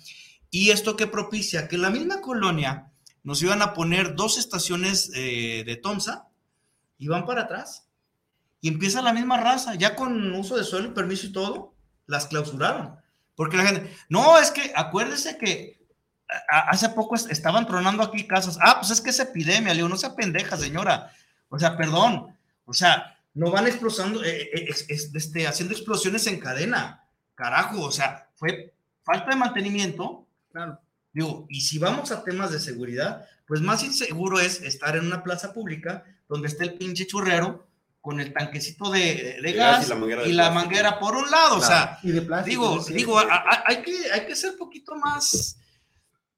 Y 0.50 0.70
esto 0.70 0.96
que 0.96 1.08
propicia 1.08 1.68
que 1.68 1.78
la 1.78 1.90
misma 1.90 2.22
colonia 2.22 2.94
nos 3.28 3.44
iban 3.44 3.62
a 3.62 3.74
poner 3.74 4.16
dos 4.16 4.38
estaciones 4.38 5.12
eh, 5.14 5.66
de 5.66 5.76
Tomsa 5.76 6.30
y 6.98 7.10
van 7.10 7.26
para 7.26 7.42
atrás. 7.42 7.86
Y 8.62 8.70
empieza 8.70 9.02
la 9.02 9.12
misma 9.12 9.36
raza, 9.36 9.76
ya 9.76 9.98
con 9.98 10.34
uso 10.34 10.56
de 10.56 10.64
suelo, 10.64 10.94
permiso 10.94 11.28
y 11.28 11.34
todo, 11.34 11.74
las 12.06 12.28
clausuraron. 12.28 12.96
Porque 13.36 13.58
la 13.58 13.66
gente, 13.66 13.94
no, 14.08 14.40
es 14.40 14.50
que 14.52 14.72
acuérdese 14.74 15.38
que 15.38 15.78
hace 16.48 16.88
poco 16.88 17.16
estaban 17.16 17.68
tronando 17.68 18.02
aquí 18.02 18.26
casas. 18.26 18.58
Ah, 18.62 18.78
pues 18.80 18.92
es 18.92 19.02
que 19.02 19.10
es 19.10 19.20
epidemia, 19.20 19.74
le 19.74 19.82
no 19.82 19.98
sea 19.98 20.16
pendeja, 20.16 20.56
señora. 20.56 21.12
O 21.50 21.60
sea, 21.60 21.76
perdón. 21.76 22.34
O 22.64 22.74
sea, 22.74 23.20
no 23.34 23.52
van 23.52 23.68
explosando, 23.68 24.24
eh, 24.24 24.52
eh, 24.54 24.74
este, 24.88 25.48
haciendo 25.48 25.74
explosiones 25.74 26.26
en 26.28 26.40
cadena. 26.40 27.04
Carajo, 27.36 27.82
o 27.82 27.92
sea, 27.92 28.30
fue 28.36 28.74
falta 29.04 29.32
de 29.32 29.36
mantenimiento. 29.36 30.26
Claro. 30.54 30.80
Digo, 31.14 31.46
y 31.50 31.62
si 31.62 31.80
vamos 31.80 32.12
a 32.12 32.24
temas 32.24 32.52
de 32.52 32.60
seguridad, 32.60 33.26
pues 33.46 33.62
más 33.62 33.84
inseguro 33.84 34.40
es 34.40 34.62
estar 34.62 34.96
en 34.96 35.06
una 35.06 35.24
plaza 35.24 35.54
pública 35.54 36.04
donde 36.28 36.48
esté 36.48 36.66
el 36.66 36.74
pinche 36.76 37.08
churrero 37.08 37.68
con 38.02 38.20
el 38.22 38.32
tanquecito 38.32 38.90
de, 38.90 39.38
gas, 39.56 39.92
y 40.26 40.32
la 40.32 40.52
manguera, 40.52 40.98
por 40.98 41.16
un 41.16 41.30
lado, 41.30 41.58
o 41.58 41.62
sea, 41.62 42.00
digo, 42.46 42.82
digo, 42.88 43.20
hay, 43.66 43.82
que, 43.82 44.12
hay 44.14 44.26
que 44.26 44.36
ser 44.36 44.52
un 44.52 44.58
poquito 44.58 44.96
más, 44.96 45.58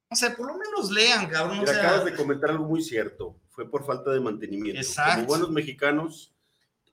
o 0.10 0.16
sea, 0.16 0.36
por 0.36 0.48
lo 0.48 0.58
menos 0.58 0.90
lean, 0.90 1.28
cabrón. 1.28 1.60
acabas 1.60 2.06
de 2.06 2.16
comentar 2.16 2.50
algo 2.50 2.66
muy 2.66 2.82
cierto. 2.82 3.40
Fue 3.50 3.70
por 3.70 3.86
falta 3.86 4.10
de 4.10 4.20
mantenimiento. 4.20 4.82
Exacto. 4.82 5.16
Como 5.16 5.28
buenos 5.28 5.52
mexicanos, 5.52 6.34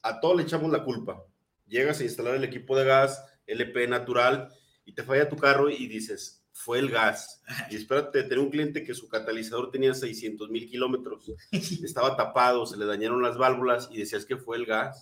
a 0.02 0.20
todos 0.20 0.36
le 0.36 0.42
echamos 0.42 0.70
la 0.70 0.84
culpa. 0.84 1.24
Llegas 1.66 2.00
a 2.00 2.04
instalar 2.04 2.34
el 2.34 2.44
equipo 2.44 2.76
de 2.76 2.84
gas, 2.84 3.24
LP 3.46 3.88
natural, 3.88 4.52
y 4.84 4.92
te 4.92 5.02
falla 5.02 5.28
tu 5.28 5.36
carro 5.36 5.70
y 5.70 5.86
dices, 5.86 6.35
fue 6.56 6.78
el 6.78 6.90
gas. 6.90 7.42
Y 7.70 7.76
espérate, 7.76 8.22
tener 8.22 8.38
un 8.38 8.50
cliente 8.50 8.82
que 8.82 8.94
su 8.94 9.08
catalizador 9.08 9.70
tenía 9.70 9.94
600 9.94 10.48
mil 10.48 10.68
kilómetros. 10.68 11.30
Estaba 11.52 12.16
tapado, 12.16 12.66
se 12.66 12.76
le 12.76 12.86
dañaron 12.86 13.22
las 13.22 13.36
válvulas 13.36 13.88
y 13.92 13.98
decías 13.98 14.24
que 14.24 14.36
fue 14.36 14.56
el 14.56 14.66
gas. 14.66 15.00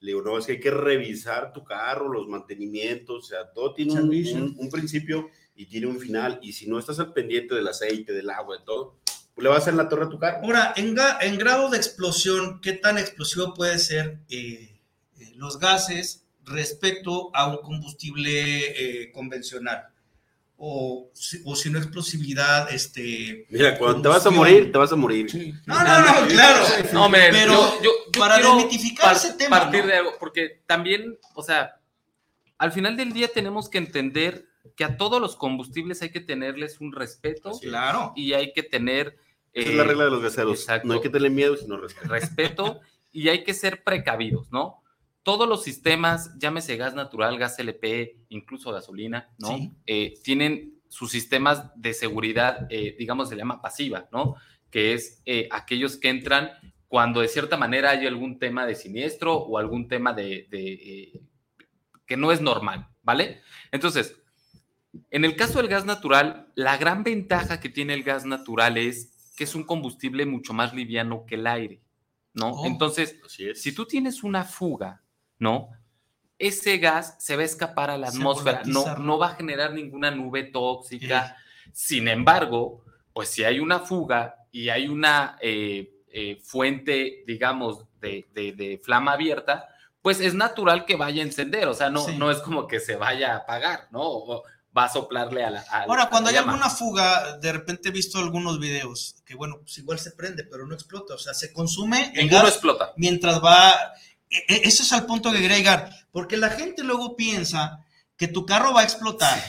Le 0.00 0.08
digo, 0.08 0.22
no, 0.22 0.36
es 0.38 0.46
que 0.46 0.52
hay 0.52 0.60
que 0.60 0.70
revisar 0.70 1.52
tu 1.52 1.64
carro, 1.64 2.12
los 2.12 2.28
mantenimientos, 2.28 3.24
o 3.24 3.26
sea, 3.26 3.50
todo 3.52 3.72
tiene 3.72 3.94
un 3.94 4.70
principio 4.70 5.30
y 5.54 5.66
tiene 5.66 5.86
un 5.86 5.98
final. 5.98 6.38
Y 6.42 6.52
si 6.52 6.68
no 6.68 6.78
estás 6.78 7.00
al 7.00 7.14
pendiente 7.14 7.54
del 7.54 7.66
aceite, 7.66 8.12
del 8.12 8.28
agua, 8.28 8.58
de 8.58 8.64
todo, 8.64 8.98
pues 9.34 9.42
le 9.42 9.48
va 9.48 9.56
a 9.56 9.58
hacer 9.58 9.74
la 9.74 9.88
torre 9.88 10.04
a 10.04 10.08
tu 10.10 10.18
carro. 10.18 10.44
Ahora, 10.44 10.74
en, 10.76 10.94
en 11.22 11.38
grado 11.38 11.70
de 11.70 11.78
explosión, 11.78 12.60
¿qué 12.60 12.74
tan 12.74 12.98
explosivo 12.98 13.54
puede 13.54 13.78
ser 13.78 14.20
eh, 14.28 14.78
eh, 15.18 15.32
los 15.36 15.58
gases 15.58 16.26
respecto 16.44 17.34
a 17.34 17.48
un 17.48 17.58
combustible 17.58 19.02
eh, 19.02 19.12
convencional. 19.12 19.88
O, 20.58 21.12
o, 21.44 21.56
si 21.56 21.70
no 21.70 21.78
explosividad, 21.78 22.72
este... 22.72 23.46
Mira, 23.50 23.76
cuando 23.76 24.02
te 24.02 24.08
vas 24.08 24.24
a 24.24 24.30
morir, 24.30 24.72
te 24.72 24.78
vas 24.78 24.90
a 24.90 24.96
morir. 24.96 25.26
No, 25.66 25.84
no, 25.84 25.98
no, 26.00 26.26
claro. 26.28 26.64
No, 26.94 27.10
pero 27.10 27.82
yo, 27.82 27.90
para 28.18 28.38
desmitificar 28.38 29.14
ese 29.14 29.34
tema. 29.34 29.60
Partir 29.60 29.84
de 29.84 29.96
algo, 29.96 30.12
porque 30.18 30.62
también, 30.66 31.18
o 31.34 31.42
sea, 31.42 31.78
al 32.56 32.72
final 32.72 32.96
del 32.96 33.12
día 33.12 33.28
tenemos 33.28 33.68
que 33.68 33.76
entender 33.76 34.46
que 34.76 34.84
a 34.84 34.96
todos 34.96 35.20
los 35.20 35.36
combustibles 35.36 36.00
hay 36.02 36.10
que 36.10 36.20
tenerles 36.20 36.80
un 36.80 36.92
respeto. 36.92 37.52
Claro. 37.60 38.12
Y 38.16 38.32
hay 38.32 38.52
que 38.52 38.62
tener... 38.62 39.18
Esa 39.52 39.70
es 39.70 39.76
la 39.76 39.84
regla 39.84 40.04
de 40.04 40.10
los 40.10 40.22
gaseros. 40.22 40.66
No 40.84 40.94
hay 40.94 41.00
que 41.00 41.08
tenerle 41.08 41.30
miedo, 41.30 41.56
sino 41.56 41.76
respeto. 41.76 42.08
Respeto 42.08 42.80
y 43.12 43.28
hay 43.28 43.44
que 43.44 43.54
ser 43.54 43.82
precavidos, 43.82 44.50
¿no? 44.50 44.82
Todos 45.26 45.48
los 45.48 45.64
sistemas, 45.64 46.38
llámese 46.38 46.76
gas 46.76 46.94
natural, 46.94 47.36
gas 47.36 47.58
LP, 47.58 48.16
incluso 48.28 48.70
gasolina, 48.70 49.28
¿no? 49.38 49.74
Eh, 49.84 50.14
tienen 50.22 50.78
sus 50.86 51.10
sistemas 51.10 51.64
de 51.74 51.94
seguridad, 51.94 52.68
eh, 52.70 52.94
digamos, 52.96 53.28
se 53.28 53.34
llama 53.34 53.60
pasiva, 53.60 54.08
¿no? 54.12 54.36
Que 54.70 54.94
es 54.94 55.22
eh, 55.26 55.48
aquellos 55.50 55.96
que 55.96 56.10
entran 56.10 56.52
cuando 56.86 57.22
de 57.22 57.26
cierta 57.26 57.56
manera 57.56 57.90
hay 57.90 58.06
algún 58.06 58.38
tema 58.38 58.66
de 58.66 58.76
siniestro 58.76 59.34
o 59.34 59.58
algún 59.58 59.88
tema 59.88 60.12
de 60.12 60.46
que 62.06 62.16
no 62.16 62.30
es 62.30 62.40
normal, 62.40 62.86
¿vale? 63.02 63.40
Entonces, 63.72 64.14
en 65.10 65.24
el 65.24 65.34
caso 65.34 65.58
del 65.58 65.66
gas 65.66 65.84
natural, 65.84 66.52
la 66.54 66.76
gran 66.76 67.02
ventaja 67.02 67.58
que 67.58 67.68
tiene 67.68 67.94
el 67.94 68.04
gas 68.04 68.26
natural 68.26 68.76
es 68.76 69.32
que 69.36 69.42
es 69.42 69.56
un 69.56 69.64
combustible 69.64 70.24
mucho 70.24 70.52
más 70.52 70.72
liviano 70.72 71.26
que 71.26 71.34
el 71.34 71.48
aire, 71.48 71.82
¿no? 72.32 72.52
Oh, 72.52 72.66
Entonces, 72.66 73.20
si 73.54 73.74
tú 73.74 73.86
tienes 73.86 74.22
una 74.22 74.44
fuga, 74.44 75.02
¿no? 75.38 75.70
Ese 76.38 76.78
gas 76.78 77.16
se 77.18 77.36
va 77.36 77.42
a 77.42 77.46
escapar 77.46 77.90
a 77.90 77.96
la 77.96 78.08
atmósfera, 78.08 78.62
no, 78.66 78.96
no 78.98 79.18
va 79.18 79.28
a 79.28 79.34
generar 79.34 79.72
ninguna 79.72 80.10
nube 80.10 80.44
tóxica. 80.44 81.36
Sin 81.72 82.08
embargo, 82.08 82.84
pues 83.12 83.30
si 83.30 83.44
hay 83.44 83.58
una 83.58 83.80
fuga 83.80 84.36
y 84.52 84.68
hay 84.68 84.88
una 84.88 85.38
eh, 85.40 86.02
eh, 86.08 86.40
fuente, 86.42 87.24
digamos, 87.26 87.84
de, 88.00 88.26
de 88.34 88.80
flama 88.84 89.12
abierta, 89.12 89.68
pues 90.06 90.20
es 90.20 90.34
natural 90.34 90.84
que 90.84 90.94
vaya 90.94 91.20
a 91.20 91.26
encender, 91.26 91.66
o 91.66 91.74
sea, 91.74 91.90
no, 91.90 92.06
no 92.10 92.30
es 92.30 92.38
como 92.38 92.68
que 92.68 92.78
se 92.78 92.94
vaya 92.94 93.32
a 93.32 93.36
apagar, 93.38 93.88
¿no? 93.90 94.02
O 94.02 94.44
va 94.76 94.84
a 94.84 94.88
soplarle 94.88 95.42
a 95.42 95.50
la... 95.50 95.64
Ahora, 95.68 96.08
cuando 96.08 96.30
hay 96.30 96.36
alguna 96.36 96.70
fuga, 96.70 97.38
de 97.38 97.52
repente 97.52 97.88
he 97.88 97.90
visto 97.92 98.18
algunos 98.18 98.60
videos 98.60 99.16
que, 99.24 99.34
bueno, 99.34 99.58
pues 99.62 99.78
igual 99.78 99.98
se 99.98 100.12
prende, 100.12 100.44
pero 100.44 100.64
no 100.64 100.74
explota, 100.74 101.14
o 101.14 101.18
sea, 101.18 101.34
se 101.34 101.52
consume... 101.52 102.12
Ninguno 102.14 102.46
explota. 102.46 102.92
Mientras 102.96 103.42
va... 103.42 103.74
E, 104.30 104.38
e, 104.48 104.68
Eso 104.68 104.82
es 104.82 104.92
al 104.92 105.06
punto 105.06 105.32
que 105.32 105.38
agregar, 105.38 105.90
porque 106.12 106.36
la 106.36 106.50
gente 106.50 106.82
luego 106.82 107.16
piensa 107.16 107.84
que 108.16 108.28
tu 108.28 108.46
carro 108.46 108.72
va 108.72 108.80
a 108.80 108.84
explotar. 108.84 109.42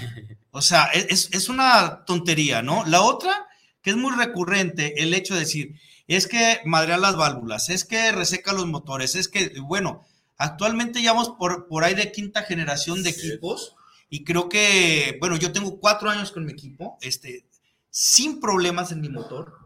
O 0.51 0.61
sea, 0.61 0.85
es, 0.85 1.29
es 1.33 1.49
una 1.49 2.03
tontería, 2.05 2.63
¿no? 2.63 2.83
La 2.85 3.01
otra, 3.01 3.47
que 3.81 3.91
es 3.91 3.95
muy 3.95 4.11
recurrente, 4.15 5.03
el 5.03 5.13
hecho 5.13 5.35
de 5.35 5.41
decir, 5.41 5.79
es 6.07 6.25
que 6.25 6.61
madrea 6.65 6.97
las 6.97 7.15
válvulas, 7.15 7.69
es 7.69 7.85
que 7.85 8.11
reseca 8.11 8.53
los 8.53 8.65
motores, 8.65 9.15
es 9.15 9.27
que, 9.27 9.53
bueno, 9.59 10.07
Actualmente 10.37 11.01
ya 11.01 11.13
vamos 11.13 11.31
por, 11.37 11.67
por 11.67 11.83
ahí 11.83 11.95
de 11.95 12.11
quinta 12.11 12.43
generación 12.43 13.01
de 13.01 13.09
equipos 13.09 13.75
y 14.09 14.23
creo 14.23 14.49
que, 14.49 15.17
bueno, 15.19 15.35
yo 15.37 15.51
tengo 15.51 15.79
cuatro 15.79 16.09
años 16.09 16.31
con 16.31 16.45
mi 16.45 16.51
equipo, 16.51 16.97
este, 17.01 17.45
sin 17.89 18.39
problemas 18.39 18.91
en 18.91 19.01
mi 19.01 19.09
motor. 19.09 19.56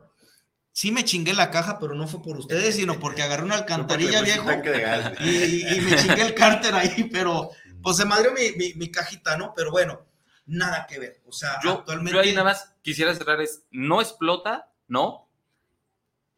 Sí 0.74 0.92
me 0.92 1.04
chingué 1.04 1.34
la 1.34 1.52
caja, 1.52 1.80
pero 1.80 1.96
no 1.96 2.08
fue 2.08 2.22
por 2.22 2.38
ustedes, 2.38 2.76
sino 2.76 3.00
porque 3.00 3.22
agarré 3.24 3.44
una 3.44 3.56
alcantarilla 3.56 4.22
viejo 4.22 4.50
y, 4.52 5.82
me 5.82 5.96
chingué 5.98 6.22
el 6.22 6.34
cárter 6.34 6.74
ahí, 6.76 7.10
pero 7.12 7.52
pues 7.82 7.98
se 7.98 8.06
madrió 8.06 8.32
mi, 8.34 8.74
mi, 8.76 8.92
cajita, 8.92 9.38
¿no? 9.38 9.54
Pero 9.56 9.72
bueno, 9.72 10.06
nada 10.46 10.86
que 10.88 11.00
ver. 11.00 11.22
O 11.28 11.32
sea, 11.32 11.60
yo, 11.64 11.80
actualmente... 11.80 12.14
Yo 12.14 12.22
ahí 12.22 12.32
nada 12.32 12.46
más 12.46 12.76
quisiera 12.82 13.14
cerrar 13.16 13.42
es, 13.42 13.64
no 13.72 14.02
explota, 14.02 14.72
¿no? 14.88 15.28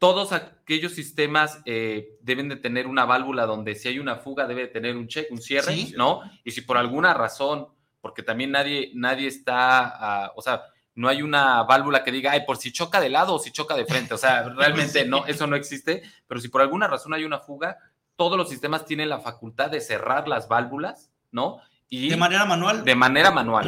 todos 0.04 0.32
aquellos 0.32 0.92
sistemas 0.92 1.62
eh, 1.64 2.18
deben 2.20 2.50
de 2.50 2.56
tener 2.56 2.86
una 2.86 3.06
válvula 3.06 3.46
donde 3.46 3.74
si 3.74 3.88
hay 3.88 3.98
una 3.98 4.16
fuga 4.16 4.46
debe 4.46 4.66
tener 4.66 4.98
un 4.98 5.08
check, 5.08 5.30
un 5.30 5.40
cierre, 5.40 5.74
¿no? 5.96 6.20
Y 6.44 6.50
si 6.50 6.60
por 6.60 6.76
alguna 6.76 7.14
razón, 7.14 7.68
porque 8.02 8.22
también 8.22 8.50
nadie, 8.50 8.90
nadie 8.92 9.28
está, 9.28 10.24
ah, 10.24 10.32
o 10.36 10.42
sea, 10.42 10.64
no 10.94 11.08
hay 11.08 11.22
una 11.22 11.62
válvula 11.64 12.04
que 12.04 12.12
diga, 12.12 12.32
ay, 12.32 12.44
por 12.46 12.56
si 12.56 12.72
choca 12.72 13.00
de 13.00 13.10
lado 13.10 13.34
o 13.34 13.38
si 13.38 13.50
choca 13.50 13.76
de 13.76 13.84
frente, 13.84 14.14
o 14.14 14.18
sea, 14.18 14.42
realmente 14.56 15.04
no, 15.04 15.26
eso 15.26 15.46
no 15.46 15.56
existe, 15.56 16.02
pero 16.26 16.40
si 16.40 16.48
por 16.48 16.60
alguna 16.60 16.86
razón 16.86 17.14
hay 17.14 17.24
una 17.24 17.40
fuga, 17.40 17.78
todos 18.16 18.38
los 18.38 18.48
sistemas 18.48 18.84
tienen 18.84 19.08
la 19.08 19.20
facultad 19.20 19.70
de 19.70 19.80
cerrar 19.80 20.28
las 20.28 20.48
válvulas, 20.48 21.10
¿no? 21.32 21.60
Y 21.88 22.08
de 22.08 22.16
manera 22.16 22.44
manual. 22.44 22.84
De 22.84 22.94
manera 22.94 23.30
manual. 23.30 23.66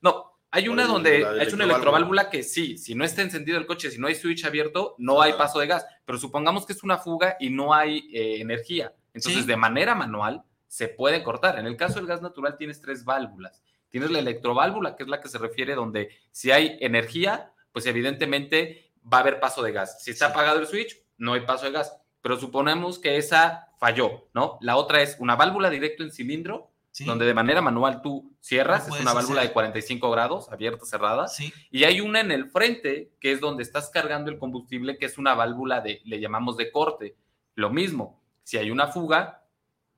no, 0.00 0.34
hay 0.50 0.68
una 0.68 0.86
donde 0.86 1.26
hay 1.26 1.52
una 1.52 1.64
electroválvula 1.64 2.30
que 2.30 2.44
sí, 2.44 2.78
si 2.78 2.94
no 2.94 3.04
está 3.04 3.22
encendido 3.22 3.58
el 3.58 3.66
coche, 3.66 3.90
si 3.90 3.98
no 3.98 4.06
hay 4.06 4.14
switch 4.14 4.44
abierto, 4.44 4.94
no 4.98 5.20
hay 5.20 5.32
paso 5.32 5.58
de 5.58 5.66
gas. 5.66 5.84
Pero 6.04 6.16
supongamos 6.18 6.66
que 6.66 6.72
es 6.72 6.84
una 6.84 6.98
fuga 6.98 7.36
y 7.40 7.50
no 7.50 7.74
hay 7.74 8.08
eh, 8.12 8.40
energía. 8.40 8.92
Entonces, 9.12 9.46
de 9.46 9.56
manera 9.56 9.96
manual, 9.96 10.44
se 10.68 10.88
puede 10.88 11.22
cortar. 11.24 11.58
En 11.58 11.66
el 11.66 11.76
caso 11.76 11.94
del 11.94 12.06
gas 12.06 12.22
natural, 12.22 12.56
tienes 12.56 12.80
tres 12.80 13.04
válvulas. 13.04 13.62
Tienes 13.94 14.10
la 14.10 14.18
electroválvula, 14.18 14.96
que 14.96 15.04
es 15.04 15.08
la 15.08 15.20
que 15.20 15.28
se 15.28 15.38
refiere 15.38 15.76
donde 15.76 16.08
si 16.32 16.50
hay 16.50 16.78
energía, 16.80 17.52
pues 17.70 17.86
evidentemente 17.86 18.90
va 19.00 19.18
a 19.18 19.20
haber 19.20 19.38
paso 19.38 19.62
de 19.62 19.70
gas. 19.70 20.02
Si 20.02 20.10
está 20.10 20.26
apagado 20.26 20.58
el 20.58 20.66
switch, 20.66 21.00
no 21.16 21.34
hay 21.34 21.42
paso 21.42 21.66
de 21.66 21.70
gas. 21.70 21.96
Pero 22.20 22.36
suponemos 22.36 22.98
que 22.98 23.18
esa 23.18 23.68
falló, 23.78 24.26
¿no? 24.34 24.58
La 24.62 24.74
otra 24.74 25.00
es 25.00 25.14
una 25.20 25.36
válvula 25.36 25.70
directo 25.70 26.02
en 26.02 26.10
cilindro 26.10 26.72
donde 27.06 27.24
de 27.24 27.34
manera 27.34 27.62
manual 27.62 28.02
tú 28.02 28.36
cierras, 28.40 28.88
es 28.88 29.00
una 29.00 29.12
válvula 29.12 29.42
de 29.42 29.52
45 29.52 30.10
grados, 30.10 30.50
abierta, 30.50 30.84
cerrada, 30.84 31.26
y 31.70 31.84
hay 31.84 32.00
una 32.00 32.18
en 32.18 32.32
el 32.32 32.50
frente, 32.50 33.12
que 33.20 33.30
es 33.30 33.40
donde 33.40 33.62
estás 33.62 33.90
cargando 33.90 34.28
el 34.28 34.40
combustible, 34.40 34.98
que 34.98 35.06
es 35.06 35.18
una 35.18 35.36
válvula 35.36 35.80
de, 35.80 36.00
le 36.04 36.18
llamamos 36.18 36.56
de 36.56 36.72
corte. 36.72 37.14
Lo 37.54 37.70
mismo, 37.70 38.20
si 38.42 38.56
hay 38.58 38.72
una 38.72 38.88
fuga, 38.88 39.44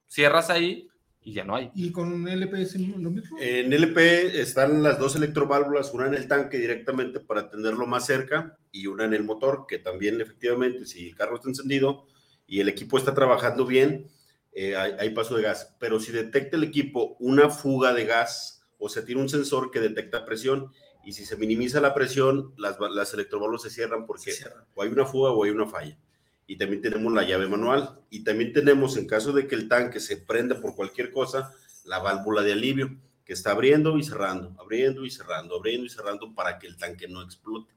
cierras 0.07 0.51
ahí 0.51 0.91
y 1.27 1.33
ya 1.33 1.43
no 1.43 1.57
hay. 1.57 1.73
¿Y 1.75 1.91
con 1.91 2.13
un 2.13 2.29
LP 2.29 2.63
es 2.63 2.77
lo 2.77 3.11
mismo? 3.11 3.37
En 3.41 3.73
LP 3.73 4.41
están 4.41 4.85
las 4.85 4.97
dos 5.01 5.17
electroválvulas, 5.17 5.93
una 5.93 6.07
en 6.07 6.15
el 6.15 6.29
tanque 6.29 6.57
directamente 6.57 7.19
para 7.19 7.51
tenerlo 7.51 7.85
más 7.85 8.07
cerca 8.07 8.57
y 8.71 8.87
una 8.87 9.07
en 9.07 9.13
el 9.13 9.25
motor, 9.25 9.67
que 9.69 9.81
también 9.81 10.21
efectivamente, 10.21 10.87
si 10.87 11.09
el 11.09 11.17
carro 11.17 11.35
está 11.35 11.49
encendido 11.49 12.07
y 12.47 12.61
el 12.61 12.69
equipo 12.69 12.97
está 12.97 13.13
trabajando 13.13 13.67
bien, 13.67 14.07
eh, 14.53 14.77
hay, 14.77 15.11
paso 15.11 15.37
de 15.37 15.43
gas. 15.43 15.75
Pero 15.81 15.99
si 15.99 16.13
detecta 16.13 16.57
el 16.57 16.63
equipo 16.63 17.17
una 17.19 17.51
fuga 17.51 17.93
de 17.93 18.05
gas 18.05 18.63
o 18.79 18.89
se 18.89 19.03
tiene 19.03 19.21
un 19.21 19.29
sensor 19.29 19.73
que 19.73 19.81
detecta 19.81 20.25
presión 20.25 20.71
y 21.05 21.11
si 21.11 21.25
se 21.25 21.37
minimiza 21.37 21.81
la 21.81 21.93
presión, 21.93 22.55
las, 22.57 22.77
las 22.79 23.13
electroválvulas 23.15 23.63
se 23.63 23.71
cierran 23.71 24.07
porque 24.07 24.31
o 24.75 24.83
hay 24.83 24.91
una 24.91 25.07
fuga 25.07 25.33
o 25.33 25.43
hay 25.43 25.51
una 25.51 25.67
falla. 25.67 25.99
Y 26.47 26.57
también 26.57 26.83
tenemos 26.83 27.13
la 27.13 27.25
llave 27.25 27.49
manual. 27.49 28.01
Y 28.11 28.25
también 28.25 28.53
tenemos, 28.53 28.97
en 28.97 29.07
caso 29.07 29.33
de 29.33 29.47
que 29.47 29.55
el 29.55 29.69
tanque 29.69 30.01
se 30.01 30.17
prenda 30.17 30.61
por 30.61 30.75
cualquier 30.75 31.11
cosa, 31.11 31.53
la 31.85 31.99
válvula 31.99 32.43
de 32.43 32.53
alivio, 32.53 32.97
que 33.25 33.33
está 33.33 33.51
abriendo 33.51 33.99
y 33.99 34.05
cerrando, 34.05 34.55
abriendo 34.61 35.05
y 35.05 35.11
cerrando, 35.11 35.57
abriendo 35.57 35.87
y 35.87 35.91
cerrando 35.91 36.35
para 36.35 36.59
que 36.59 36.67
el 36.67 36.77
tanque 36.77 37.09
no 37.09 37.23
explote. 37.23 37.73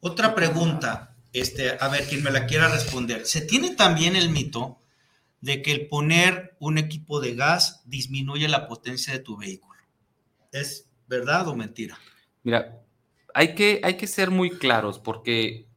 Otra 0.00 0.34
pregunta, 0.34 1.16
este, 1.32 1.76
a 1.78 1.88
ver, 1.88 2.04
quien 2.06 2.22
me 2.22 2.30
la 2.30 2.46
quiera 2.46 2.68
responder. 2.68 3.26
¿Se 3.26 3.40
tiene 3.40 3.76
también 3.76 4.16
el 4.16 4.30
mito 4.30 4.78
de 5.40 5.62
que 5.62 5.72
el 5.72 5.88
poner 5.88 6.56
un 6.58 6.78
equipo 6.78 7.20
de 7.20 7.34
gas 7.34 7.82
disminuye 7.86 8.48
la 8.48 8.66
potencia 8.66 9.12
de 9.12 9.20
tu 9.20 9.36
vehículo. 9.36 9.80
¿Es 10.52 10.88
verdad 11.06 11.48
o 11.48 11.54
mentira? 11.54 11.98
Mira, 12.42 12.80
hay 13.34 13.54
que, 13.54 13.80
hay 13.84 13.96
que 13.96 14.06
ser 14.06 14.30
muy 14.30 14.50
claros 14.50 14.98
porque 14.98 15.67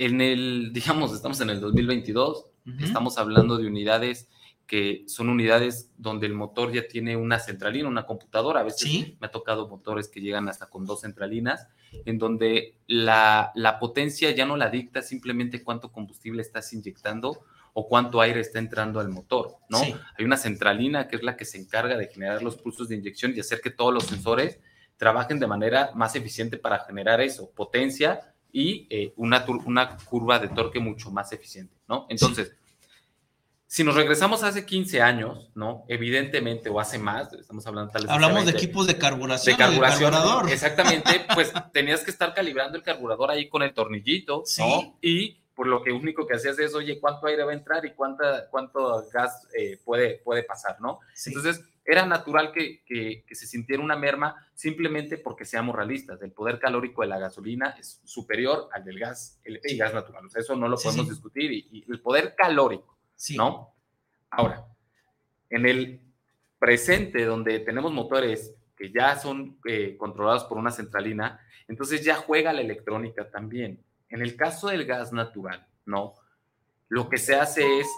en 0.00 0.22
el, 0.22 0.72
digamos, 0.72 1.12
estamos 1.12 1.40
en 1.42 1.50
el 1.50 1.60
2022, 1.60 2.46
estamos 2.80 3.18
hablando 3.18 3.58
de 3.58 3.66
unidades 3.66 4.28
que 4.66 5.04
son 5.08 5.28
unidades 5.28 5.90
donde 5.98 6.26
el 6.26 6.32
motor 6.32 6.72
ya 6.72 6.88
tiene 6.88 7.16
una 7.16 7.38
centralina, 7.38 7.86
una 7.88 8.06
computadora. 8.06 8.60
A 8.60 8.62
veces 8.62 9.14
me 9.20 9.26
ha 9.26 9.30
tocado 9.30 9.68
motores 9.68 10.08
que 10.08 10.20
llegan 10.20 10.48
hasta 10.48 10.70
con 10.70 10.86
dos 10.86 11.02
centralinas, 11.02 11.66
en 12.06 12.16
donde 12.18 12.76
la, 12.86 13.52
la 13.54 13.78
potencia 13.78 14.30
ya 14.30 14.46
no 14.46 14.56
la 14.56 14.70
dicta 14.70 15.02
simplemente 15.02 15.62
cuánto 15.62 15.92
combustible 15.92 16.40
estás 16.40 16.72
inyectando, 16.72 17.44
o 17.74 17.86
cuánto 17.86 18.22
aire 18.22 18.40
está 18.40 18.58
entrando 18.58 19.00
al 19.00 19.10
motor, 19.10 19.56
¿no? 19.68 19.80
Hay 19.80 20.24
una 20.24 20.36
centralina 20.36 21.08
que 21.08 21.16
es 21.16 21.22
la 21.22 21.36
que 21.36 21.44
se 21.44 21.58
encarga 21.58 21.96
de 21.96 22.08
generar 22.08 22.42
los 22.42 22.56
pulsos 22.56 22.88
de 22.88 22.96
inyección 22.96 23.32
y 23.36 23.40
hacer 23.40 23.60
que 23.60 23.70
todos 23.70 23.92
los 23.92 24.04
sensores 24.04 24.60
trabajen 24.96 25.38
de 25.38 25.46
manera 25.46 25.90
más 25.94 26.16
eficiente 26.16 26.56
para 26.56 26.80
generar 26.80 27.20
eso, 27.20 27.50
potencia 27.50 28.34
y 28.52 28.86
eh, 28.90 29.12
una, 29.16 29.44
una 29.64 29.96
curva 29.96 30.38
de 30.38 30.48
torque 30.48 30.80
mucho 30.80 31.10
más 31.10 31.32
eficiente, 31.32 31.74
¿no? 31.88 32.06
Entonces, 32.08 32.52
si 33.70 33.84
nos 33.84 33.94
regresamos 33.94 34.42
hace 34.42 34.66
15 34.66 35.00
años, 35.00 35.48
¿no? 35.54 35.84
Evidentemente, 35.86 36.68
o 36.68 36.80
hace 36.80 36.98
más, 36.98 37.32
estamos 37.32 37.64
hablando 37.68 37.92
tal 37.92 38.02
vez... 38.02 38.10
Hablamos 38.10 38.44
de 38.44 38.50
equipos 38.50 38.88
de 38.88 38.98
carburación. 38.98 39.56
De 39.56 39.62
carburación. 39.62 40.10
carburador. 40.10 40.50
Exactamente, 40.50 41.24
pues 41.34 41.52
tenías 41.72 42.02
que 42.02 42.10
estar 42.10 42.34
calibrando 42.34 42.76
el 42.76 42.82
carburador 42.82 43.30
ahí 43.30 43.48
con 43.48 43.62
el 43.62 43.72
tornillito, 43.72 44.42
¿no? 44.58 44.98
Y 45.00 45.40
por 45.54 45.68
lo 45.68 45.84
que 45.84 45.92
único 45.92 46.26
que 46.26 46.34
hacías 46.34 46.58
es, 46.58 46.74
oye, 46.74 46.98
¿cuánto 46.98 47.28
aire 47.28 47.44
va 47.44 47.52
a 47.52 47.54
entrar 47.54 47.84
y 47.84 47.92
cuánta, 47.92 48.48
cuánto 48.50 49.06
gas 49.12 49.46
eh, 49.56 49.78
puede, 49.84 50.18
puede 50.24 50.42
pasar, 50.42 50.80
no? 50.80 50.98
Entonces, 51.26 51.62
era 51.84 52.06
natural 52.06 52.52
que, 52.52 52.82
que, 52.84 53.34
se 53.34 53.46
sintiera 53.46 53.82
una 53.82 53.96
merma 53.96 54.36
simplemente 54.54 55.18
porque 55.18 55.44
seamos 55.44 55.74
realistas. 55.74 56.20
El 56.22 56.32
poder 56.32 56.58
calórico 56.58 57.02
de 57.02 57.08
la 57.08 57.18
gasolina 57.18 57.70
es 57.78 58.00
superior 58.04 58.68
al 58.72 58.84
del 58.84 58.98
gas 58.98 59.40
y 59.44 59.76
gas 59.76 59.94
natural. 59.94 60.26
O 60.26 60.28
sea, 60.28 60.40
eso 60.40 60.54
no 60.56 60.68
lo 60.68 60.76
podemos 60.76 61.08
discutir. 61.08 61.50
Y, 61.52 61.84
el 61.90 62.00
poder 62.00 62.34
calórico, 62.36 62.98
¿no? 63.36 63.74
Ahora, 64.30 64.66
en 65.48 65.66
el 65.66 66.00
presente, 66.58 67.24
donde 67.24 67.60
tenemos 67.60 67.92
motores 67.92 68.54
que 68.76 68.92
ya 68.92 69.16
son 69.16 69.58
eh, 69.66 69.96
controlados 69.98 70.44
por 70.44 70.58
una 70.58 70.70
centralina, 70.70 71.40
entonces 71.66 72.04
ya 72.04 72.16
juega 72.16 72.52
la 72.52 72.60
electrónica 72.60 73.30
también. 73.30 73.82
En 74.08 74.22
el 74.22 74.36
caso 74.36 74.68
del 74.68 74.84
gas 74.84 75.12
natural, 75.12 75.66
¿no? 75.86 76.14
Lo 76.88 77.08
que 77.08 77.18
se 77.18 77.36
hace 77.36 77.80
es 77.80 77.88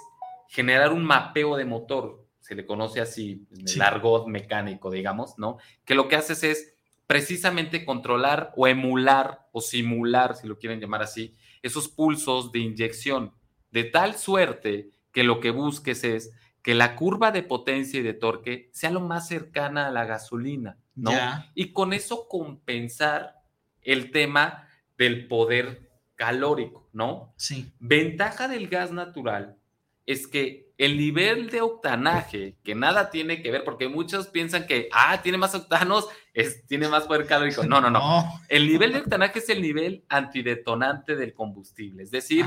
generar 0.48 0.92
un 0.92 1.04
mapeo 1.04 1.56
de 1.56 1.64
motor 1.64 2.26
se 2.42 2.56
le 2.56 2.66
conoce 2.66 3.00
así, 3.00 3.46
en 3.56 3.68
el 3.68 3.82
argot 3.82 4.26
mecánico, 4.26 4.90
digamos, 4.90 5.38
¿no? 5.38 5.58
Que 5.84 5.94
lo 5.94 6.08
que 6.08 6.16
haces 6.16 6.42
es 6.42 6.74
precisamente 7.06 7.84
controlar 7.84 8.52
o 8.56 8.66
emular 8.66 9.48
o 9.52 9.60
simular, 9.60 10.36
si 10.36 10.48
lo 10.48 10.58
quieren 10.58 10.80
llamar 10.80 11.02
así, 11.02 11.36
esos 11.62 11.88
pulsos 11.88 12.50
de 12.50 12.58
inyección, 12.58 13.32
de 13.70 13.84
tal 13.84 14.16
suerte 14.16 14.90
que 15.12 15.22
lo 15.22 15.38
que 15.40 15.50
busques 15.50 16.02
es 16.04 16.32
que 16.62 16.74
la 16.74 16.96
curva 16.96 17.30
de 17.30 17.42
potencia 17.42 18.00
y 18.00 18.02
de 18.02 18.14
torque 18.14 18.70
sea 18.72 18.90
lo 18.90 19.00
más 19.00 19.28
cercana 19.28 19.86
a 19.86 19.90
la 19.90 20.04
gasolina, 20.04 20.78
¿no? 20.94 21.12
Y 21.54 21.72
con 21.72 21.92
eso 21.92 22.26
compensar 22.28 23.36
el 23.82 24.10
tema 24.10 24.68
del 24.98 25.28
poder 25.28 25.90
calórico, 26.16 26.88
¿no? 26.92 27.34
Sí. 27.36 27.72
Ventaja 27.78 28.48
del 28.48 28.68
gas 28.68 28.90
natural 28.90 29.58
es 30.06 30.26
que 30.26 30.72
el 30.78 30.96
nivel 30.96 31.50
de 31.50 31.60
octanaje, 31.60 32.56
que 32.64 32.74
nada 32.74 33.10
tiene 33.10 33.40
que 33.40 33.50
ver, 33.50 33.62
porque 33.62 33.88
muchos 33.88 34.28
piensan 34.28 34.66
que, 34.66 34.88
ah, 34.92 35.20
tiene 35.22 35.38
más 35.38 35.54
octanos, 35.54 36.08
es, 36.34 36.66
tiene 36.66 36.88
más 36.88 37.04
poder 37.04 37.26
calórico. 37.26 37.62
No, 37.64 37.80
no, 37.80 37.90
no, 37.90 38.40
El 38.48 38.66
nivel 38.66 38.92
de 38.92 39.00
octanaje 39.00 39.38
es 39.38 39.48
el 39.48 39.62
nivel 39.62 40.04
antidetonante 40.08 41.14
del 41.14 41.34
combustible. 41.34 42.02
Es 42.02 42.10
decir, 42.10 42.46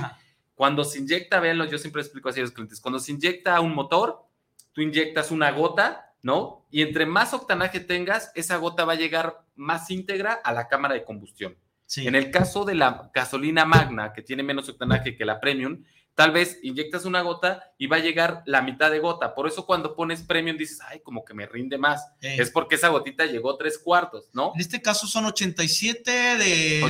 cuando 0.54 0.84
se 0.84 1.00
inyecta, 1.00 1.40
véanlo, 1.40 1.66
yo 1.66 1.78
siempre 1.78 2.02
explico 2.02 2.30
así 2.30 2.40
a 2.40 2.44
los 2.44 2.52
clientes, 2.52 2.82
cuando 2.82 3.00
se 3.00 3.12
inyecta 3.12 3.60
un 3.62 3.74
motor, 3.74 4.26
tú 4.74 4.82
inyectas 4.82 5.32
una 5.32 5.52
gota, 5.52 6.14
¿no? 6.22 6.66
Y 6.72 6.82
entre 6.82 7.06
más 7.06 7.34
octanaje 7.34 7.80
tengas, 7.80 8.32
esa 8.36 8.58
gota 8.58 8.84
va 8.84 8.94
a 8.94 8.98
llegar 8.98 9.46
más 9.56 9.90
íntegra 9.92 10.34
a 10.34 10.52
la 10.52 10.68
cámara 10.68 10.96
de 10.96 11.04
combustión. 11.06 11.56
En 11.98 12.16
el 12.16 12.32
caso 12.32 12.66
de 12.66 12.76
la 12.76 13.12
gasolina 13.14 13.64
magna, 13.64 14.12
que 14.12 14.24
tiene 14.24 14.44
menos 14.44 14.68
octanaje 14.68 15.16
que 15.16 15.24
la 15.24 15.40
premium, 15.40 15.84
tal 16.16 16.32
vez 16.32 16.60
inyectas 16.64 17.06
una 17.06 17.22
gota 17.22 17.72
y 17.78 17.88
va 17.88 17.98
a 17.98 18.00
llegar 18.00 18.42
la 18.46 18.62
mitad 18.62 18.90
de 18.90 19.00
gota. 19.00 19.36
Por 19.36 19.48
eso 19.48 19.66
cuando 19.66 19.96
pones 19.96 20.24
premium 20.24 20.58
dices, 20.58 20.80
ay, 20.88 21.02
como 21.02 21.26
que 21.26 21.34
me 21.34 21.46
rinde 21.46 21.78
más. 21.78 22.08
Es 22.22 22.50
porque 22.50 22.76
esa 22.76 22.88
gotita 22.88 23.26
llegó 23.26 23.58
tres 23.58 23.78
cuartos, 23.78 24.30
¿no? 24.34 24.54
En 24.56 24.62
este 24.62 24.82
caso 24.82 25.08
son 25.08 25.26
87 25.26 26.12
de... 26.38 26.82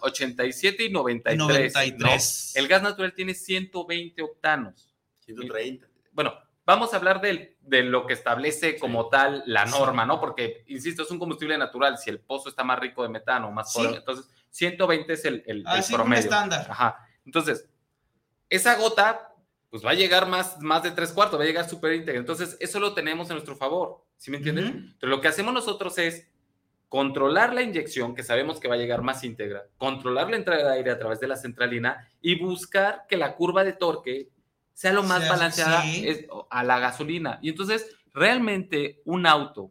87 0.00 0.84
y 0.84 0.90
93. 0.90 2.56
El 2.56 2.68
gas 2.68 2.82
natural 2.82 3.12
tiene 3.14 3.34
120 3.34 4.22
octanos. 4.22 4.94
130. 5.26 5.86
Bueno, 6.12 6.34
vamos 6.64 6.94
a 6.94 6.98
hablar 6.98 7.20
de, 7.20 7.56
lo 7.82 8.06
que 8.06 8.14
establece 8.14 8.78
como 8.78 9.08
tal 9.08 9.42
la 9.46 9.64
norma, 9.66 10.06
¿no? 10.06 10.20
Porque, 10.20 10.64
insisto, 10.68 11.02
es 11.02 11.10
un 11.10 11.18
combustible 11.18 11.58
natural. 11.58 11.98
Si 11.98 12.10
el 12.10 12.20
pozo 12.20 12.48
está 12.48 12.62
más 12.62 12.78
rico 12.78 13.02
de 13.02 13.08
metano, 13.08 13.50
más 13.50 13.72
poder, 13.74 13.96
entonces 13.96 14.30
120 14.50 15.12
es 15.12 15.24
el, 15.24 15.42
el, 15.46 15.64
ah, 15.66 15.78
el 15.78 15.84
promedio. 15.92 16.22
estándar. 16.22 16.66
Ajá. 16.70 17.04
Entonces, 17.26 17.68
esa 18.48 18.76
gota 18.76 19.34
pues 19.70 19.84
va 19.84 19.90
a 19.90 19.94
llegar 19.94 20.28
más, 20.28 20.60
más 20.60 20.82
de 20.82 20.90
tres 20.92 21.12
cuartos, 21.12 21.38
va 21.38 21.44
a 21.44 21.46
llegar 21.46 21.68
súper 21.68 21.92
íntegra. 21.92 22.18
Entonces, 22.18 22.56
eso 22.60 22.80
lo 22.80 22.94
tenemos 22.94 23.28
en 23.28 23.34
nuestro 23.34 23.54
favor, 23.54 24.04
¿sí 24.16 24.30
me 24.30 24.38
entienden? 24.38 24.96
Pero 24.98 25.10
lo 25.10 25.20
que 25.20 25.28
hacemos 25.28 25.52
nosotros 25.52 25.98
es 25.98 26.26
controlar 26.88 27.52
la 27.52 27.62
inyección, 27.62 28.14
que 28.14 28.22
sabemos 28.22 28.60
que 28.60 28.68
va 28.68 28.76
a 28.76 28.78
llegar 28.78 29.02
más 29.02 29.22
íntegra, 29.24 29.66
controlar 29.76 30.30
la 30.30 30.36
entrada 30.36 30.70
de 30.70 30.78
aire 30.78 30.90
a 30.90 30.98
través 30.98 31.20
de 31.20 31.28
la 31.28 31.36
centralina 31.36 32.08
y 32.22 32.36
buscar 32.36 33.04
que 33.06 33.18
la 33.18 33.36
curva 33.36 33.62
de 33.62 33.74
torque 33.74 34.30
sea 34.72 34.92
lo 34.92 35.02
más 35.02 35.28
balanceada 35.28 35.84
a 36.48 36.64
la 36.64 36.78
gasolina. 36.78 37.38
Y 37.42 37.50
entonces, 37.50 37.94
realmente 38.14 39.02
un 39.04 39.26
auto 39.26 39.70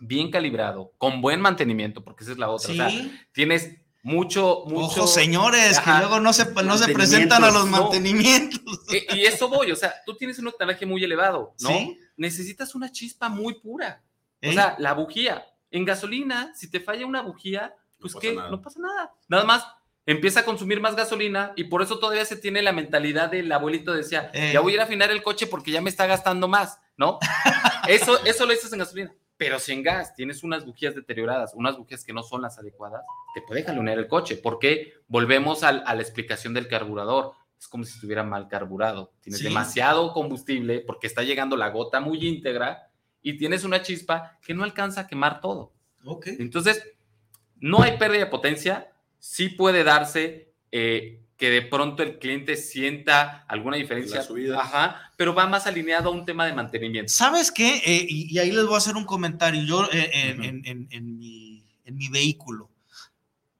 bien 0.00 0.30
calibrado, 0.30 0.92
con 0.96 1.20
buen 1.20 1.40
mantenimiento, 1.40 2.04
porque 2.04 2.22
esa 2.22 2.32
es 2.32 2.38
la 2.38 2.50
otra. 2.50 2.70
O 2.70 2.74
sea, 2.74 2.90
tienes 3.32 3.78
mucho, 4.08 4.64
mucho. 4.66 5.02
Ojo, 5.02 5.06
señores, 5.06 5.78
que 5.78 5.90
luego 5.90 6.20
no 6.20 6.32
se, 6.32 6.50
no 6.62 6.78
se 6.78 6.92
presentan 6.92 7.44
a 7.44 7.50
los 7.50 7.66
mantenimientos. 7.66 8.80
Y, 9.14 9.24
eso 9.24 9.48
voy, 9.48 9.70
o 9.70 9.76
sea, 9.76 9.94
tú 10.04 10.16
tienes 10.16 10.38
un 10.38 10.48
octanaje 10.48 10.86
muy 10.86 11.04
elevado, 11.04 11.54
¿no? 11.60 11.70
Necesitas 12.16 12.74
una 12.74 12.90
chispa 12.90 13.28
muy 13.28 13.54
pura. 13.54 14.02
O 14.42 14.52
sea, 14.52 14.76
la 14.78 14.94
bujía. 14.94 15.46
En 15.70 15.84
gasolina, 15.84 16.52
si 16.56 16.70
te 16.70 16.80
falla 16.80 17.04
una 17.06 17.20
bujía, 17.20 17.74
pues 18.00 18.14
que 18.14 18.32
no 18.34 18.62
pasa 18.62 18.80
nada. 18.80 19.12
Nada 19.28 19.44
más 19.44 19.66
empieza 20.06 20.40
a 20.40 20.44
consumir 20.44 20.80
más 20.80 20.96
gasolina 20.96 21.52
y 21.54 21.64
por 21.64 21.82
eso 21.82 21.98
todavía 21.98 22.24
se 22.24 22.36
tiene 22.36 22.62
la 22.62 22.72
mentalidad 22.72 23.30
del 23.30 23.52
abuelito 23.52 23.92
decía, 23.92 24.32
ya 24.32 24.60
voy 24.60 24.72
a 24.72 24.74
ir 24.76 24.80
a 24.80 24.84
afinar 24.84 25.10
el 25.10 25.22
coche 25.22 25.46
porque 25.46 25.70
ya 25.70 25.82
me 25.82 25.90
está 25.90 26.06
gastando 26.06 26.48
más, 26.48 26.80
¿no? 26.96 27.18
eso, 27.88 28.24
eso 28.24 28.46
lo 28.46 28.52
dices 28.52 28.72
en 28.72 28.78
gasolina. 28.78 29.14
Pero 29.38 29.58
si 29.60 29.72
en 29.72 29.82
gas 29.82 30.14
tienes 30.14 30.42
unas 30.42 30.66
bujías 30.66 30.94
deterioradas, 30.94 31.54
unas 31.54 31.78
bujías 31.78 32.04
que 32.04 32.12
no 32.12 32.22
son 32.22 32.42
las 32.42 32.58
adecuadas, 32.58 33.04
te 33.34 33.40
puede 33.42 33.62
jalonear 33.62 33.98
el 33.98 34.08
coche. 34.08 34.36
porque 34.36 34.94
Volvemos 35.06 35.62
a 35.62 35.72
la 35.72 36.02
explicación 36.02 36.52
del 36.52 36.68
carburador. 36.68 37.32
Es 37.58 37.68
como 37.68 37.84
si 37.84 37.94
estuviera 37.94 38.24
mal 38.24 38.48
carburado. 38.48 39.12
Tienes 39.20 39.42
demasiado 39.42 40.12
combustible 40.12 40.80
porque 40.80 41.06
está 41.06 41.22
llegando 41.22 41.56
la 41.56 41.70
gota 41.70 42.00
muy 42.00 42.26
íntegra 42.26 42.90
y 43.22 43.36
tienes 43.36 43.64
una 43.64 43.80
chispa 43.82 44.38
que 44.44 44.54
no 44.54 44.64
alcanza 44.64 45.02
a 45.02 45.06
quemar 45.06 45.40
todo. 45.40 45.72
Okay. 46.04 46.36
Entonces, 46.40 46.84
no 47.56 47.82
hay 47.82 47.96
pérdida 47.96 48.24
de 48.24 48.30
potencia. 48.30 48.92
Sí 49.18 49.48
puede 49.48 49.84
darse 49.84 50.52
eh, 50.70 51.22
que 51.38 51.50
de 51.50 51.62
pronto 51.62 52.02
el 52.02 52.18
cliente 52.18 52.56
sienta 52.56 53.44
alguna 53.46 53.76
diferencia. 53.76 54.26
Ajá, 54.58 55.12
pero 55.16 55.34
va 55.34 55.46
más 55.46 55.68
alineado 55.68 56.10
a 56.10 56.12
un 56.12 56.24
tema 56.24 56.44
de 56.44 56.52
mantenimiento. 56.52 57.12
¿Sabes 57.12 57.52
qué? 57.52 57.76
Eh, 57.86 58.06
y, 58.08 58.38
ahí 58.38 58.50
les 58.50 58.66
voy 58.66 58.74
a 58.74 58.78
hacer 58.78 58.96
un 58.96 59.04
comentario. 59.04 59.62
Yo 59.62 59.88
eh, 59.92 60.10
en, 60.12 61.18
mi, 61.18 62.08
vehículo, 62.10 62.70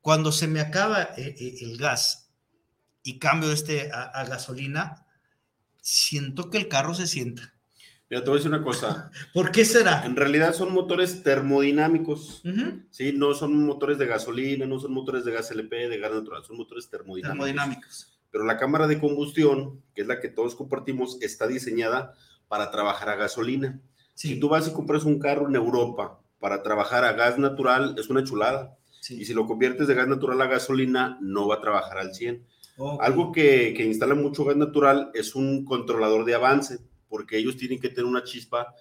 cuando 0.00 0.32
se 0.32 0.48
me 0.48 0.58
acaba 0.60 1.10
eh, 1.16 1.36
el 1.60 1.78
gas 1.78 2.30
y 3.04 3.20
cambio 3.20 3.52
este 3.52 3.90
a 3.92 4.24
gasolina, 4.24 5.06
siento 5.80 6.50
que 6.50 6.58
el 6.58 6.68
carro 6.68 6.94
se 6.94 7.06
sienta. 7.06 7.54
Mira, 8.10 8.24
te 8.24 8.30
voy 8.30 8.38
a 8.38 8.40
decir 8.40 8.52
una 8.52 8.64
cosa. 8.64 9.10
¿Por 9.34 9.50
qué 9.50 9.64
será? 9.64 10.04
En 10.06 10.16
realidad 10.16 10.54
son 10.54 10.72
motores 10.72 11.22
termodinámicos. 11.22 12.42
Sí, 12.90 13.12
no 13.12 13.34
son 13.34 13.66
motores 13.66 13.98
de 13.98 14.06
gasolina, 14.06 14.66
no 14.66 14.80
son 14.80 14.92
motores 14.92 15.24
de 15.24 15.32
gas 15.32 15.50
LP, 15.50 15.88
de 15.88 15.98
gas 15.98 16.12
natural, 16.12 16.42
son 16.44 16.56
motores 16.56 16.88
termodinámicos. 16.88 17.46
termodinámicos. 17.46 18.18
Pero 18.30 18.44
la 18.44 18.56
cámara 18.56 18.86
de 18.86 18.98
combustión, 18.98 19.82
que 19.94 20.02
es 20.02 20.06
la 20.06 20.20
que 20.20 20.28
todos 20.28 20.54
compartimos, 20.54 21.18
está 21.20 21.46
diseñada 21.46 22.14
para 22.48 22.70
trabajar 22.70 23.10
a 23.10 23.16
gasolina. 23.16 23.80
Si 24.14 24.40
tú 24.40 24.48
vas 24.48 24.66
y 24.66 24.72
compras 24.72 25.04
un 25.04 25.18
carro 25.18 25.48
en 25.48 25.54
Europa 25.54 26.20
para 26.40 26.62
trabajar 26.62 27.04
a 27.04 27.12
gas 27.12 27.38
natural, 27.38 27.94
es 27.98 28.08
una 28.08 28.24
chulada. 28.24 28.76
Y 29.10 29.24
si 29.24 29.32
lo 29.32 29.46
conviertes 29.46 29.86
de 29.86 29.94
gas 29.94 30.08
natural 30.08 30.40
a 30.40 30.46
gasolina, 30.46 31.18
no 31.20 31.46
va 31.46 31.56
a 31.56 31.60
trabajar 31.60 31.98
al 31.98 32.14
100. 32.14 32.44
Algo 33.00 33.32
que, 33.32 33.74
que 33.76 33.84
instala 33.84 34.14
mucho 34.14 34.44
gas 34.44 34.56
natural 34.56 35.10
es 35.14 35.34
un 35.34 35.64
controlador 35.64 36.24
de 36.24 36.34
avance 36.34 36.78
porque 37.08 37.38
ellos 37.38 37.56
tienen 37.56 37.80
que 37.80 37.88
tener 37.88 38.04
una 38.04 38.24
chispa 38.24 38.74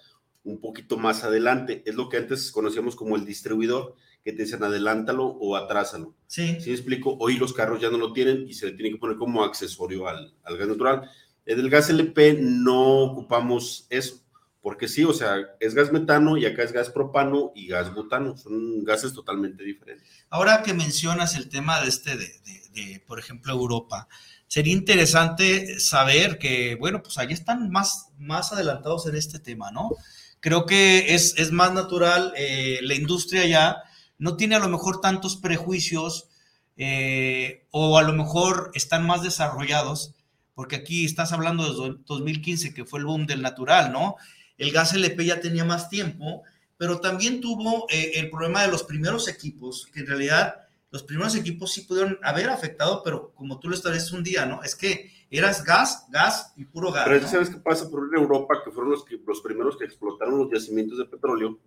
un 0.44 0.60
poquito 0.60 0.96
más 0.96 1.24
adelante. 1.24 1.82
Es 1.86 1.94
lo 1.94 2.08
que 2.08 2.16
antes 2.16 2.50
conocíamos 2.50 2.96
como 2.96 3.16
el 3.16 3.24
distribuidor, 3.24 3.94
que 4.24 4.32
te 4.32 4.42
dicen 4.42 4.62
adelántalo 4.62 5.26
o 5.26 5.56
atrásalo. 5.56 6.14
Sí. 6.26 6.60
¿Sí 6.60 6.70
explico? 6.70 7.16
Hoy 7.20 7.38
los 7.38 7.52
carros 7.52 7.80
ya 7.80 7.90
no 7.90 7.98
lo 7.98 8.12
tienen 8.12 8.48
y 8.48 8.54
se 8.54 8.66
le 8.66 8.72
tiene 8.72 8.90
que 8.90 8.98
poner 8.98 9.16
como 9.16 9.44
accesorio 9.44 10.08
al, 10.08 10.34
al 10.44 10.56
gas 10.56 10.68
natural. 10.68 11.10
En 11.46 11.60
el 11.60 11.70
gas 11.70 11.88
LP 11.88 12.38
no 12.40 13.04
ocupamos 13.04 13.86
eso, 13.88 14.20
porque 14.60 14.86
sí, 14.86 15.04
o 15.04 15.14
sea, 15.14 15.36
es 15.60 15.74
gas 15.74 15.90
metano 15.92 16.36
y 16.36 16.44
acá 16.44 16.62
es 16.62 16.72
gas 16.72 16.90
propano 16.90 17.52
y 17.54 17.68
gas 17.68 17.94
butano, 17.94 18.36
son 18.36 18.84
gases 18.84 19.14
totalmente 19.14 19.64
diferentes. 19.64 20.26
Ahora 20.28 20.62
que 20.62 20.74
mencionas 20.74 21.36
el 21.36 21.48
tema 21.48 21.80
de 21.80 21.88
este, 21.88 22.18
de, 22.18 22.28
de 22.74 23.02
por 23.06 23.18
ejemplo, 23.18 23.54
Europa, 23.54 24.08
sería 24.48 24.72
interesante 24.72 25.78
saber 25.78 26.38
que, 26.38 26.74
bueno, 26.74 27.02
pues 27.02 27.18
ahí 27.18 27.32
están 27.32 27.70
más, 27.70 28.08
más 28.18 28.52
adelantados 28.52 29.06
en 29.06 29.14
este 29.14 29.38
tema, 29.38 29.70
¿no? 29.70 29.90
Creo 30.40 30.66
que 30.66 31.14
es, 31.14 31.52
más 31.52 31.72
natural, 31.72 32.32
eh, 32.36 32.80
la 32.82 32.94
industria 32.94 33.46
ya 33.46 33.76
no 34.18 34.36
tiene 34.36 34.56
a 34.56 34.60
lo 34.60 34.68
mejor 34.68 35.00
tantos 35.00 35.36
prejuicios 35.36 36.28
eh, 36.76 37.66
o 37.70 37.98
a 37.98 38.02
lo 38.02 38.12
mejor 38.14 38.70
están 38.74 39.06
más 39.06 39.22
desarrollados, 39.22 40.14
porque 40.54 40.76
aquí 40.76 41.04
estás 41.04 41.32
hablando 41.32 41.64
de 41.64 41.98
2015, 42.06 42.72
que 42.72 42.84
fue 42.84 43.00
el 43.00 43.06
boom 43.06 43.26
del 43.26 43.42
natural, 43.42 43.92
¿no? 43.92 44.16
El 44.56 44.72
gas 44.72 44.94
LP 44.94 45.24
ya 45.24 45.40
tenía 45.40 45.64
más 45.64 45.88
tiempo, 45.88 46.42
pero 46.78 47.00
también 47.00 47.40
tuvo 47.40 47.86
eh, 47.90 48.12
el 48.14 48.30
problema 48.30 48.62
de 48.62 48.68
los 48.68 48.84
primeros 48.84 49.28
equipos, 49.28 49.88
que 49.92 50.00
en 50.00 50.06
realidad 50.06 50.67
los 50.90 51.02
primeros 51.02 51.34
equipos 51.34 51.72
sí 51.72 51.82
pudieron 51.82 52.18
haber 52.22 52.48
afectado, 52.48 53.02
pero 53.04 53.32
como 53.34 53.58
tú 53.60 53.68
lo 53.68 53.74
estableces 53.74 54.12
un 54.12 54.22
día, 54.22 54.46
¿no? 54.46 54.62
Es 54.62 54.74
que 54.74 55.10
eras 55.30 55.64
gas, 55.64 56.06
gas 56.10 56.54
y 56.56 56.64
puro 56.64 56.90
gas. 56.90 57.04
Pero 57.06 57.28
¿sabes 57.28 57.50
qué 57.50 57.58
pasa 57.58 57.90
por 57.90 58.08
Europa? 58.14 58.62
Que 58.64 58.70
fueron 58.70 58.92
los, 58.92 59.04
los 59.26 59.40
primeros 59.42 59.76
que 59.76 59.84
explotaron 59.84 60.38
los 60.38 60.50
yacimientos 60.50 60.98
de 60.98 61.04
petróleo. 61.04 61.58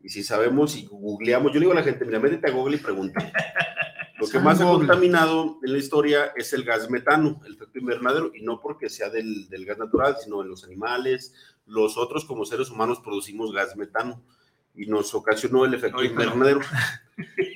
Y 0.00 0.08
si 0.08 0.22
sabemos 0.22 0.76
y 0.76 0.86
googleamos, 0.86 1.52
yo 1.52 1.54
le 1.54 1.60
digo 1.60 1.72
a 1.72 1.76
la 1.76 1.82
gente, 1.82 2.04
mira, 2.04 2.20
métete 2.20 2.48
a 2.48 2.52
Google 2.52 2.76
y 2.76 2.80
pregunta. 2.80 3.32
Lo 4.18 4.28
que 4.28 4.38
más 4.38 4.60
ha 4.60 4.64
contaminado 4.64 5.58
en 5.64 5.72
la 5.72 5.78
historia 5.78 6.26
es 6.36 6.52
el 6.52 6.62
gas 6.62 6.88
metano, 6.88 7.40
el 7.44 7.54
efecto 7.54 7.80
invernadero, 7.80 8.30
y 8.32 8.42
no 8.42 8.60
porque 8.60 8.88
sea 8.88 9.10
del, 9.10 9.48
del 9.48 9.64
gas 9.64 9.78
natural, 9.78 10.16
sino 10.22 10.42
en 10.42 10.48
los 10.48 10.62
animales, 10.62 11.34
los 11.66 11.96
otros 11.98 12.24
como 12.24 12.44
seres 12.44 12.70
humanos 12.70 13.00
producimos 13.00 13.52
gas 13.52 13.74
metano 13.74 14.22
y 14.76 14.86
nos 14.86 15.12
ocasionó 15.14 15.64
el 15.64 15.74
efecto 15.74 16.04
invernadero. 16.04 16.60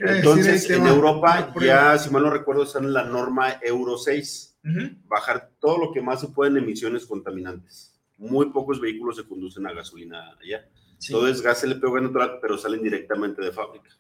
Entonces, 0.00 0.68
en 0.70 0.86
Europa 0.86 1.52
ya, 1.60 1.98
si 1.98 2.10
mal 2.10 2.22
no 2.22 2.30
recuerdo, 2.30 2.64
están 2.64 2.84
en 2.84 2.92
la 2.92 3.04
norma 3.04 3.58
Euro 3.62 3.96
6, 3.96 4.58
bajar 5.06 5.52
todo 5.60 5.78
lo 5.78 5.92
que 5.92 6.02
más 6.02 6.20
se 6.20 6.28
puede 6.28 6.50
en 6.50 6.58
emisiones 6.58 7.06
contaminantes. 7.06 7.94
Muy 8.18 8.50
pocos 8.50 8.80
vehículos 8.80 9.16
se 9.16 9.24
conducen 9.24 9.66
a 9.66 9.72
gasolina 9.72 10.36
allá. 10.40 10.68
Todo 11.08 11.28
es 11.28 11.42
gas 11.42 11.62
LPO 11.64 12.00
natural, 12.00 12.38
pero 12.40 12.56
salen 12.56 12.82
directamente 12.82 13.42
de 13.42 13.52
fábrica. 13.52 13.90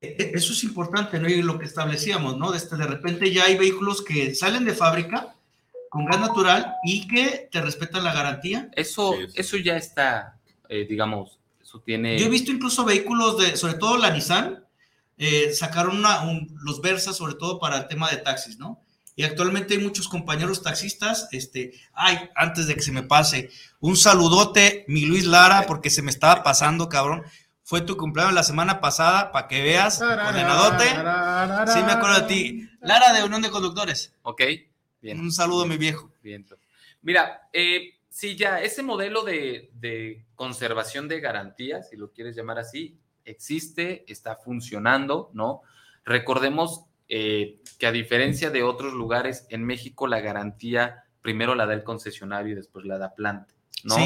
E, 0.00 0.16
e, 0.18 0.30
eso 0.34 0.52
es 0.52 0.64
importante, 0.64 1.20
¿no? 1.20 1.28
Y 1.28 1.42
lo 1.42 1.58
que 1.58 1.66
establecíamos, 1.66 2.38
¿no? 2.38 2.54
Este, 2.54 2.76
de 2.76 2.86
repente 2.86 3.30
ya 3.30 3.44
hay 3.44 3.58
vehículos 3.58 4.02
que 4.02 4.34
salen 4.34 4.64
de 4.64 4.72
fábrica 4.72 5.36
con 5.90 6.06
gas 6.06 6.20
natural 6.20 6.74
y 6.84 7.06
que 7.06 7.48
te 7.52 7.60
respetan 7.60 8.04
la 8.04 8.14
garantía. 8.14 8.70
Eso, 8.74 9.14
eso 9.34 9.56
ya 9.58 9.76
está, 9.76 10.40
eh, 10.68 10.86
digamos, 10.88 11.39
eso 11.70 11.80
tiene... 11.80 12.18
Yo 12.18 12.26
he 12.26 12.30
visto 12.30 12.50
incluso 12.50 12.84
vehículos 12.84 13.38
de, 13.38 13.56
sobre 13.56 13.74
todo 13.74 13.96
la 13.96 14.10
Nissan, 14.10 14.64
eh, 15.16 15.52
sacaron 15.54 15.98
una, 15.98 16.20
los 16.64 16.80
Versa 16.80 17.12
sobre 17.12 17.34
todo 17.34 17.60
para 17.60 17.76
el 17.78 17.88
tema 17.88 18.10
de 18.10 18.16
taxis, 18.16 18.58
¿no? 18.58 18.82
Y 19.14 19.22
actualmente 19.22 19.74
hay 19.74 19.80
muchos 19.80 20.08
compañeros 20.08 20.62
taxistas, 20.62 21.28
este, 21.30 21.74
ay, 21.92 22.30
antes 22.34 22.66
de 22.66 22.74
que 22.74 22.82
se 22.82 22.90
me 22.90 23.02
pase, 23.02 23.50
un 23.78 23.96
saludote, 23.96 24.84
mi 24.88 25.04
Luis 25.04 25.26
Lara, 25.26 25.66
porque 25.66 25.90
se 25.90 26.02
me 26.02 26.10
estaba 26.10 26.42
pasando, 26.42 26.88
cabrón. 26.88 27.22
Fue 27.62 27.82
tu 27.82 27.96
cumpleaños 27.96 28.34
la 28.34 28.42
semana 28.42 28.80
pasada, 28.80 29.30
para 29.30 29.46
que 29.46 29.62
veas, 29.62 30.00
ordenadote. 30.00 30.86
Sí, 30.86 31.82
me 31.84 31.92
acuerdo 31.92 32.20
de 32.20 32.26
ti. 32.26 32.68
Lara 32.80 33.12
de 33.12 33.22
Unión 33.22 33.42
de 33.42 33.50
Conductores. 33.50 34.14
Ok. 34.22 34.42
Un 35.02 35.30
saludo, 35.30 35.66
mi 35.66 35.76
viejo. 35.76 36.10
Bien. 36.22 36.46
Mira, 37.02 37.48
eh, 37.52 37.99
sí, 38.20 38.36
ya 38.36 38.60
ese 38.60 38.82
modelo 38.82 39.24
de, 39.24 40.26
conservación 40.34 41.08
de 41.08 41.20
garantías, 41.20 41.88
si 41.88 41.96
lo 41.96 42.12
quieres 42.12 42.36
llamar 42.36 42.58
así, 42.58 42.98
existe, 43.24 44.04
está 44.06 44.36
funcionando, 44.36 45.30
¿no? 45.32 45.62
Recordemos 46.04 46.84
eh, 47.08 47.60
que 47.78 47.86
a 47.86 47.92
diferencia 47.92 48.50
de 48.50 48.62
otros 48.62 48.92
lugares, 48.92 49.46
en 49.48 49.64
México 49.64 50.06
la 50.06 50.20
garantía 50.20 51.04
primero 51.22 51.54
la 51.54 51.64
da 51.64 51.72
el 51.72 51.82
concesionario 51.82 52.52
y 52.52 52.56
después 52.56 52.84
la 52.84 52.98
da 52.98 53.14
planta. 53.14 53.54
¿no? 53.84 53.96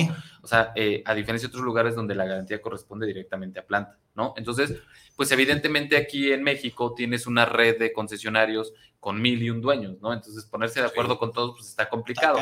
O 0.43 0.47
sea, 0.47 0.73
eh, 0.77 1.03
a 1.05 1.13
diferencia 1.13 1.49
de 1.49 1.51
otros 1.51 1.65
lugares 1.65 1.97
donde 1.97 2.15
la 2.15 2.25
garantía 2.25 2.63
corresponde 2.63 3.09
directamente 3.09 3.59
a 3.59 3.67
planta, 3.67 3.99
¿no? 4.15 4.33
Entonces, 4.37 4.81
pues 5.17 5.33
evidentemente 5.33 5.97
aquí 5.97 6.33
en 6.33 6.45
México 6.45 6.95
tienes 6.95 7.27
una 7.27 7.45
red 7.45 7.81
de 7.81 7.93
concesionarios 7.93 8.73
con 9.05 9.21
mil 9.21 9.43
y 9.43 9.51
un 9.51 9.61
dueños, 9.61 10.01
¿no? 10.01 10.15
Entonces, 10.15 10.47
ponerse 10.47 10.81
de 10.81 10.87
acuerdo 10.87 11.19
con 11.19 11.31
todos, 11.31 11.57
pues 11.59 11.69
está 11.69 11.91
complicado. 11.91 12.39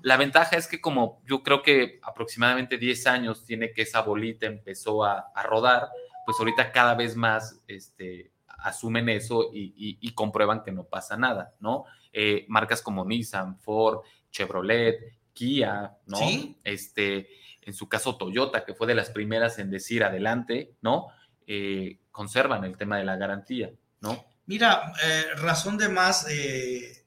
la 0.00 0.16
ventaja 0.16 0.56
es 0.56 0.68
que 0.68 0.80
como 0.80 1.20
yo 1.26 1.42
creo 1.42 1.60
que 1.60 1.98
aproximadamente 2.04 2.78
10 2.78 3.08
años 3.08 3.44
tiene 3.44 3.72
que 3.72 3.82
esa 3.82 4.00
bolita 4.02 4.46
empezó 4.46 5.02
a, 5.02 5.32
rodar, 5.42 5.88
pues 6.24 6.38
ahorita 6.38 6.70
cada 6.70 6.94
vez 6.94 7.16
más 7.16 7.60
este, 7.66 8.30
asumen 8.46 9.08
eso 9.08 9.50
y, 9.52 10.14
comprueban 10.14 10.62
que 10.62 10.70
no 10.70 10.84
pasa 10.84 11.16
nada, 11.16 11.52
¿no? 11.58 11.84
Eh, 12.12 12.46
marcas 12.46 12.80
como 12.80 13.04
Nissan, 13.04 13.58
Ford, 13.58 14.02
Chevrolet, 14.30 15.18
Kia, 15.32 15.96
¿no? 16.06 16.18
Este, 16.62 17.28
en 17.62 17.74
su 17.74 17.88
caso 17.88 18.16
Toyota, 18.16 18.64
que 18.64 18.74
fue 18.74 18.86
de 18.86 18.94
las 18.94 19.10
primeras 19.10 19.58
en 19.58 19.68
decir 19.68 20.04
adelante, 20.04 20.76
¿no? 20.80 21.08
Eh, 21.48 21.98
conservan 22.12 22.62
el 22.62 22.76
tema 22.76 22.98
de 22.98 23.04
la 23.04 23.16
garantía, 23.16 23.72
¿no? 24.00 24.32
Mira, 24.46 24.92
eh, 25.02 25.24
razón 25.36 25.78
de 25.78 25.88
más 25.88 26.26
eh, 26.28 27.04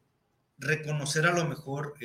reconocer 0.58 1.26
a 1.28 1.34
lo 1.34 1.46
mejor 1.46 1.96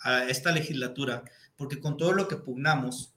a 0.00 0.24
esta 0.24 0.52
legislatura, 0.52 1.24
porque 1.56 1.80
con 1.80 1.96
todo 1.96 2.12
lo 2.12 2.28
que 2.28 2.36
pugnamos, 2.36 3.14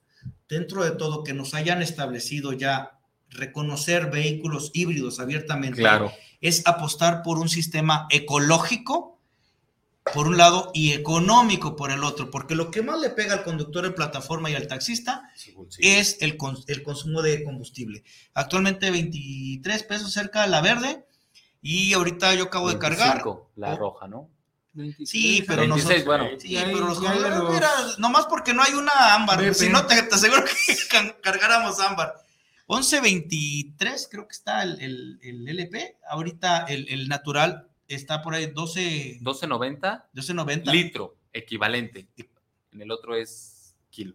dentro 0.48 0.84
de 0.84 0.92
todo 0.92 1.24
que 1.24 1.34
nos 1.34 1.54
hayan 1.54 1.82
establecido 1.82 2.52
ya 2.52 2.98
reconocer 3.30 4.10
vehículos 4.10 4.70
híbridos 4.72 5.20
abiertamente, 5.20 5.80
claro. 5.80 6.12
es 6.40 6.66
apostar 6.66 7.22
por 7.22 7.38
un 7.38 7.48
sistema 7.48 8.06
ecológico 8.10 9.18
por 10.12 10.26
un 10.26 10.36
lado 10.36 10.70
y 10.74 10.92
económico 10.92 11.76
por 11.76 11.90
el 11.90 12.04
otro, 12.04 12.30
porque 12.30 12.54
lo 12.54 12.70
que 12.70 12.82
más 12.82 13.00
le 13.00 13.10
pega 13.10 13.34
al 13.34 13.44
conductor 13.44 13.84
de 13.84 13.90
plataforma 13.90 14.50
y 14.50 14.54
al 14.54 14.66
taxista 14.66 15.30
es 15.78 16.18
el, 16.20 16.38
el, 16.66 16.82
consumo 16.82 17.22
de 17.22 17.44
combustible. 17.44 18.04
Actualmente 18.34 18.90
23 18.90 19.82
pesos 19.84 20.12
cerca 20.12 20.42
de 20.42 20.48
la 20.48 20.60
verde 20.60 21.04
y 21.60 21.92
ahorita 21.92 22.34
yo 22.34 22.44
acabo 22.44 22.68
de 22.68 22.78
cargar. 22.78 23.22
La 23.56 23.76
roja, 23.76 24.08
¿no? 24.08 24.30
sí, 25.04 25.44
pero 25.46 25.62
26, 25.62 26.04
bueno. 26.04 26.28
Sí, 26.38 26.56
pero 26.64 26.86
los, 26.86 27.00
mira, 27.00 27.68
nomás 27.98 28.26
porque 28.26 28.54
no 28.54 28.62
hay 28.62 28.74
una 28.74 29.14
ámbar, 29.14 29.52
si 29.54 29.68
no 29.68 29.86
te, 29.86 30.00
te, 30.02 30.14
aseguro 30.14 30.44
que 30.44 31.14
cargáramos 31.22 31.80
ámbar. 31.80 32.14
11.23 32.68 34.08
creo 34.10 34.28
que 34.28 34.32
está 34.32 34.62
el, 34.62 35.18
el, 35.22 35.48
LP, 35.48 35.96
ahorita 36.08 36.66
el, 36.66 36.86
el 36.90 37.08
natural 37.08 37.68
está 37.88 38.22
por 38.22 38.34
ahí 38.34 38.46
12. 38.46 39.20
12.90. 39.20 40.04
12.90. 40.14 40.70
Litro, 40.70 41.16
equivalente. 41.32 42.06
En 42.72 42.82
el 42.82 42.90
otro 42.90 43.16
es 43.16 43.74
kilo. 43.90 44.14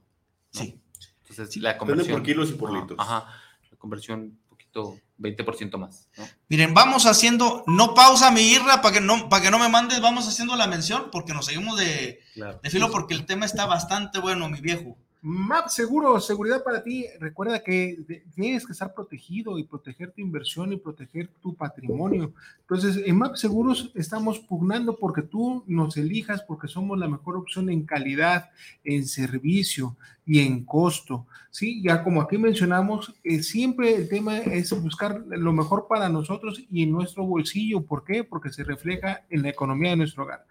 Sí. 0.52 0.80
Entonces, 1.28 1.58
la 1.58 1.78
conversión. 1.78 2.18
por 2.18 2.26
kilos 2.26 2.50
y 2.52 2.54
por 2.54 2.72
litros. 2.72 3.00
Ajá. 3.00 3.28
La 3.72 3.78
conversión 3.78 4.20
un 4.20 4.42
poquito, 4.48 5.00
20% 5.20 5.78
más. 5.78 6.08
Miren, 6.50 6.74
vamos 6.74 7.06
haciendo, 7.06 7.64
no 7.68 7.94
pausa 7.94 8.32
mi 8.32 8.42
irra 8.42 8.82
para 8.82 8.96
que 8.96 9.02
no, 9.02 9.30
para 9.30 9.44
que 9.44 9.52
no 9.52 9.60
me 9.60 9.70
mandes, 9.70 10.02
vamos 10.02 10.28
haciendo 10.28 10.56
la 10.56 10.68
mención 10.68 11.10
porque 11.12 11.34
nos 11.34 11.46
seguimos 11.46 11.78
de, 11.78 12.20
de 12.36 12.70
filo 12.70 12.92
porque 12.92 13.14
el 13.14 13.26
tema 13.26 13.46
está 13.46 13.66
bastante 13.66 14.20
bueno, 14.20 14.50
mi 14.50 14.62
viejo. 14.62 14.98
MAP 15.26 15.70
Seguro, 15.70 16.20
seguridad 16.20 16.66
para 16.66 16.84
ti. 16.84 17.06
Recuerda 17.18 17.64
que 17.64 18.22
tienes 18.36 18.66
que 18.66 18.74
estar 18.74 18.94
protegido 18.94 19.58
y 19.58 19.64
proteger 19.64 20.12
tu 20.12 20.20
inversión 20.20 20.74
y 20.74 20.78
proteger 20.78 21.30
tu 21.42 21.56
patrimonio. 21.56 22.34
Entonces, 22.60 23.02
en 23.06 23.18
MAP 23.18 23.36
Seguros 23.38 23.90
estamos 23.96 24.40
pugnando 24.40 24.98
porque 24.98 25.22
tú 25.22 25.64
nos 25.66 25.96
elijas, 25.96 26.44
porque 26.44 26.68
somos 26.68 27.00
la 27.00 27.08
mejor 27.08 27.38
opción 27.38 27.70
en 27.70 27.86
calidad, 27.86 28.50
en 28.84 29.08
servicio 29.08 29.96
y 30.26 30.40
en 30.40 30.66
costo. 30.66 31.26
Sí, 31.50 31.82
ya 31.82 32.04
como 32.04 32.22
aquí 32.22 32.38
mencionamos, 32.38 33.16
eh, 33.24 33.44
siempre 33.44 33.96
el 33.96 34.10
tema 34.10 34.40
es 34.40 34.78
buscar 34.82 35.24
lo 35.26 35.54
mejor 35.54 35.88
para 35.88 36.10
nosotros 36.10 36.62
y 36.70 36.84
en 36.84 36.92
nuestro 36.92 37.26
bolsillo. 37.26 37.86
¿Por 37.86 38.04
qué? 38.04 38.26
Porque 38.26 38.52
se 38.52 38.66
refleja 38.66 39.22
en 39.30 39.44
la 39.44 39.50
economía 39.50 39.92
de 39.92 39.98
nuestro 39.98 40.24
hogar. 40.24 40.46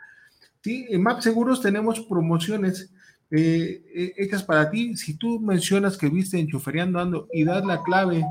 Sí, 0.62 0.87
en 0.89 1.03
MAP 1.03 1.20
Seguros 1.20 1.61
tenemos 1.61 2.01
promociones 2.01 2.91
eh, 3.35 3.83
eh, 3.95 4.12
hechas 4.18 4.43
para 4.43 4.68
ti. 4.70 4.95
Si 4.95 5.14
tú 5.14 5.41
mencionas 5.41 5.97
que 5.97 6.11
viste 6.11 6.39
en 6.39 6.49
Chuferiando 6.49 7.01
Ando 7.01 7.28
y 7.33 7.45
das 7.45 7.64
la 7.64 7.83
clave 7.83 8.26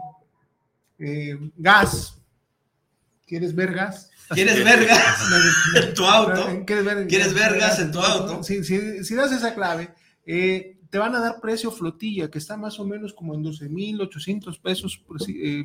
eh, 0.99 1.39
gas, 1.57 2.19
¿quieres 3.25 3.55
ver 3.55 3.73
gas? 3.73 4.11
¿Quieres 4.29 4.63
ver 4.63 4.85
gas 4.85 5.19
en 5.83 5.93
tu 5.95 6.05
auto? 6.05 6.63
¿Quieres 6.67 7.33
ver, 7.33 7.57
gas 7.57 7.79
en 7.79 7.91
tu 7.91 7.99
auto? 7.99 8.43
Si, 8.43 8.63
si, 8.63 9.15
das 9.15 9.31
esa 9.31 9.55
clave, 9.55 9.89
te 10.23 10.97
van 10.99 11.15
a 11.15 11.19
dar 11.19 11.41
precio 11.41 11.71
flotilla, 11.71 12.29
que 12.29 12.37
está 12.37 12.55
más 12.55 12.79
o 12.79 12.85
menos 12.85 13.11
como 13.11 13.33
en 13.33 13.41
12,800 13.41 14.59
pesos, 14.59 15.03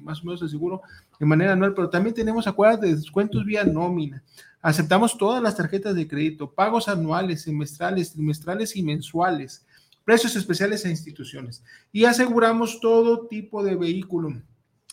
más 0.01 0.23
o 0.23 0.25
menos 0.25 0.41
de 0.41 0.49
seguro, 0.49 0.81
de 1.21 1.27
manera 1.27 1.53
anual, 1.53 1.75
pero 1.75 1.91
también 1.91 2.15
tenemos, 2.15 2.47
acuerdas, 2.47 2.81
de 2.81 2.97
descuentos 2.97 3.45
vía 3.45 3.65
nómina. 3.65 4.23
Aceptamos 4.63 5.17
todas 5.17 5.43
las 5.43 5.57
tarjetas 5.57 5.95
de 5.95 6.09
crédito, 6.09 6.51
pagos 6.53 6.89
anuales, 6.89 7.43
semestrales, 7.43 8.13
trimestrales 8.13 8.75
y 8.77 8.83
mensuales, 8.83 9.65
precios 10.05 10.35
especiales 10.37 10.85
a 10.85 10.91
instituciones. 10.91 11.63
Y 11.93 12.05
aseguramos 12.05 12.81
todo 12.81 13.27
tipo 13.27 13.63
de 13.63 13.77
vehículo 13.77 14.35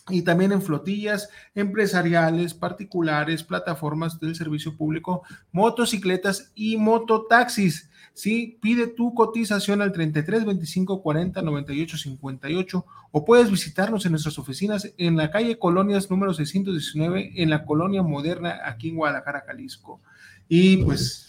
y 0.08 0.22
también 0.22 0.52
en 0.52 0.62
flotillas 0.62 1.30
empresariales, 1.54 2.52
particulares, 2.52 3.42
plataformas 3.42 4.20
del 4.20 4.34
servicio 4.34 4.76
público, 4.76 5.22
motocicletas 5.50 6.52
y 6.54 6.76
mototaxis. 6.76 7.88
Sí, 8.14 8.58
pide 8.62 8.86
tu 8.86 9.12
cotización 9.12 9.82
al 9.82 9.92
33 9.92 10.44
25 10.44 11.02
40 11.02 11.42
98 11.42 11.98
58 11.98 12.86
o 13.10 13.24
puedes 13.24 13.50
visitarnos 13.50 14.06
en 14.06 14.12
nuestras 14.12 14.38
oficinas 14.38 14.92
en 14.96 15.16
la 15.16 15.30
calle 15.30 15.58
Colonias 15.58 16.08
número 16.10 16.32
619 16.32 17.32
en 17.34 17.50
la 17.50 17.64
colonia 17.64 18.02
moderna 18.02 18.60
aquí 18.64 18.88
en 18.88 18.96
Guadalajara, 18.96 19.44
Jalisco. 19.46 20.00
Y 20.48 20.78
pues 20.78 21.26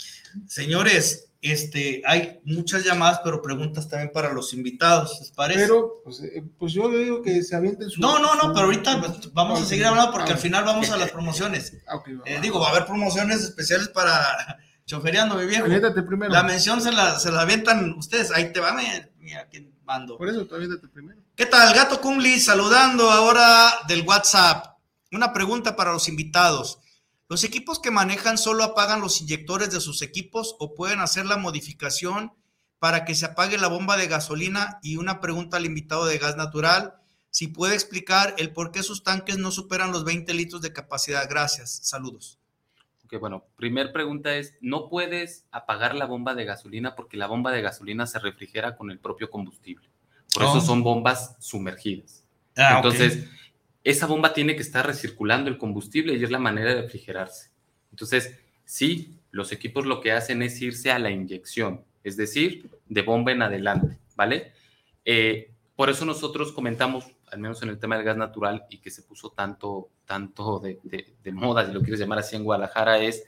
Señores, 0.47 1.29
este, 1.41 2.01
hay 2.05 2.39
muchas 2.43 2.83
llamadas, 2.83 3.21
pero 3.23 3.41
preguntas 3.41 3.87
también 3.87 4.11
para 4.11 4.33
los 4.33 4.53
invitados, 4.53 5.17
¿les 5.19 5.31
parece? 5.31 5.61
Pero, 5.61 6.01
pues, 6.03 6.21
eh, 6.21 6.43
pues 6.57 6.73
yo 6.73 6.89
digo 6.89 7.21
que 7.21 7.43
se 7.43 7.55
avienten 7.55 7.89
su... 7.89 8.01
No, 8.01 8.19
no, 8.19 8.35
no, 8.35 8.53
pero 8.53 8.65
ahorita 8.65 8.99
pues, 8.99 9.33
vamos 9.33 9.61
a 9.61 9.65
seguir 9.65 9.85
hablando 9.85 10.11
porque 10.11 10.33
al 10.33 10.37
final 10.37 10.63
vamos 10.65 10.89
a 10.89 10.97
las 10.97 11.11
promociones. 11.13 11.73
Eh, 12.25 12.39
digo, 12.41 12.59
va 12.59 12.67
a 12.67 12.71
haber 12.71 12.85
promociones 12.85 13.41
especiales 13.41 13.89
para 13.89 14.23
chofereando, 14.85 15.35
mi 15.35 15.45
viejo. 15.45 15.65
primero. 16.07 16.31
La 16.31 16.43
mención 16.43 16.81
se 16.81 16.91
la, 16.91 17.19
se 17.19 17.31
la 17.31 17.41
avientan 17.41 17.93
ustedes, 17.97 18.31
ahí 18.31 18.51
te 18.53 18.59
va, 18.59 18.73
mira 19.19 19.47
quién 19.49 19.75
mando. 19.85 20.17
Por 20.17 20.29
eso, 20.29 20.47
aviéntate 20.53 20.87
primero. 20.87 21.21
¿Qué 21.35 21.45
tal? 21.45 21.73
Gato 21.73 22.01
Kumli 22.01 22.39
saludando 22.39 23.09
ahora 23.09 23.71
del 23.87 24.01
WhatsApp. 24.01 24.77
Una 25.11 25.33
pregunta 25.33 25.75
para 25.75 25.93
los 25.93 26.07
invitados. 26.07 26.79
¿Los 27.27 27.43
equipos 27.43 27.79
que 27.79 27.91
manejan 27.91 28.37
solo 28.37 28.63
apagan 28.63 29.01
los 29.01 29.21
inyectores 29.21 29.71
de 29.71 29.81
sus 29.81 30.01
equipos 30.01 30.55
o 30.59 30.75
pueden 30.75 30.99
hacer 30.99 31.25
la 31.25 31.37
modificación 31.37 32.33
para 32.79 33.03
que 33.03 33.15
se 33.15 33.25
apague 33.25 33.57
la 33.57 33.67
bomba 33.67 33.97
de 33.97 34.07
gasolina? 34.07 34.79
Y 34.83 34.97
una 34.97 35.21
pregunta 35.21 35.57
al 35.57 35.65
invitado 35.65 36.05
de 36.05 36.19
gas 36.19 36.35
natural, 36.35 36.95
si 37.31 37.47
puede 37.47 37.73
explicar 37.73 38.35
el 38.37 38.53
por 38.53 38.71
qué 38.71 38.83
sus 38.83 39.03
tanques 39.03 39.37
no 39.37 39.51
superan 39.51 39.91
los 39.91 40.03
20 40.05 40.33
litros 40.33 40.61
de 40.61 40.73
capacidad. 40.73 41.27
Gracias. 41.27 41.79
Saludos. 41.83 42.39
Ok, 43.05 43.19
bueno, 43.19 43.45
primer 43.55 43.91
pregunta 43.91 44.35
es, 44.35 44.57
no 44.61 44.89
puedes 44.89 45.45
apagar 45.51 45.93
la 45.93 46.05
bomba 46.05 46.33
de 46.33 46.43
gasolina 46.43 46.95
porque 46.95 47.17
la 47.17 47.27
bomba 47.27 47.51
de 47.51 47.61
gasolina 47.61 48.07
se 48.07 48.17
refrigera 48.17 48.75
con 48.75 48.89
el 48.89 48.97
propio 48.97 49.29
combustible. 49.29 49.87
Por 50.33 50.43
eso 50.43 50.57
oh. 50.57 50.61
son 50.61 50.81
bombas 50.81 51.35
sumergidas. 51.39 52.23
Ah, 52.57 52.77
Entonces, 52.77 53.29
esa 53.83 54.07
bomba 54.07 54.33
tiene 54.33 54.55
que 54.55 54.63
estar 54.63 54.87
recirculando 54.87 55.51
el 55.51 55.59
combustible 55.59 56.15
y 56.15 56.23
es 56.23 56.31
la 56.31 56.39
manera 56.39 56.73
de 56.73 56.81
refrigerarse. 56.81 57.51
Entonces, 57.91 58.39
sí, 58.65 59.19
los 59.29 59.51
equipos 59.51 59.85
lo 59.85 60.01
que 60.01 60.11
hacen 60.11 60.41
es 60.41 60.59
irse 60.59 60.89
a 60.89 60.97
la 60.97 61.11
inyección, 61.11 61.81
es 62.03 62.17
decir, 62.17 62.71
de 62.89 63.01
bomba 63.03 63.33
en 63.33 63.43
adelante, 63.43 63.99
¿vale? 64.15 64.51
Eh, 65.05 65.51
por 65.75 65.91
eso 65.91 66.05
nosotros 66.05 66.51
comentamos, 66.51 67.05
al 67.35 67.41
menos 67.41 67.61
en 67.61 67.69
el 67.69 67.77
tema 67.77 67.95
del 67.97 68.05
gas 68.05 68.17
natural 68.17 68.65
y 68.69 68.79
que 68.79 68.89
se 68.89 69.03
puso 69.03 69.31
tanto, 69.31 69.91
tanto 70.05 70.59
de, 70.59 71.11
moda, 71.31 71.65
si 71.65 71.73
lo 71.73 71.81
quieres 71.81 71.99
llamar 71.99 72.19
así 72.19 72.35
en 72.35 72.43
Guadalajara, 72.43 72.97
es 72.99 73.23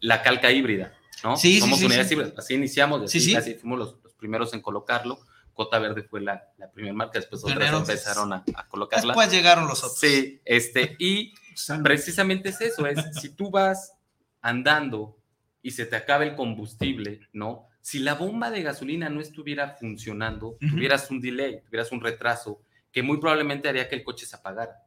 la 0.00 0.22
calca 0.22 0.52
híbrida, 0.52 0.94
¿no? 1.24 1.36
Sí, 1.36 1.58
Somos 1.58 1.78
sí, 1.78 1.86
unidades 1.86 2.12
híbridas, 2.12 2.34
así 2.36 2.54
iniciamos, 2.54 3.02
así, 3.02 3.34
así 3.34 3.54
fuimos 3.54 3.78
los, 3.78 3.96
los 4.04 4.14
primeros 4.14 4.52
en 4.54 4.60
colocarlo 4.60 5.18
Cota 5.56 5.78
Verde 5.78 6.02
fue 6.02 6.20
la, 6.20 6.52
la 6.58 6.70
primera 6.70 6.94
marca, 6.94 7.18
después 7.18 7.42
otras 7.42 7.72
empezaron 7.72 8.32
a, 8.34 8.44
colocarla. 8.68 9.14
Después 9.14 9.32
llegaron 9.32 9.66
los 9.66 9.82
otros. 9.82 9.98
Sí, 9.98 10.40
este, 10.44 10.94
y 10.98 11.32
precisamente 11.82 12.50
es 12.50 12.60
eso, 12.60 12.86
es 12.86 13.00
si 13.18 13.30
tú 13.30 13.50
vas 13.50 13.94
andando 14.42 15.16
y 15.62 15.70
se 15.70 15.86
te 15.86 15.96
acaba 15.96 16.24
el 16.24 16.36
combustible, 16.36 17.20
¿no? 17.32 17.68
Si 17.80 18.00
la 18.00 18.14
bomba 18.14 18.50
de 18.50 18.62
gasolina 18.62 19.08
no 19.08 19.20
estuviera 19.20 19.70
funcionando, 19.70 20.58
tuvieras 20.60 21.10
un 21.10 21.20
delay, 21.20 21.62
tuvieras 21.64 21.90
un 21.90 22.02
retraso, 22.02 22.60
que 22.96 23.02
muy 23.02 23.18
probablemente 23.18 23.68
haría 23.68 23.90
que 23.90 23.94
el 23.94 24.02
coche 24.02 24.24
se 24.24 24.36
apagara. 24.36 24.82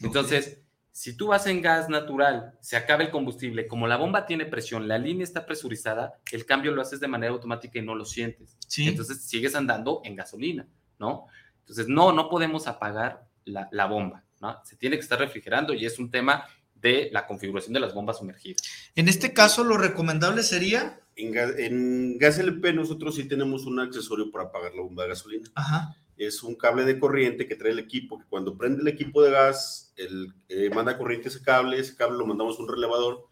Entonces, 0.00 0.62
si 0.92 1.14
tú 1.14 1.26
vas 1.26 1.46
en 1.46 1.60
gas 1.60 1.90
natural, 1.90 2.54
se 2.62 2.74
acaba 2.74 3.02
el 3.02 3.10
combustible, 3.10 3.66
como 3.66 3.86
la 3.86 3.98
bomba 3.98 4.24
tiene 4.24 4.46
presión, 4.46 4.88
la 4.88 4.96
línea 4.96 5.24
está 5.24 5.44
presurizada, 5.44 6.14
el 6.32 6.46
cambio 6.46 6.72
lo 6.72 6.80
haces 6.80 7.00
de 7.00 7.08
manera 7.08 7.34
automática 7.34 7.78
y 7.78 7.82
no 7.82 7.94
lo 7.94 8.06
sientes. 8.06 8.56
Entonces 8.78 9.24
sigues 9.24 9.54
andando 9.54 10.00
en 10.04 10.16
gasolina, 10.16 10.66
¿no? 10.98 11.26
Entonces, 11.58 11.86
no, 11.86 12.14
no 12.14 12.30
podemos 12.30 12.66
apagar 12.66 13.28
la, 13.44 13.84
bomba, 13.84 14.24
¿no? 14.40 14.58
Se 14.64 14.76
tiene 14.76 14.96
que 14.96 15.02
estar 15.02 15.18
refrigerando 15.18 15.74
y 15.74 15.84
es 15.84 15.98
un 15.98 16.10
tema 16.10 16.46
de 16.74 17.10
la 17.12 17.26
configuración 17.26 17.74
de 17.74 17.80
las 17.80 17.92
bombas 17.92 18.20
sumergidas. 18.20 18.62
En 18.94 19.06
este 19.06 19.34
caso, 19.34 19.64
lo 19.64 19.76
recomendable 19.76 20.42
sería... 20.42 20.98
En, 21.20 21.36
en 21.58 22.18
gas 22.18 22.38
LP 22.38 22.72
nosotros 22.72 23.14
sí 23.14 23.24
tenemos 23.24 23.66
un 23.66 23.80
accesorio 23.80 24.30
para 24.30 24.44
apagar 24.44 24.74
la 24.74 24.82
bomba 24.82 25.04
de 25.04 25.10
gasolina. 25.10 25.50
Ajá 25.54 25.96
es 26.20 26.42
un 26.42 26.54
cable 26.54 26.84
de 26.84 26.98
corriente 26.98 27.48
que 27.48 27.56
trae 27.56 27.72
el 27.72 27.78
equipo, 27.78 28.18
que 28.18 28.26
cuando 28.26 28.56
prende 28.56 28.82
el 28.82 28.88
equipo 28.88 29.22
de 29.22 29.30
gas, 29.30 29.94
el, 29.96 30.34
eh, 30.50 30.68
manda 30.68 30.98
corriente 30.98 31.28
ese 31.28 31.42
cable, 31.42 31.78
ese 31.78 31.96
cable 31.96 32.18
lo 32.18 32.26
mandamos 32.26 32.58
a 32.58 32.62
un 32.62 32.68
relevador 32.68 33.26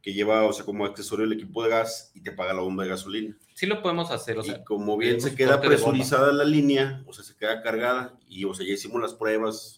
que 0.00 0.12
lleva, 0.12 0.44
o 0.44 0.52
sea, 0.52 0.64
como 0.64 0.86
accesorio 0.86 1.24
el 1.24 1.32
equipo 1.32 1.64
de 1.64 1.70
gas 1.70 2.12
y 2.14 2.22
te 2.22 2.30
apaga 2.30 2.54
la 2.54 2.62
bomba 2.62 2.84
de 2.84 2.90
gasolina. 2.90 3.36
Sí 3.54 3.66
lo 3.66 3.82
podemos 3.82 4.12
hacer, 4.12 4.38
o 4.38 4.42
sea. 4.44 4.56
Y 4.56 4.64
como 4.64 4.96
bien 4.96 5.20
se 5.20 5.34
queda 5.34 5.60
presurizada 5.60 6.32
la 6.32 6.44
línea, 6.44 7.02
o 7.06 7.12
sea, 7.12 7.24
se 7.24 7.36
queda 7.36 7.60
cargada 7.60 8.16
y, 8.28 8.44
o 8.44 8.54
sea, 8.54 8.66
ya 8.66 8.72
hicimos 8.72 9.02
las 9.02 9.14
pruebas, 9.14 9.76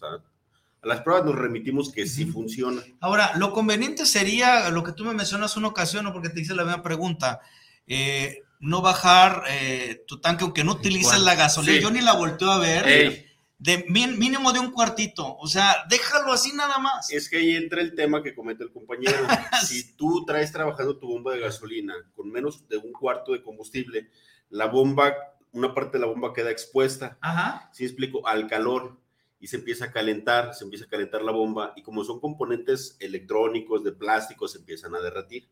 a 0.85 0.87
las 0.87 1.01
pruebas 1.01 1.25
nos 1.25 1.35
remitimos 1.35 1.91
que 1.91 2.05
sí 2.05 2.25
funciona. 2.25 2.81
Ahora, 2.99 3.31
lo 3.37 3.51
conveniente 3.51 4.05
sería 4.05 4.69
lo 4.69 4.83
que 4.83 4.91
tú 4.91 5.03
me 5.03 5.13
mencionas 5.13 5.57
una 5.57 5.67
ocasión, 5.67 6.05
o 6.05 6.13
porque 6.13 6.29
te 6.29 6.41
hice 6.41 6.53
la 6.53 6.63
misma 6.63 6.83
pregunta, 6.83 7.41
eh, 7.87 8.43
no 8.59 8.81
bajar 8.81 9.43
eh, 9.49 10.03
tu 10.07 10.21
tanque, 10.21 10.43
aunque 10.43 10.63
no 10.63 10.73
utilices 10.73 11.19
la 11.21 11.35
gasolina. 11.35 11.81
Yo 11.81 11.89
ni 11.89 12.01
la 12.01 12.13
volteo 12.13 12.51
a 12.51 12.59
ver. 12.59 13.25
De 13.57 13.85
mínimo 13.87 14.51
de 14.51 14.59
un 14.59 14.71
cuartito, 14.71 15.37
o 15.37 15.47
sea, 15.47 15.85
déjalo 15.89 16.33
así 16.33 16.51
nada 16.53 16.77
más. 16.77 17.09
Es 17.09 17.29
que 17.29 17.37
ahí 17.37 17.55
entra 17.55 17.81
el 17.81 17.95
tema 17.95 18.21
que 18.21 18.35
comete 18.35 18.63
el 18.63 18.71
compañero. 18.71 19.17
si 19.65 19.95
tú 19.95 20.23
traes 20.25 20.51
trabajando 20.51 20.97
tu 20.97 21.07
bomba 21.07 21.33
de 21.33 21.39
gasolina 21.39 21.95
con 22.15 22.29
menos 22.29 22.67
de 22.67 22.77
un 22.77 22.91
cuarto 22.91 23.31
de 23.31 23.41
combustible, 23.41 24.11
la 24.49 24.67
bomba, 24.67 25.15
una 25.53 25.73
parte 25.73 25.97
de 25.97 26.01
la 26.01 26.07
bomba 26.07 26.33
queda 26.33 26.51
expuesta. 26.51 27.17
Ajá. 27.21 27.69
Si 27.73 27.85
explico, 27.85 28.27
al 28.27 28.45
calor 28.47 28.99
y 29.45 29.47
se 29.47 29.57
empieza 29.57 29.85
a 29.85 29.91
calentar, 29.91 30.55
se 30.55 30.63
empieza 30.63 30.85
a 30.85 30.87
calentar 30.87 31.21
la 31.21 31.31
bomba 31.31 31.71
y 31.75 31.83
como 31.83 32.03
son 32.03 32.19
componentes 32.19 32.97
electrónicos 32.99 33.83
de 33.83 33.91
plástico, 33.91 34.47
se 34.47 34.57
empiezan 34.57 34.95
a 34.95 34.99
derretir. 34.99 35.47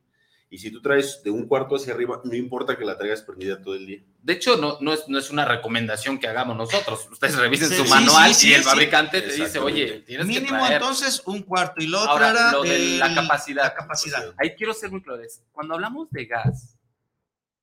Y 0.49 0.57
si 0.57 0.71
tú 0.71 0.81
traes 0.81 1.21
de 1.23 1.29
un 1.29 1.47
cuarto 1.47 1.75
hacia 1.75 1.93
arriba, 1.93 2.19
no 2.23 2.33
importa 2.33 2.75
que 2.75 2.85
la 2.85 2.97
traigas 2.97 3.21
prendida 3.21 3.61
todo 3.61 3.75
el 3.75 3.85
día. 3.85 3.99
De 4.23 4.33
hecho, 4.33 4.57
no, 4.57 4.79
no, 4.81 4.93
es, 4.93 5.07
no 5.09 5.19
es 5.19 5.29
una 5.29 5.45
recomendación 5.45 6.17
que 6.17 6.27
hagamos 6.27 6.57
nosotros. 6.57 7.07
Ustedes 7.11 7.35
revisen 7.35 7.69
su 7.69 7.85
manual 7.85 8.31
y 8.41 8.53
el 8.53 8.63
fabricante 8.63 9.21
te 9.21 9.31
dice, 9.31 9.59
oye, 9.59 9.99
tienes 10.07 10.25
Mínimo 10.25 10.47
que 10.47 10.55
traer. 10.55 10.73
entonces 10.73 11.21
un 11.27 11.43
cuarto 11.43 11.83
y 11.83 11.85
lo 11.85 12.01
otro 12.01 12.17
era 12.25 12.51
lo 12.51 12.63
de 12.63 12.97
la 12.97 13.13
capacidad. 13.13 13.63
La 13.65 13.73
capacidad. 13.75 14.33
Ahí 14.39 14.55
quiero 14.55 14.73
ser 14.73 14.89
muy 14.89 15.03
claro. 15.03 15.21
Cuando 15.51 15.75
hablamos 15.75 16.09
de 16.09 16.25
gas 16.25 16.79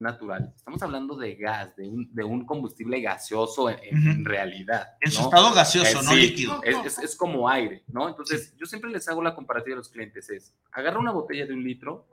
natural, 0.00 0.52
estamos 0.56 0.82
hablando 0.82 1.14
de 1.14 1.34
gas, 1.36 1.76
de 1.76 1.88
un, 1.88 2.12
de 2.14 2.24
un 2.24 2.46
combustible 2.46 3.00
gaseoso 3.00 3.68
en, 3.70 4.24
realidad. 4.24 4.94
En 5.00 5.10
su 5.10 5.22
estado 5.22 5.52
gaseoso, 5.52 6.02
no 6.02 6.14
líquido. 6.14 6.62
Es, 6.62 6.98
es, 6.98 7.16
como 7.16 7.48
aire, 7.48 7.84
¿no? 7.88 8.08
Entonces, 8.08 8.54
yo 8.56 8.66
siempre 8.66 8.90
les 8.90 9.06
hago 9.08 9.22
la 9.22 9.34
comparativa 9.34 9.74
a 9.74 9.78
los 9.78 9.90
clientes, 9.90 10.30
es, 10.30 10.54
agarra 10.72 10.98
una 10.98 11.12
botella 11.12 11.46
de 11.46 11.52
un 11.52 11.62
litro, 11.62 12.08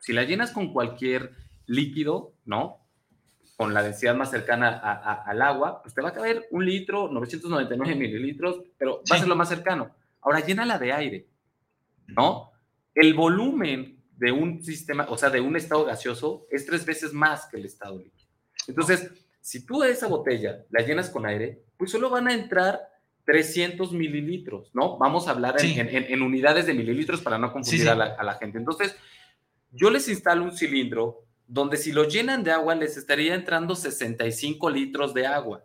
si 0.00 0.12
la 0.12 0.22
llenas 0.22 0.52
con 0.52 0.72
cualquier 0.72 1.32
líquido, 1.66 2.32
¿no? 2.44 2.86
Con 3.56 3.74
la 3.74 3.82
densidad 3.82 4.14
más 4.14 4.30
cercana 4.30 4.68
al 4.68 5.42
agua, 5.42 5.82
pues 5.82 5.94
te 5.94 6.02
va 6.02 6.10
a 6.10 6.12
caber 6.12 6.46
un 6.52 6.64
litro, 6.64 7.08
999 7.08 7.94
mililitros, 7.96 8.60
pero 8.78 9.02
va 9.10 9.16
a 9.16 9.18
ser 9.18 9.28
lo 9.28 9.36
más 9.36 9.48
cercano. 9.48 9.90
Ahora, 10.20 10.40
llénala 10.40 10.78
de 10.78 10.92
aire, 10.92 11.28
¿no? 12.06 12.52
El 12.94 13.14
volumen 13.14 13.95
de 14.16 14.32
un 14.32 14.62
sistema, 14.62 15.06
o 15.08 15.16
sea, 15.16 15.30
de 15.30 15.40
un 15.40 15.56
estado 15.56 15.84
gaseoso, 15.84 16.46
es 16.50 16.66
tres 16.66 16.84
veces 16.84 17.12
más 17.12 17.46
que 17.46 17.58
el 17.58 17.66
estado 17.66 17.98
líquido. 17.98 18.28
Entonces, 18.66 19.10
si 19.40 19.64
tú 19.64 19.84
esa 19.84 20.08
botella 20.08 20.64
la 20.70 20.82
llenas 20.82 21.10
con 21.10 21.26
aire, 21.26 21.62
pues 21.76 21.90
solo 21.90 22.10
van 22.10 22.28
a 22.28 22.34
entrar 22.34 22.80
300 23.24 23.92
mililitros, 23.92 24.70
¿no? 24.72 24.98
Vamos 24.98 25.28
a 25.28 25.32
hablar 25.32 25.56
en, 25.60 26.22
unidades 26.22 26.66
de 26.66 26.74
mililitros 26.74 27.20
para 27.20 27.38
no 27.38 27.52
confundir 27.52 27.88
a, 27.88 27.94
la, 27.94 28.04
a, 28.06 28.24
la, 28.24 28.34
gente. 28.34 28.58
Entonces, 28.58 28.96
yo 29.70 29.90
les 29.90 30.08
instalo 30.08 30.44
un 30.44 30.56
cilindro 30.56 31.24
donde 31.46 31.76
si 31.76 31.92
lo 31.92 32.04
llenan 32.04 32.42
de 32.42 32.52
agua 32.52 32.74
les 32.74 32.96
estaría 32.96 33.34
entrando 33.34 33.74
65 33.74 34.70
litros 34.70 35.14
de 35.14 35.26
agua. 35.26 35.64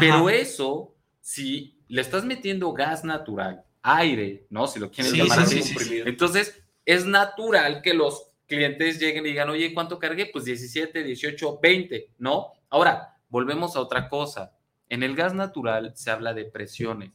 Pero 0.00 0.30
eso, 0.30 0.94
si 1.20 1.78
le 1.88 2.00
estás 2.00 2.24
metiendo 2.24 2.72
gas 2.72 3.04
natural, 3.04 3.64
aire, 3.82 4.46
¿no? 4.48 4.66
Si 4.66 4.80
lo 4.80 4.90
quieren 4.90 5.12
llamar 5.12 5.40
así, 5.40 5.62
entonces 6.06 6.61
es 6.84 7.06
natural 7.06 7.82
que 7.82 7.94
los 7.94 8.30
clientes 8.46 8.98
lleguen 9.00 9.24
y 9.26 9.30
digan, 9.30 9.50
oye, 9.50 9.72
¿cuánto 9.72 9.98
cargué? 9.98 10.26
Pues 10.26 10.44
17, 10.44 11.02
18, 11.02 11.58
20, 11.62 12.10
¿no? 12.18 12.52
Ahora, 12.68 13.16
volvemos 13.28 13.76
a 13.76 13.80
otra 13.80 14.08
cosa. 14.08 14.56
En 14.88 15.02
el 15.02 15.16
gas 15.16 15.34
natural 15.34 15.92
se 15.94 16.10
habla 16.10 16.34
de 16.34 16.44
presiones 16.44 17.12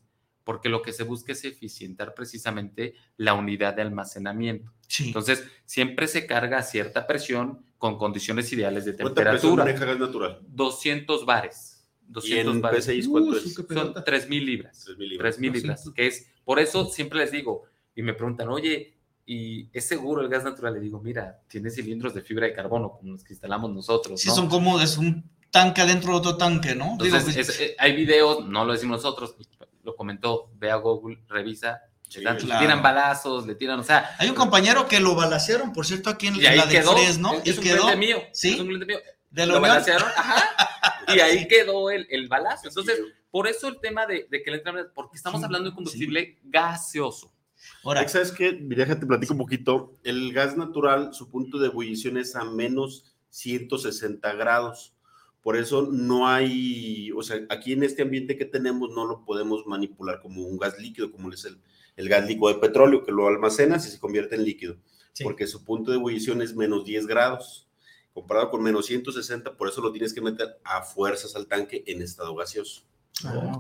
porque 0.47 0.69
lo 0.69 0.81
que 0.81 0.93
se 0.93 1.03
busca 1.03 1.33
es 1.33 1.43
eficientar 1.43 2.13
precisamente 2.13 2.95
la 3.17 3.33
unidad 3.33 3.73
de 3.73 3.81
almacenamiento. 3.81 4.71
Entonces, 4.99 5.45
siempre 5.65 6.07
se 6.07 6.25
carga 6.25 6.59
a 6.59 6.63
cierta 6.63 7.05
presión 7.05 7.65
con 7.77 7.97
condiciones 7.97 8.51
ideales 8.53 8.85
de 8.85 8.93
temperatura. 8.93 9.65
¿Cuánta 9.65 9.77
presión 9.77 9.99
natural? 9.99 10.39
200 10.47 11.25
bares. 11.25 11.85
200 12.07 12.55
¿Y 12.55 12.59
bares. 12.61 13.07
cuánto 13.09 13.31
uh, 13.31 13.35
es? 13.35 13.53
Son 13.53 13.93
3.000 13.93 14.45
libras. 14.45 14.87
3.000 14.87 15.51
libras. 15.51 15.91
que 15.93 16.07
es, 16.07 16.31
por 16.45 16.59
eso 16.59 16.85
siempre 16.85 17.19
les 17.19 17.31
digo, 17.33 17.63
y 17.93 18.01
me 18.01 18.13
preguntan, 18.13 18.47
oye, 18.47 18.96
¿y 19.27 19.69
es 19.73 19.85
seguro 19.85 20.21
el 20.21 20.29
gas 20.29 20.45
natural? 20.45 20.73
Le 20.73 20.79
digo, 20.79 21.01
mira, 21.01 21.41
tiene 21.47 21.69
cilindros 21.69 22.15
de 22.15 22.21
fibra 22.21 22.47
de 22.47 22.53
carbono, 22.53 22.93
como 22.93 23.11
los 23.11 23.23
que 23.23 23.33
instalamos 23.33 23.69
nosotros. 23.69 24.19
Sí, 24.19 24.29
son 24.29 24.47
como, 24.47 24.79
es 24.79 24.97
un 24.97 25.29
tanque 25.51 25.81
adentro 25.81 26.13
de 26.13 26.17
otro 26.17 26.37
tanque, 26.37 26.73
¿no? 26.73 26.97
Entonces, 26.99 27.59
eh, 27.59 27.75
hay 27.77 27.93
videos, 27.93 28.45
no 28.47 28.63
lo 28.63 28.71
decimos 28.71 29.03
nosotros, 29.03 29.35
lo 29.83 29.95
comentó, 29.95 30.49
ve 30.55 30.71
a 30.71 30.77
Google, 30.77 31.19
revisa, 31.27 31.81
le 32.15 32.35
tiran 32.35 32.81
balazos, 32.81 33.45
le 33.45 33.55
tiran, 33.55 33.81
o 33.81 33.83
sea. 33.83 34.15
Hay 34.17 34.29
un 34.29 34.35
compañero 34.35 34.87
que 34.87 35.01
lo 35.01 35.13
balacearon, 35.13 35.73
por 35.73 35.85
cierto, 35.85 36.09
aquí 36.09 36.27
en, 36.27 36.37
y 36.37 36.41
la 36.41 36.65
de 36.65 36.81
Fresno. 36.81 37.33
Es, 37.43 37.57
un 37.57 37.63
cliente 37.63 37.95
mío. 37.97 38.21
Sí. 38.31 38.53
Es 38.53 38.59
un 38.61 38.67
cliente 38.67 38.85
mío. 38.85 38.99
De 39.29 39.45
lo, 39.45 39.59
balacearon, 39.59 40.07
ajá. 40.15 41.13
y 41.13 41.19
ahí 41.19 41.47
quedó 41.49 41.91
el, 41.91 42.07
el 42.09 42.29
balazo. 42.29 42.69
Entonces, 42.69 42.97
por 43.29 43.45
eso 43.47 43.67
el 43.67 43.77
tema 43.81 44.05
de, 44.05 44.25
de 44.31 44.41
que 44.41 44.51
le 44.51 44.57
entran, 44.57 44.87
porque 44.95 45.17
estamos 45.17 45.43
hablando 45.43 45.69
de 45.69 45.75
combustible 45.75 46.39
gaseoso. 46.43 47.33
Ahora, 47.83 48.07
¿sabes 48.07 48.31
qué? 48.31 48.57
Déjate 48.59 49.05
platico 49.05 49.33
un 49.33 49.39
poquito. 49.39 49.97
El 50.03 50.33
gas 50.33 50.57
natural, 50.57 51.13
su 51.13 51.29
punto 51.29 51.57
de 51.59 51.67
ebullición 51.67 52.17
es 52.17 52.35
a 52.35 52.43
menos 52.43 53.15
160 53.29 54.33
grados. 54.33 54.93
Por 55.41 55.55
eso 55.55 55.87
no 55.91 56.27
hay, 56.27 57.11
o 57.13 57.23
sea, 57.23 57.39
aquí 57.49 57.73
en 57.73 57.83
este 57.83 58.01
ambiente 58.01 58.37
que 58.37 58.45
tenemos 58.45 58.89
no 58.89 59.05
lo 59.05 59.23
podemos 59.23 59.65
manipular 59.65 60.19
como 60.19 60.41
un 60.41 60.57
gas 60.57 60.77
líquido, 60.77 61.11
como 61.11 61.31
es 61.31 61.45
el, 61.45 61.57
el 61.95 62.09
gas 62.09 62.27
líquido 62.27 62.49
de 62.49 62.55
petróleo, 62.55 63.03
que 63.03 63.11
lo 63.11 63.27
almacenas 63.27 63.87
y 63.87 63.91
se 63.91 63.99
convierte 63.99 64.35
en 64.35 64.43
líquido, 64.43 64.77
porque 65.23 65.47
su 65.47 65.63
punto 65.63 65.91
de 65.91 65.97
ebullición 65.97 66.41
es 66.41 66.53
menos 66.55 66.83
10 66.83 67.07
grados, 67.07 67.69
comparado 68.13 68.49
con 68.49 68.61
menos 68.61 68.87
160, 68.87 69.55
por 69.55 69.69
eso 69.69 69.81
lo 69.81 69.91
tienes 69.91 70.13
que 70.13 70.21
meter 70.21 70.59
a 70.65 70.81
fuerzas 70.81 71.35
al 71.35 71.47
tanque 71.47 71.83
en 71.87 72.01
estado 72.01 72.35
gaseoso. 72.35 72.83
Ah, 73.23 73.57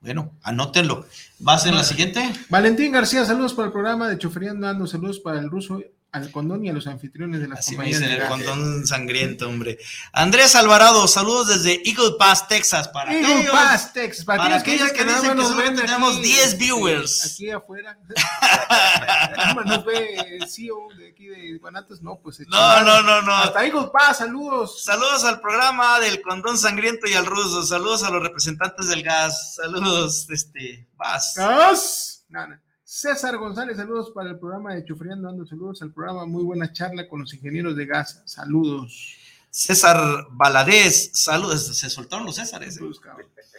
bueno, 0.00 0.32
anótenlo. 0.42 1.06
¿Vas 1.38 1.66
en 1.66 1.74
la 1.74 1.84
siguiente? 1.84 2.32
Valentín 2.48 2.92
García, 2.92 3.24
saludos 3.24 3.54
para 3.54 3.66
el 3.66 3.72
programa 3.72 4.08
de 4.08 4.18
Chofería 4.18 4.50
Ando, 4.50 4.86
saludos 4.86 5.20
para 5.20 5.38
el 5.38 5.50
ruso 5.50 5.80
al 6.12 6.30
condón 6.32 6.64
y 6.64 6.68
a 6.68 6.72
los 6.72 6.86
anfitriones 6.86 7.40
de 7.40 7.48
la 7.48 7.54
Así 7.54 7.76
me 7.76 7.86
dicen 7.86 8.10
el 8.10 8.26
condón 8.26 8.86
sangriento, 8.86 9.48
hombre. 9.48 9.78
Andrés 10.12 10.56
Alvarado, 10.56 11.06
saludos 11.06 11.48
desde 11.48 11.80
Eagle 11.88 12.16
Pass, 12.18 12.48
Texas. 12.48 12.88
Para 12.88 13.14
Eagle 13.14 13.48
Pass, 13.50 13.92
Texas. 13.92 14.24
Para, 14.24 14.42
para 14.42 14.56
aquellos 14.56 14.90
que, 14.90 14.98
que 14.98 15.04
dicen 15.04 15.36
que 15.36 15.42
solo 15.42 15.74
tenemos 15.74 16.20
10 16.20 16.58
viewers. 16.58 17.32
Aquí 17.32 17.50
afuera. 17.50 17.96
nos 19.66 19.84
ve 19.84 20.16
el 20.40 20.48
CEO 20.48 20.88
de 20.98 21.10
aquí 21.10 21.26
de 21.26 21.58
Guanatos. 21.58 22.02
No, 22.02 22.18
pues. 22.20 22.40
No, 22.48 22.82
no, 22.82 23.02
no, 23.02 23.22
no. 23.22 23.34
Hasta 23.34 23.64
Eagle 23.64 23.90
Pass, 23.92 24.18
saludos. 24.18 24.82
Saludos 24.82 25.24
al 25.24 25.40
programa 25.40 26.00
del 26.00 26.20
condón 26.22 26.58
sangriento 26.58 27.06
y 27.08 27.14
al 27.14 27.26
ruso. 27.26 27.62
Saludos 27.62 28.02
a 28.02 28.10
los 28.10 28.22
representantes 28.22 28.88
del 28.88 29.02
gas. 29.02 29.54
Saludos, 29.54 30.26
este, 30.30 30.88
Paz. 30.96 31.34
Gas. 31.36 32.24
No, 32.28 32.46
no. 32.48 32.56
César 32.92 33.36
González, 33.36 33.76
saludos 33.76 34.10
para 34.10 34.30
el 34.30 34.38
programa 34.40 34.74
de 34.74 34.84
Chufriando, 34.84 35.28
dando 35.28 35.46
saludos 35.46 35.80
al 35.80 35.92
programa, 35.92 36.26
muy 36.26 36.42
buena 36.42 36.72
charla 36.72 37.08
con 37.08 37.20
los 37.20 37.32
ingenieros 37.32 37.76
de 37.76 37.86
gas, 37.86 38.20
saludos. 38.24 39.16
César 39.48 40.26
Baladés, 40.32 41.12
saludos, 41.14 41.68
se 41.78 41.88
soltaron 41.88 42.26
los 42.26 42.34
Césares. 42.34 42.78
¿eh? 42.78 42.90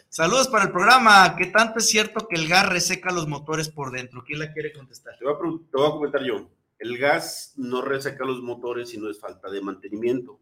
Saludos, 0.10 0.50
para 0.50 0.66
el 0.66 0.72
programa, 0.74 1.34
¿qué 1.38 1.46
tanto 1.46 1.80
es 1.80 1.88
cierto 1.88 2.28
que 2.28 2.36
el 2.36 2.50
gas 2.50 2.68
reseca 2.68 3.14
los 3.14 3.26
motores 3.26 3.70
por 3.70 3.92
dentro? 3.92 4.22
¿Quién 4.26 4.40
la 4.40 4.52
quiere 4.52 4.74
contestar? 4.74 5.18
Te 5.18 5.24
voy 5.24 5.34
a, 5.34 5.38
te 5.38 5.78
voy 5.78 5.88
a 5.88 5.92
comentar 5.92 6.24
yo, 6.24 6.50
el 6.80 6.98
gas 6.98 7.54
no 7.56 7.82
reseca 7.82 8.26
los 8.26 8.42
motores, 8.42 8.90
sino 8.90 9.10
es 9.10 9.18
falta 9.18 9.50
de 9.50 9.62
mantenimiento, 9.62 10.42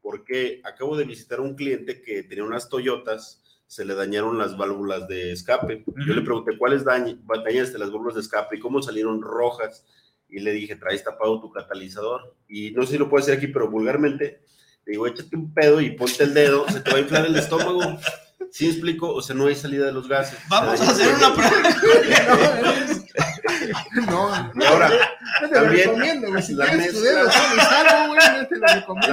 porque 0.00 0.62
acabo 0.64 0.96
de 0.96 1.04
visitar 1.04 1.40
a 1.40 1.42
un 1.42 1.56
cliente 1.56 2.00
que 2.00 2.22
tenía 2.22 2.44
unas 2.44 2.70
Toyotas, 2.70 3.49
se 3.70 3.84
le 3.84 3.94
dañaron 3.94 4.36
las 4.36 4.56
válvulas 4.56 5.06
de 5.06 5.30
escape. 5.30 5.84
Yo 6.04 6.12
le 6.12 6.22
pregunté 6.22 6.58
cuáles 6.58 6.82
dañas 6.82 7.14
de 7.72 7.78
las 7.78 7.92
válvulas 7.92 8.16
de 8.16 8.22
escape 8.22 8.56
y 8.56 8.58
cómo 8.58 8.82
salieron 8.82 9.22
rojas. 9.22 9.86
Y 10.28 10.40
le 10.40 10.50
dije, 10.50 10.74
traes 10.74 11.04
tapado 11.04 11.40
tu 11.40 11.52
catalizador. 11.52 12.34
Y 12.48 12.72
no 12.72 12.82
sé 12.82 12.92
si 12.92 12.98
lo 12.98 13.08
puedo 13.08 13.24
decir 13.24 13.38
aquí, 13.38 13.46
pero 13.46 13.70
vulgarmente, 13.70 14.42
le 14.84 14.90
digo, 14.90 15.06
échate 15.06 15.36
un 15.36 15.54
pedo 15.54 15.80
y 15.80 15.92
ponte 15.92 16.24
el 16.24 16.34
dedo, 16.34 16.68
se 16.68 16.80
te 16.80 16.90
va 16.90 16.96
a 16.96 17.00
inflar 17.00 17.26
el 17.26 17.36
estómago. 17.36 17.80
¿Sí 18.50 18.66
explico? 18.66 19.14
O 19.14 19.22
sea, 19.22 19.36
no 19.36 19.46
hay 19.46 19.54
salida 19.54 19.86
de 19.86 19.92
los 19.92 20.08
gases. 20.08 20.40
Vamos 20.48 20.80
a 20.80 20.90
hacer 20.90 21.14
una 21.14 21.32
prueba. 21.34 22.74
no, 24.06 24.52
y 24.54 24.64
ahora, 24.64 24.90
también, 25.52 26.22
la 26.22 26.30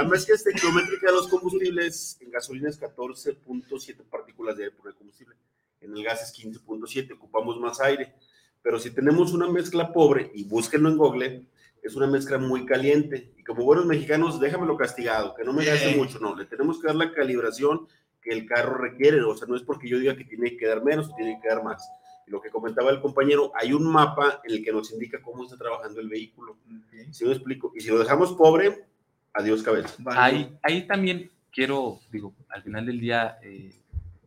mezcla, 0.04 0.36
estequiométrica 0.36 1.08
de 1.08 1.14
los 1.14 1.28
combustibles 1.28 2.18
en 2.22 2.32
gasolina 2.32 2.70
es 2.70 2.80
14.7 2.80 4.04
partículas 4.10 4.58
de 4.58 4.66
aire 4.66 4.76
por 4.76 4.88
el 4.88 4.96
combustible. 4.96 5.36
En 5.82 5.96
el 5.96 6.04
gas 6.04 6.24
es 6.24 6.46
15.7, 6.46 7.14
ocupamos 7.14 7.60
más 7.60 7.80
aire. 7.82 8.14
Pero 8.62 8.80
si 8.80 8.92
tenemos 8.92 9.34
una 9.34 9.48
mezcla 9.48 9.94
pobre, 9.94 10.32
y 10.34 10.44
búsquenlo 10.44 10.90
en 10.90 10.98
Google, 10.98 11.46
es 11.82 11.96
una 11.96 12.08
mezcla 12.08 12.38
muy 12.38 12.66
caliente. 12.66 13.34
Y 13.38 13.44
como 13.44 13.64
buenos 13.64 13.86
mexicanos, 13.86 14.40
déjamelo 14.40 14.76
castigado, 14.76 15.34
que 15.36 15.44
no 15.44 15.54
me 15.54 15.66
gaste 15.66 15.96
mucho. 15.96 16.20
No, 16.20 16.36
le 16.36 16.46
tenemos 16.46 16.80
que 16.80 16.88
dar 16.88 16.96
la 16.96 17.14
calibración 17.14 17.88
que 18.22 18.32
el 18.32 18.46
carro 18.46 18.78
requiere. 18.78 19.22
O 19.24 19.36
sea, 19.36 19.48
no 19.48 19.56
es 19.56 19.62
porque 19.62 19.88
yo 19.88 20.00
diga 20.00 20.18
que 20.18 20.26
tiene 20.26 20.58
que 20.58 20.68
dar 20.68 20.84
menos 20.84 21.10
o 21.10 21.16
tiene 21.16 21.40
que 21.42 21.48
dar 21.48 21.64
más 21.64 21.88
lo 22.28 22.42
que 22.42 22.50
comentaba 22.50 22.92
el 22.92 23.02
compañero, 23.02 23.52
hay 23.56 23.74
un 23.74 23.86
mapa 23.92 24.42
en 24.44 24.56
el 24.56 24.64
que 24.64 24.72
nos 24.72 24.92
indica 24.92 25.22
cómo 25.22 25.44
está 25.44 25.58
trabajando 25.58 26.00
el 26.00 26.10
vehículo. 26.10 26.58
Si 27.12 27.26
me 27.26 27.32
explico? 27.32 27.72
Y 27.76 27.82
si 27.82 27.90
lo 27.90 28.00
dejamos 28.00 28.34
pobre, 28.34 28.86
adiós 29.34 29.64
cabeza. 29.64 29.96
Ahí, 30.08 30.58
ahí 30.62 30.86
también 30.86 31.32
quiero, 31.52 32.00
digo, 32.12 32.34
al 32.50 32.64
final 32.64 32.86
del 32.86 33.00
día, 33.00 33.38
eh, 33.42 33.74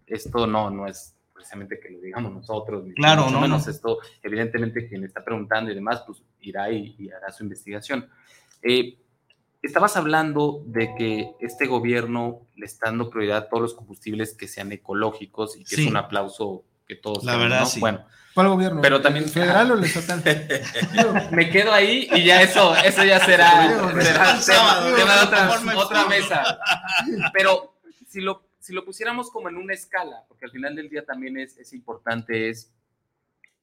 esto 0.06 0.46
no, 0.46 0.70
no 0.70 0.86
es 0.86 1.14
precisamente 1.32 1.80
que 1.80 1.90
lo 1.90 2.00
digamos 2.00 2.32
nosotros, 2.32 2.84
claro, 2.94 3.30
no 3.30 3.40
menos 3.40 3.66
esto, 3.66 3.98
evidentemente 4.22 4.86
quien 4.86 5.04
está 5.04 5.24
preguntando 5.24 5.70
y 5.70 5.74
demás, 5.74 6.02
pues 6.06 6.22
irá 6.40 6.70
y, 6.70 7.08
hará 7.10 7.32
su 7.32 7.44
investigación. 7.44 8.08
Eh, 8.62 8.98
estabas 9.62 9.96
hablando 9.96 10.62
de 10.66 10.94
que 10.96 11.30
este 11.40 11.66
gobierno 11.66 12.46
le 12.56 12.66
está 12.66 12.86
dando 12.86 13.08
prioridad 13.08 13.38
a 13.38 13.48
todos 13.48 13.62
los 13.62 13.74
combustibles 13.74 14.34
que 14.34 14.48
sean 14.48 14.72
ecológicos 14.72 15.56
y 15.56 15.64
que 15.64 15.76
es 15.76 15.86
un 15.86 15.96
aplauso 15.96 16.64
que 16.90 16.96
todos. 16.96 17.22
La 17.22 17.36
verdad, 17.36 17.64
sí. 17.66 17.78
Bueno. 17.78 18.04
¿Cuál 18.34 18.48
gobierno? 18.48 18.80
Pero 18.80 19.00
también. 19.00 19.28
¿Federal 19.28 19.70
o 19.70 19.74
el 19.74 19.84
estatal? 19.84 20.22
Me 21.30 21.50
quedo 21.50 21.72
ahí 21.72 22.08
y 22.12 22.24
ya 22.24 22.42
eso, 22.42 22.74
eso 22.76 23.04
ya 23.04 23.24
será, 23.24 23.68
será 24.00 24.40
tema, 24.44 24.80
de 24.80 25.02
otra, 25.24 25.76
otra 25.76 26.06
mesa. 26.06 26.58
Pero 27.32 27.76
si 28.08 28.20
lo, 28.20 28.48
si 28.58 28.72
lo 28.72 28.84
pusiéramos 28.84 29.30
como 29.30 29.48
en 29.48 29.56
una 29.56 29.74
escala, 29.74 30.24
porque 30.28 30.46
al 30.46 30.50
final 30.50 30.74
del 30.74 30.88
día 30.88 31.04
también 31.04 31.38
es, 31.38 31.56
es 31.58 31.72
importante, 31.72 32.50
es 32.50 32.72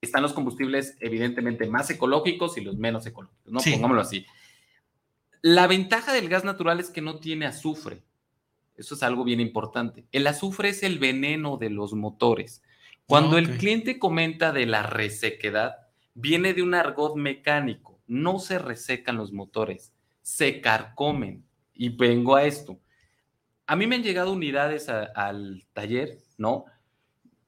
están 0.01 0.21
los 0.21 0.34
combustibles 0.34 0.95
evidentemente 0.99 1.67
más 1.67 1.89
ecológicos 1.89 2.57
y 2.57 2.61
los 2.61 2.78
menos 2.78 3.05
ecológicos, 3.05 3.51
¿no? 3.51 3.59
Pongámoslo 3.59 4.01
así. 4.01 4.25
La 5.41 5.67
ventaja 5.67 6.13
del 6.13 6.30
gas 6.30 6.43
natural 6.43 6.80
es 6.80 6.89
que 6.89 7.01
no 7.01 7.19
tiene 7.19 7.45
azufre. 7.45 8.03
Eso 8.75 8.95
es 8.95 9.03
algo 9.03 9.23
bien 9.23 9.39
importante. 9.39 10.05
El 10.11 10.28
azufre 10.28 10.69
es 10.69 10.84
el 10.84 10.99
veneno 10.99 11.57
de 11.57 11.71
los 11.71 11.93
motores. 11.93 12.61
Cuando 13.08 13.38
el 13.38 13.58
cliente 13.58 13.99
comenta 13.99 14.51
de 14.51 14.66
la 14.66 14.84
resequedad, 14.84 15.78
viene 16.14 16.53
de 16.53 16.62
un 16.62 16.74
argot 16.74 17.16
mecánico. 17.16 18.01
No 18.05 18.39
se 18.39 18.60
resecan 18.60 19.16
los 19.16 19.32
motores, 19.32 19.93
se 20.22 20.60
carcomen. 20.60 21.45
Y 21.74 21.89
vengo 21.89 22.36
a 22.36 22.43
esto. 22.43 22.80
A 23.66 23.76
mí 23.76 23.88
me 23.88 23.95
han 23.95 24.03
llegado 24.03 24.34
unidades 24.34 24.89
al 24.89 25.66
taller, 25.74 26.18
¿no? 26.38 26.66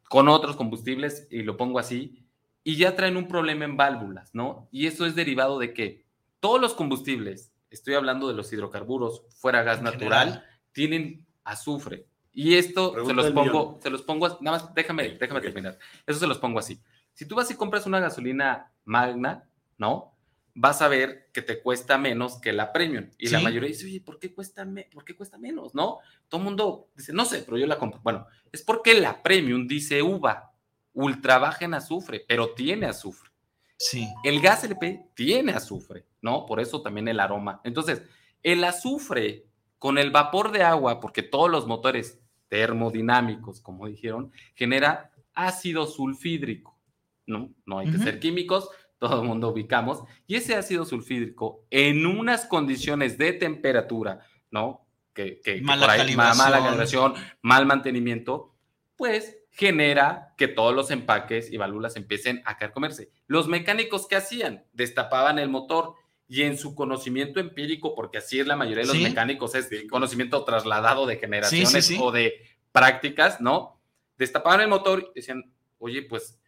Con 0.08 0.30
otros 0.30 0.56
combustibles, 0.56 1.28
y 1.30 1.44
lo 1.44 1.58
pongo 1.58 1.80
así, 1.80 2.26
y 2.64 2.76
ya 2.76 2.96
traen 2.96 3.18
un 3.18 3.28
problema 3.28 3.66
en 3.66 3.76
válvulas, 3.76 4.34
¿no? 4.34 4.70
Y 4.72 4.88
eso 4.88 5.06
es 5.06 5.16
derivado 5.16 5.60
de 5.60 5.74
que 5.74 6.06
todos 6.40 6.62
los 6.62 6.74
combustibles, 6.74 7.52
estoy 7.70 7.96
hablando 7.96 8.28
de 8.28 8.34
los 8.34 8.52
hidrocarburos 8.54 9.24
fuera 9.30 9.64
gas 9.64 9.82
natural, 9.82 10.46
tienen 10.72 11.26
azufre. 11.44 12.06
Y 12.34 12.56
esto 12.56 12.94
se 13.06 13.14
los 13.14 13.32
pongo, 13.32 13.80
se 13.82 13.90
los 13.90 14.02
pongo, 14.04 14.28
nada 14.42 14.58
más 14.58 14.74
déjame, 14.74 15.18
déjame 15.20 15.42
terminar. 15.42 15.78
Eso 16.06 16.20
se 16.20 16.28
los 16.28 16.38
pongo 16.38 16.60
así. 16.60 16.80
Si 17.14 17.26
tú 17.26 17.36
vas 17.36 17.50
y 17.52 17.56
compras 17.56 17.86
una 17.86 18.00
gasolina 18.00 18.72
magna, 18.86 19.50
¿no? 19.78 20.16
Vas 20.54 20.82
a 20.82 20.88
ver 20.88 21.30
que 21.34 21.42
te 21.42 21.62
cuesta 21.62 21.98
menos 21.98 22.40
que 22.40 22.54
la 22.54 22.72
premium. 22.72 23.10
Y 23.18 23.30
la 23.30 23.40
mayoría 23.40 23.70
dice, 23.70 23.86
oye, 23.86 24.02
¿por 24.02 24.20
qué, 24.20 24.34
cuesta 24.34 24.68
¿por 24.94 25.06
qué 25.06 25.16
cuesta 25.16 25.38
menos? 25.38 25.74
¿No? 25.74 26.00
Todo 26.28 26.42
el 26.42 26.46
mundo 26.46 26.90
dice, 26.96 27.14
no 27.14 27.26
sé, 27.26 27.44
pero 27.44 27.58
yo 27.58 27.68
la 27.68 27.78
compro. 27.78 28.00
Bueno, 28.04 28.28
es 28.52 28.62
porque 28.62 29.00
la 29.00 29.22
premium 29.22 29.68
dice 29.68 30.02
uva, 30.02 30.54
ultra 30.94 31.40
baja 31.40 31.66
en 31.66 31.74
azufre, 31.74 32.26
pero 32.28 32.54
tiene 32.54 32.88
azufre. 32.88 33.30
Sí. 33.78 34.08
El 34.24 34.42
gas 34.42 34.64
LP 34.66 35.12
tiene 35.16 35.54
azufre, 35.54 36.06
¿no? 36.22 36.46
Por 36.46 36.60
eso 36.60 36.82
también 36.82 37.08
el 37.08 37.20
aroma. 37.20 37.62
Entonces, 37.64 38.04
el 38.44 38.64
azufre 38.64 39.46
con 39.80 39.98
el 39.98 40.12
vapor 40.12 40.52
de 40.52 40.64
agua, 40.64 41.00
porque 41.00 41.24
todos 41.24 41.50
los 41.50 41.66
motores 41.66 42.20
termodinámicos, 42.50 43.62
como 43.62 43.88
dijeron, 43.88 44.32
genera 44.56 45.12
ácido 45.34 45.88
sulfídrico. 45.88 46.78
No, 47.26 47.50
no 47.66 47.80
hay 47.80 47.92
que 47.92 48.00
ser 48.00 48.20
químicos, 48.20 48.70
todo 48.98 49.22
el 49.22 49.28
mundo 49.28 49.50
ubicamos. 49.50 50.04
Y 50.28 50.36
ese 50.36 50.56
ácido 50.56 50.84
sulfídrico, 50.84 51.66
en 51.70 52.06
unas 52.06 52.46
condiciones 52.46 53.18
de 53.18 53.34
temperatura, 53.34 54.20
¿no? 54.52 54.86
Que, 55.14 55.42
que, 55.42 55.62
mala, 55.62 55.88
calibración. 55.88 56.38
mala 56.38 56.64
calibración, 56.64 57.14
mal 57.42 57.66
mantenimiento, 57.66 58.56
pues 58.96 59.38
genera 59.52 60.34
que 60.38 60.48
todos 60.48 60.74
los 60.74 60.92
empaques 60.92 61.52
y 61.52 61.58
válvulas 61.58 61.96
empiecen 61.96 62.42
a 62.46 62.58
comerse. 62.72 63.12
Los 63.28 63.48
mecánicos 63.48 64.08
que 64.08 64.16
hacían, 64.16 64.66
destapaban 64.74 65.40
el 65.40 65.50
motor 65.50 65.96
y 66.32 66.44
en 66.44 66.60
su 66.60 66.76
conocimiento 66.76 67.40
empírico, 67.40 67.96
porque 67.96 68.20
así 68.20 68.40
es 68.40 68.46
la 68.46 68.56
mayoría 68.56 68.84
de 68.84 68.94
los 68.94 69.02
mecánicos, 69.02 69.56
es 69.56 69.68
conocimiento 69.90 70.46
trasladado 70.46 71.08
de 71.08 71.18
generaciones 71.18 71.92
o 72.00 72.12
de 72.12 72.46
prácticas, 72.72 73.42
¿no? 73.42 73.82
Destapaban 74.16 74.62
el 74.62 74.68
motor 74.68 75.12
y 75.12 75.20
decían, 75.20 75.52
oye, 75.80 76.04
pues 76.04 76.40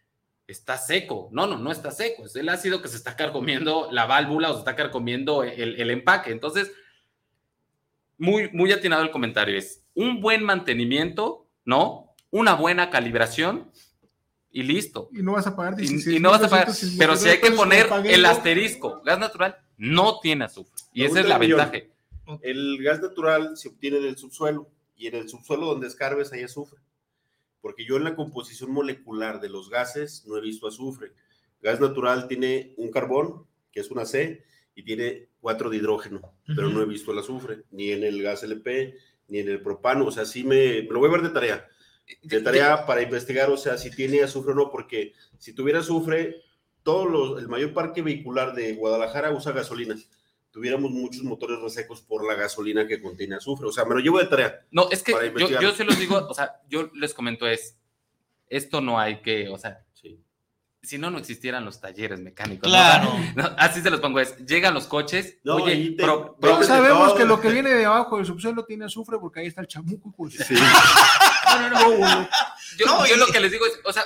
está 0.46 0.78
seco. 0.78 1.28
No, 1.32 1.48
no, 1.48 1.58
no 1.58 1.72
está 1.72 1.90
seco. 1.90 2.26
Es 2.26 2.36
el 2.36 2.48
ácido 2.48 2.80
que 2.80 2.86
se 2.86 2.96
está 2.96 3.16
carcomiendo 3.16 3.88
la 3.92 4.06
válvula 4.06 4.50
o 4.50 4.52
se 4.52 4.60
está 4.60 4.76
carcomiendo 4.76 5.42
el, 5.42 5.80
el 5.80 5.90
empaque. 5.90 6.30
Entonces, 6.30 6.70
muy, 8.18 8.50
muy 8.52 8.70
atinado 8.70 9.02
el 9.02 9.10
comentario. 9.10 9.58
Es 9.58 9.82
un 9.94 10.20
buen 10.20 10.44
mantenimiento, 10.44 11.48
¿no? 11.64 12.14
Una 12.30 12.54
buena 12.54 12.88
calibración 12.88 13.72
y 14.52 14.62
listo. 14.62 15.08
Y 15.12 15.22
no 15.22 15.32
vas 15.32 15.48
a 15.48 15.56
pagar 15.56 15.74
16, 15.74 16.18
y, 16.18 16.20
no 16.20 16.30
vas 16.30 16.44
a 16.44 16.48
pagar. 16.48 16.68
Pero 16.96 17.16
si 17.16 17.30
hay 17.30 17.40
que 17.40 17.50
poner 17.50 17.88
el 18.04 18.24
asterisco, 18.26 19.02
gas 19.04 19.18
natural 19.18 19.56
no 19.76 20.20
tiene 20.20 20.44
azufre. 20.44 20.74
Y 20.92 21.04
esa 21.04 21.20
es 21.20 21.28
la 21.28 21.38
ventaja. 21.38 21.72
El 22.40 22.82
gas 22.82 23.00
natural 23.00 23.56
se 23.56 23.68
obtiene 23.68 24.00
del 24.00 24.16
subsuelo 24.16 24.68
y 24.96 25.06
en 25.08 25.16
el 25.16 25.28
subsuelo 25.28 25.66
donde 25.66 25.88
escarbes 25.88 26.32
hay 26.32 26.42
azufre. 26.42 26.78
Porque 27.60 27.84
yo 27.84 27.96
en 27.96 28.04
la 28.04 28.16
composición 28.16 28.72
molecular 28.72 29.40
de 29.40 29.48
los 29.48 29.70
gases 29.70 30.24
no 30.26 30.36
he 30.36 30.40
visto 30.40 30.66
azufre. 30.66 31.12
Gas 31.60 31.80
natural 31.80 32.28
tiene 32.28 32.74
un 32.76 32.90
carbón, 32.90 33.46
que 33.70 33.80
es 33.80 33.90
una 33.90 34.04
C, 34.04 34.44
y 34.74 34.82
tiene 34.84 35.28
cuatro 35.40 35.70
de 35.70 35.76
hidrógeno, 35.76 36.20
pero 36.46 36.68
no 36.68 36.80
he 36.82 36.86
visto 36.86 37.12
el 37.12 37.18
azufre, 37.18 37.64
ni 37.70 37.90
en 37.90 38.04
el 38.04 38.22
gas 38.22 38.42
LP, 38.42 38.94
ni 39.28 39.38
en 39.38 39.48
el 39.48 39.60
propano. 39.60 40.06
O 40.06 40.10
sea, 40.10 40.24
sí 40.24 40.44
me, 40.44 40.82
lo 40.82 40.98
voy 40.98 41.08
a 41.08 41.12
ver 41.12 41.22
de 41.22 41.30
tarea. 41.30 41.68
De 42.22 42.40
tarea 42.40 42.86
para 42.86 43.02
investigar, 43.02 43.50
o 43.50 43.56
sea, 43.56 43.78
si 43.78 43.90
tiene 43.90 44.22
azufre 44.22 44.52
o 44.52 44.54
no, 44.54 44.70
porque 44.70 45.12
si 45.38 45.52
tuviera 45.52 45.80
azufre, 45.80 46.42
todo 46.82 47.06
los, 47.06 47.38
el 47.38 47.48
mayor 47.48 47.72
parque 47.72 48.02
vehicular 48.02 48.54
de 48.54 48.74
Guadalajara 48.74 49.32
usa 49.32 49.52
gasolina 49.52 49.96
tuviéramos 50.52 50.90
muchos 50.90 51.22
motores 51.24 51.58
resecos 51.60 52.02
por 52.02 52.26
la 52.26 52.34
gasolina 52.34 52.86
que 52.86 53.00
contiene 53.00 53.36
azufre. 53.36 53.66
O 53.66 53.72
sea, 53.72 53.84
me 53.84 53.94
lo 53.94 54.00
llevo 54.00 54.18
de 54.18 54.26
tarea. 54.26 54.64
No, 54.70 54.88
es 54.90 55.02
que 55.02 55.12
yo, 55.36 55.48
yo 55.48 55.72
se 55.72 55.84
los 55.84 55.98
digo, 55.98 56.16
o 56.28 56.34
sea, 56.34 56.60
yo 56.68 56.90
les 56.94 57.14
comento 57.14 57.48
es, 57.48 57.78
esto 58.48 58.80
no 58.80 59.00
hay 59.00 59.22
que, 59.22 59.48
o 59.48 59.56
sea, 59.56 59.84
si 60.82 60.98
no, 60.98 61.10
no 61.10 61.18
existieran 61.18 61.64
los 61.64 61.80
talleres 61.80 62.20
mecánicos. 62.20 62.68
Claro. 62.68 63.12
así 63.56 63.80
se 63.80 63.90
los 63.90 64.00
pongo, 64.00 64.18
es, 64.18 64.36
llegan 64.44 64.74
los 64.74 64.88
coches, 64.88 65.38
oye, 65.46 65.94
pero 65.96 66.36
sabemos 66.64 67.14
que 67.14 67.24
lo 67.24 67.40
que 67.40 67.48
viene 67.52 67.70
de 67.70 67.84
abajo 67.84 68.16
del 68.16 68.26
subsuelo 68.26 68.64
tiene 68.64 68.86
azufre 68.86 69.18
porque 69.20 69.40
ahí 69.40 69.46
está 69.46 69.60
el 69.60 69.68
chamuco. 69.68 70.12
Sí. 70.28 70.54
no, 70.54 71.70
no, 71.70 71.98
no. 71.98 72.28
Yo, 72.78 73.06
yo 73.06 73.16
lo 73.16 73.26
que 73.26 73.38
les 73.38 73.52
digo 73.52 73.64
es, 73.64 73.78
o 73.84 73.92
sea, 73.92 74.04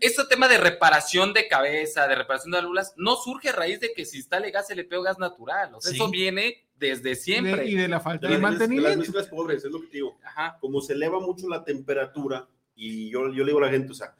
este 0.00 0.24
tema 0.24 0.48
de 0.48 0.56
reparación 0.56 1.34
de 1.34 1.48
cabeza, 1.48 2.06
de 2.06 2.14
reparación 2.14 2.52
de 2.52 2.58
válvulas, 2.58 2.94
no 2.96 3.16
surge 3.16 3.50
a 3.50 3.52
raíz 3.52 3.80
de 3.80 3.92
que 3.92 4.06
se 4.06 4.16
instale 4.16 4.50
gas 4.50 4.70
LP 4.70 4.96
o 4.96 5.02
gas 5.02 5.18
natural. 5.18 5.74
O 5.74 5.82
sea, 5.82 5.92
eso 5.92 6.08
viene 6.08 6.66
desde 6.78 7.14
siempre. 7.14 7.66
y 7.66 7.74
de 7.74 7.88
la 7.88 8.00
falta 8.00 8.26
de, 8.26 8.38
mantenimiento. 8.38 8.88
De 8.88 8.96
las 8.96 9.06
mezclas 9.06 9.28
pobres, 9.28 9.64
es 9.64 9.70
lo 9.70 9.80
que 9.82 9.88
digo. 9.92 10.18
Ajá. 10.24 10.56
Como 10.60 10.80
se 10.80 10.94
eleva 10.94 11.20
mucho 11.20 11.46
la 11.48 11.62
temperatura, 11.62 12.48
y 12.74 13.10
yo, 13.10 13.30
yo 13.32 13.44
le 13.44 13.50
digo 13.50 13.58
a 13.58 13.66
la 13.66 13.70
gente, 13.70 13.92
o 13.92 13.94
sea, 13.94 14.14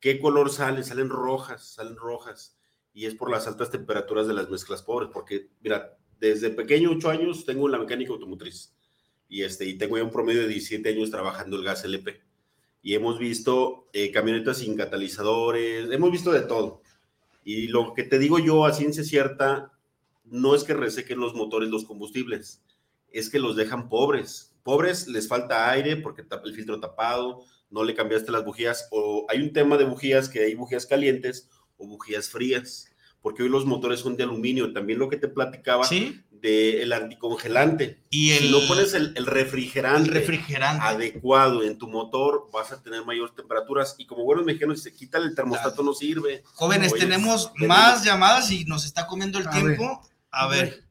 ¿Qué 0.00 0.18
color 0.18 0.50
salen? 0.50 0.84
Salen 0.84 1.10
rojas, 1.10 1.74
salen 1.74 1.96
rojas. 1.96 2.56
Y 2.92 3.06
es 3.06 3.14
por 3.14 3.30
las 3.30 3.46
altas 3.46 3.70
temperaturas 3.70 4.26
de 4.26 4.34
las 4.34 4.50
mezclas 4.50 4.82
pobres, 4.82 5.10
porque, 5.12 5.50
mira, 5.60 5.96
desde 6.18 6.50
pequeño, 6.50 6.90
8 6.92 7.10
años, 7.10 7.44
tengo 7.44 7.68
la 7.68 7.78
mecánica 7.78 8.12
automotriz. 8.12 8.74
Y, 9.28 9.42
este, 9.42 9.66
y 9.66 9.78
tengo 9.78 9.96
ya 9.96 10.04
un 10.04 10.10
promedio 10.10 10.42
de 10.42 10.48
17 10.48 10.88
años 10.88 11.10
trabajando 11.10 11.56
el 11.56 11.64
gas 11.64 11.84
LP. 11.84 12.20
Y 12.82 12.94
hemos 12.94 13.18
visto 13.18 13.88
eh, 13.92 14.10
camionetas 14.10 14.58
sin 14.58 14.76
catalizadores, 14.76 15.90
hemos 15.92 16.10
visto 16.10 16.32
de 16.32 16.40
todo. 16.40 16.82
Y 17.44 17.68
lo 17.68 17.94
que 17.94 18.02
te 18.02 18.18
digo 18.18 18.38
yo 18.38 18.64
a 18.64 18.72
ciencia 18.72 19.04
cierta, 19.04 19.72
no 20.24 20.54
es 20.54 20.64
que 20.64 20.74
resequen 20.74 21.20
los 21.20 21.34
motores 21.34 21.68
los 21.68 21.84
combustibles, 21.84 22.62
es 23.08 23.30
que 23.30 23.38
los 23.38 23.56
dejan 23.56 23.88
pobres. 23.88 24.54
Pobres 24.62 25.08
les 25.08 25.28
falta 25.28 25.70
aire 25.70 25.96
porque 25.96 26.24
el 26.44 26.54
filtro 26.54 26.80
tapado, 26.80 27.44
no 27.70 27.84
le 27.84 27.94
cambiaste 27.94 28.32
las 28.32 28.44
bujías, 28.44 28.88
o 28.90 29.26
hay 29.28 29.40
un 29.40 29.52
tema 29.52 29.76
de 29.76 29.84
bujías 29.84 30.28
que 30.28 30.40
hay 30.40 30.54
bujías 30.54 30.86
calientes 30.86 31.48
o 31.76 31.86
bujías 31.86 32.28
frías, 32.28 32.90
porque 33.22 33.42
hoy 33.42 33.48
los 33.48 33.66
motores 33.66 34.00
son 34.00 34.16
de 34.16 34.24
aluminio, 34.24 34.72
también 34.72 34.98
lo 34.98 35.08
que 35.08 35.16
te 35.16 35.28
platicaba 35.28 35.86
del 36.30 36.92
anticongelante. 36.92 38.02
Y 38.10 38.30
si 38.30 38.50
no 38.50 38.60
pones 38.66 38.94
el, 38.94 39.14
refrigerante, 39.26 40.10
refrigerante, 40.10 40.84
adecuado 40.84 41.62
en 41.62 41.78
tu 41.78 41.86
motor, 41.86 42.48
vas 42.52 42.72
a 42.72 42.82
tener 42.82 43.04
mayores 43.04 43.34
temperaturas. 43.34 43.94
Y 43.98 44.06
como 44.06 44.24
buenos 44.24 44.44
mexicanos, 44.44 44.78
si 44.78 44.90
se 44.90 44.96
quita 44.96 45.18
el 45.18 45.34
termostato, 45.34 45.82
no 45.82 45.92
sirve. 45.92 46.42
Jóvenes, 46.54 46.94
tenemos 46.94 47.52
más 47.56 48.04
llamadas 48.04 48.50
y 48.50 48.64
nos 48.64 48.84
está 48.84 49.06
comiendo 49.06 49.38
el 49.38 49.48
tiempo. 49.50 50.02
A 50.30 50.48
ver. 50.48 50.89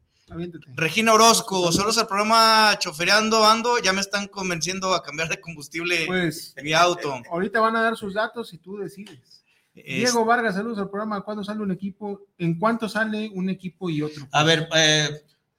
Regina 0.74 1.12
Orozco, 1.12 1.72
solo 1.72 1.90
el 1.90 2.06
programa 2.06 2.76
Chofereando 2.78 3.44
Ando, 3.44 3.78
ya 3.78 3.92
me 3.92 4.00
están 4.00 4.28
convenciendo 4.28 4.94
a 4.94 5.02
cambiar 5.02 5.28
de 5.28 5.40
combustible 5.40 6.06
pues, 6.06 6.54
mi 6.62 6.72
auto. 6.72 7.16
Eh, 7.16 7.22
ahorita 7.30 7.60
van 7.60 7.76
a 7.76 7.82
dar 7.82 7.96
sus 7.96 8.14
datos 8.14 8.52
y 8.52 8.58
tú 8.58 8.78
decides. 8.78 9.44
Diego 9.74 10.24
Vargas, 10.24 10.54
saludos 10.54 10.78
al 10.78 10.90
programa. 10.90 11.22
¿Cuándo 11.22 11.42
sale 11.42 11.60
un 11.60 11.70
equipo? 11.70 12.26
¿En 12.38 12.58
cuánto 12.58 12.88
sale 12.88 13.30
un 13.32 13.48
equipo 13.48 13.88
y 13.88 14.02
otro? 14.02 14.26
A 14.32 14.44
ver, 14.44 14.68
eh, 14.76 15.08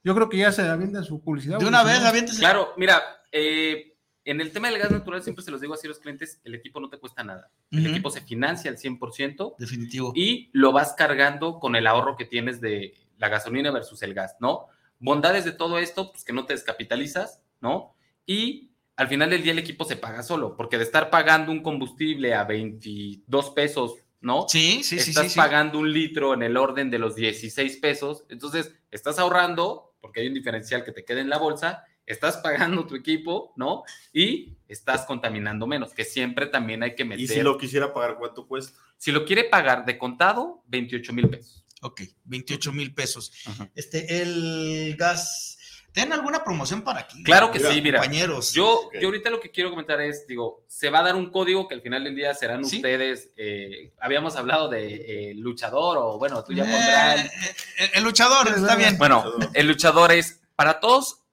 yo 0.04 0.14
creo 0.16 0.30
que 0.30 0.38
ya 0.38 0.52
se 0.52 0.62
avienta 0.64 1.04
su 1.04 1.22
publicidad. 1.22 1.60
De 1.60 1.66
una 1.66 1.84
vez, 1.84 2.00
aviéntese. 2.00 2.40
Claro, 2.40 2.74
mira, 2.78 3.02
eh, 3.32 3.96
en 4.24 4.42
el 4.42 4.52
tema 4.52 4.70
del 4.70 4.80
gas 4.80 4.92
natural 4.92 5.24
siempre 5.24 5.44
se 5.44 5.52
los 5.52 5.62
digo 5.62 5.74
así 5.74 5.88
a 5.88 5.90
los 5.90 6.00
clientes, 6.00 6.40
el 6.44 6.56
equipo 6.56 6.80
no 6.80 6.90
te 6.90 6.98
cuesta 6.98 7.24
nada. 7.24 7.50
El 7.72 7.88
equipo 7.88 8.12
se 8.12 8.22
financia 8.22 8.70
al 8.70 8.78
100%. 8.78 9.56
Definitivo. 9.58 10.14
Y 10.16 10.50
lo 10.54 10.72
vas 10.72 10.94
cargando 10.94 11.60
con 11.60 11.76
el 11.76 11.88
ahorro 11.88 12.16
que 12.16 12.26
tienes 12.26 12.62
de 12.62 12.94
la 13.22 13.30
gasolina 13.30 13.72
versus 13.72 14.02
el 14.02 14.14
gas, 14.14 14.36
¿no? 14.40 14.66
Bondades 15.00 15.46
de 15.46 15.52
todo 15.52 15.78
esto, 15.78 16.12
pues 16.12 16.26
que 16.26 16.34
no 16.34 16.46
te 16.46 16.54
descapitalizas, 16.54 17.42
¿no? 17.62 17.96
Y 18.26 18.72
al 18.96 19.08
final 19.08 19.30
del 19.30 19.44
día 19.44 19.52
el 19.52 19.60
equipo 19.60 19.86
se 19.86 19.96
paga 19.96 20.24
solo, 20.24 20.58
porque 20.58 20.78
de 20.78 20.84
estar 20.84 21.10
pagando 21.10 21.52
un 21.52 21.62
combustible 21.62 22.34
a 22.34 22.44
22 22.44 23.52
pesos, 23.52 23.96
¿no? 24.22 24.48
Sí, 24.50 24.84
sí, 24.84 25.00
sí. 25.00 25.12
Estás 25.12 25.36
pagando 25.36 25.78
un 25.80 25.94
litro 25.94 26.34
en 26.34 26.42
el 26.42 26.58
orden 26.58 26.90
de 26.90 26.98
los 26.98 27.16
16 27.16 27.78
pesos, 27.78 28.26
entonces 28.30 28.74
estás 28.90 29.20
ahorrando, 29.20 29.94
porque 30.02 30.22
hay 30.22 30.28
un 30.28 30.34
diferencial 30.34 30.84
que 30.84 30.92
te 30.92 31.06
queda 31.06 31.22
en 31.22 31.30
la 31.30 31.38
bolsa, 31.38 31.84
estás 32.08 32.38
pagando 32.38 32.88
tu 32.88 32.96
equipo, 32.96 33.54
¿no? 33.56 33.84
Y 34.12 34.58
estás 34.68 35.06
contaminando 35.06 35.68
menos, 35.68 35.94
que 35.94 36.06
siempre 36.06 36.48
también 36.48 36.82
hay 36.82 36.96
que 36.96 37.06
meter. 37.06 37.24
¿Y 37.24 37.28
si 37.28 37.42
lo 37.42 37.58
quisiera 37.58 37.94
pagar, 37.94 38.18
cuánto 38.18 38.48
cuesta? 38.48 38.78
Si 38.98 39.12
lo 39.12 39.26
quiere 39.26 39.44
pagar 39.44 39.86
de 39.86 40.00
contado, 40.00 40.64
28 40.68 41.14
mil 41.14 41.30
pesos. 41.30 41.61
Ok, 41.82 42.02
28 42.26 42.72
mil 42.74 42.94
pesos. 42.94 43.32
Este, 43.76 44.22
el 44.22 44.96
gas. 44.98 45.58
¿Tienen 45.92 46.14
alguna 46.14 46.44
promoción 46.44 46.84
para 46.84 47.02
aquí? 47.02 47.22
Claro 47.24 47.52
que 47.52 47.60
sí, 47.60 47.82
mira. 47.82 48.00
Compañeros. 48.00 48.54
Yo, 48.54 48.90
yo 48.94 49.08
ahorita 49.08 49.30
lo 49.30 49.42
que 49.42 49.52
quiero 49.52 49.72
comentar 49.72 50.00
es, 50.00 50.26
digo, 50.26 50.64
se 50.68 50.90
va 50.90 51.00
a 51.00 51.04
dar 51.04 51.16
un 51.16 51.32
código 51.32 51.68
que 51.68 51.76
al 51.76 51.82
final 51.82 52.04
del 52.04 52.16
día 52.16 52.34
serán 52.34 52.64
ustedes. 52.64 53.32
Eh, 53.36 53.94
habíamos 54.00 54.38
hablado 54.38 54.70
de 54.70 55.32
eh, 55.32 55.34
luchador 55.36 55.98
o 55.98 56.18
bueno, 56.18 56.44
tú 56.44 56.54
ya 56.54 56.64
pondrás. 56.64 57.26
Eh, 57.26 57.92
el 57.96 58.04
luchador, 58.04 58.48
está 58.48 58.76
bien. 58.76 58.98
Bueno, 58.98 59.26
el 59.54 59.68
luchador 59.68 60.14
es 60.14 60.40
para 60.56 60.80
todos. 60.80 61.24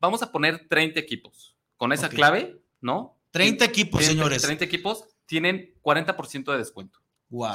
vamos 0.00 0.22
a 0.22 0.32
poner 0.32 0.66
30 0.68 0.98
equipos. 1.00 1.56
Con 1.76 1.92
esa 1.92 2.08
clave, 2.08 2.60
¿no? 2.80 3.20
30 3.32 3.64
equipos, 3.64 4.04
señores. 4.04 4.42
30 4.42 4.64
equipos 4.64 5.04
tienen 5.26 5.74
40% 5.82 6.52
de 6.52 6.58
descuento. 6.58 7.00
Wow. 7.28 7.50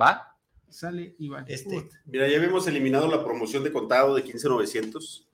¿Va? 0.00 0.29
Sale 0.70 1.14
Iván. 1.18 1.44
Este, 1.48 1.88
mira, 2.06 2.28
ya 2.28 2.36
habíamos 2.36 2.66
eliminado 2.66 3.08
la 3.08 3.24
promoción 3.24 3.64
de 3.64 3.72
contado 3.72 4.14
de 4.14 4.22
15,900. 4.22 5.28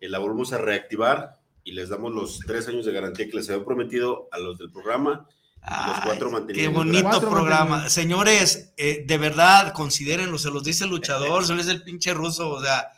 Eh, 0.00 0.08
la 0.08 0.18
volvemos 0.18 0.52
a 0.52 0.58
reactivar 0.58 1.40
y 1.64 1.72
les 1.72 1.88
damos 1.88 2.12
los 2.12 2.40
tres 2.40 2.68
años 2.68 2.84
de 2.84 2.92
garantía 2.92 3.28
que 3.28 3.36
les 3.36 3.48
había 3.50 3.64
prometido 3.64 4.28
a 4.32 4.38
los 4.38 4.58
del 4.58 4.70
programa. 4.70 5.26
los 5.64 6.00
cuatro 6.04 6.30
mantenimientos. 6.30 6.84
Qué 6.84 6.90
bonito 6.90 7.20
programa. 7.20 7.88
Señores, 7.88 8.74
eh, 8.76 9.04
de 9.06 9.18
verdad, 9.18 9.72
considérenlo, 9.72 10.38
se 10.38 10.50
los 10.50 10.64
dice 10.64 10.84
el 10.84 10.90
luchador, 10.90 11.44
se 11.46 11.54
los 11.54 11.64
dice 11.64 11.76
el 11.76 11.82
pinche 11.82 12.12
ruso, 12.14 12.50
o 12.50 12.62
sea, 12.62 12.88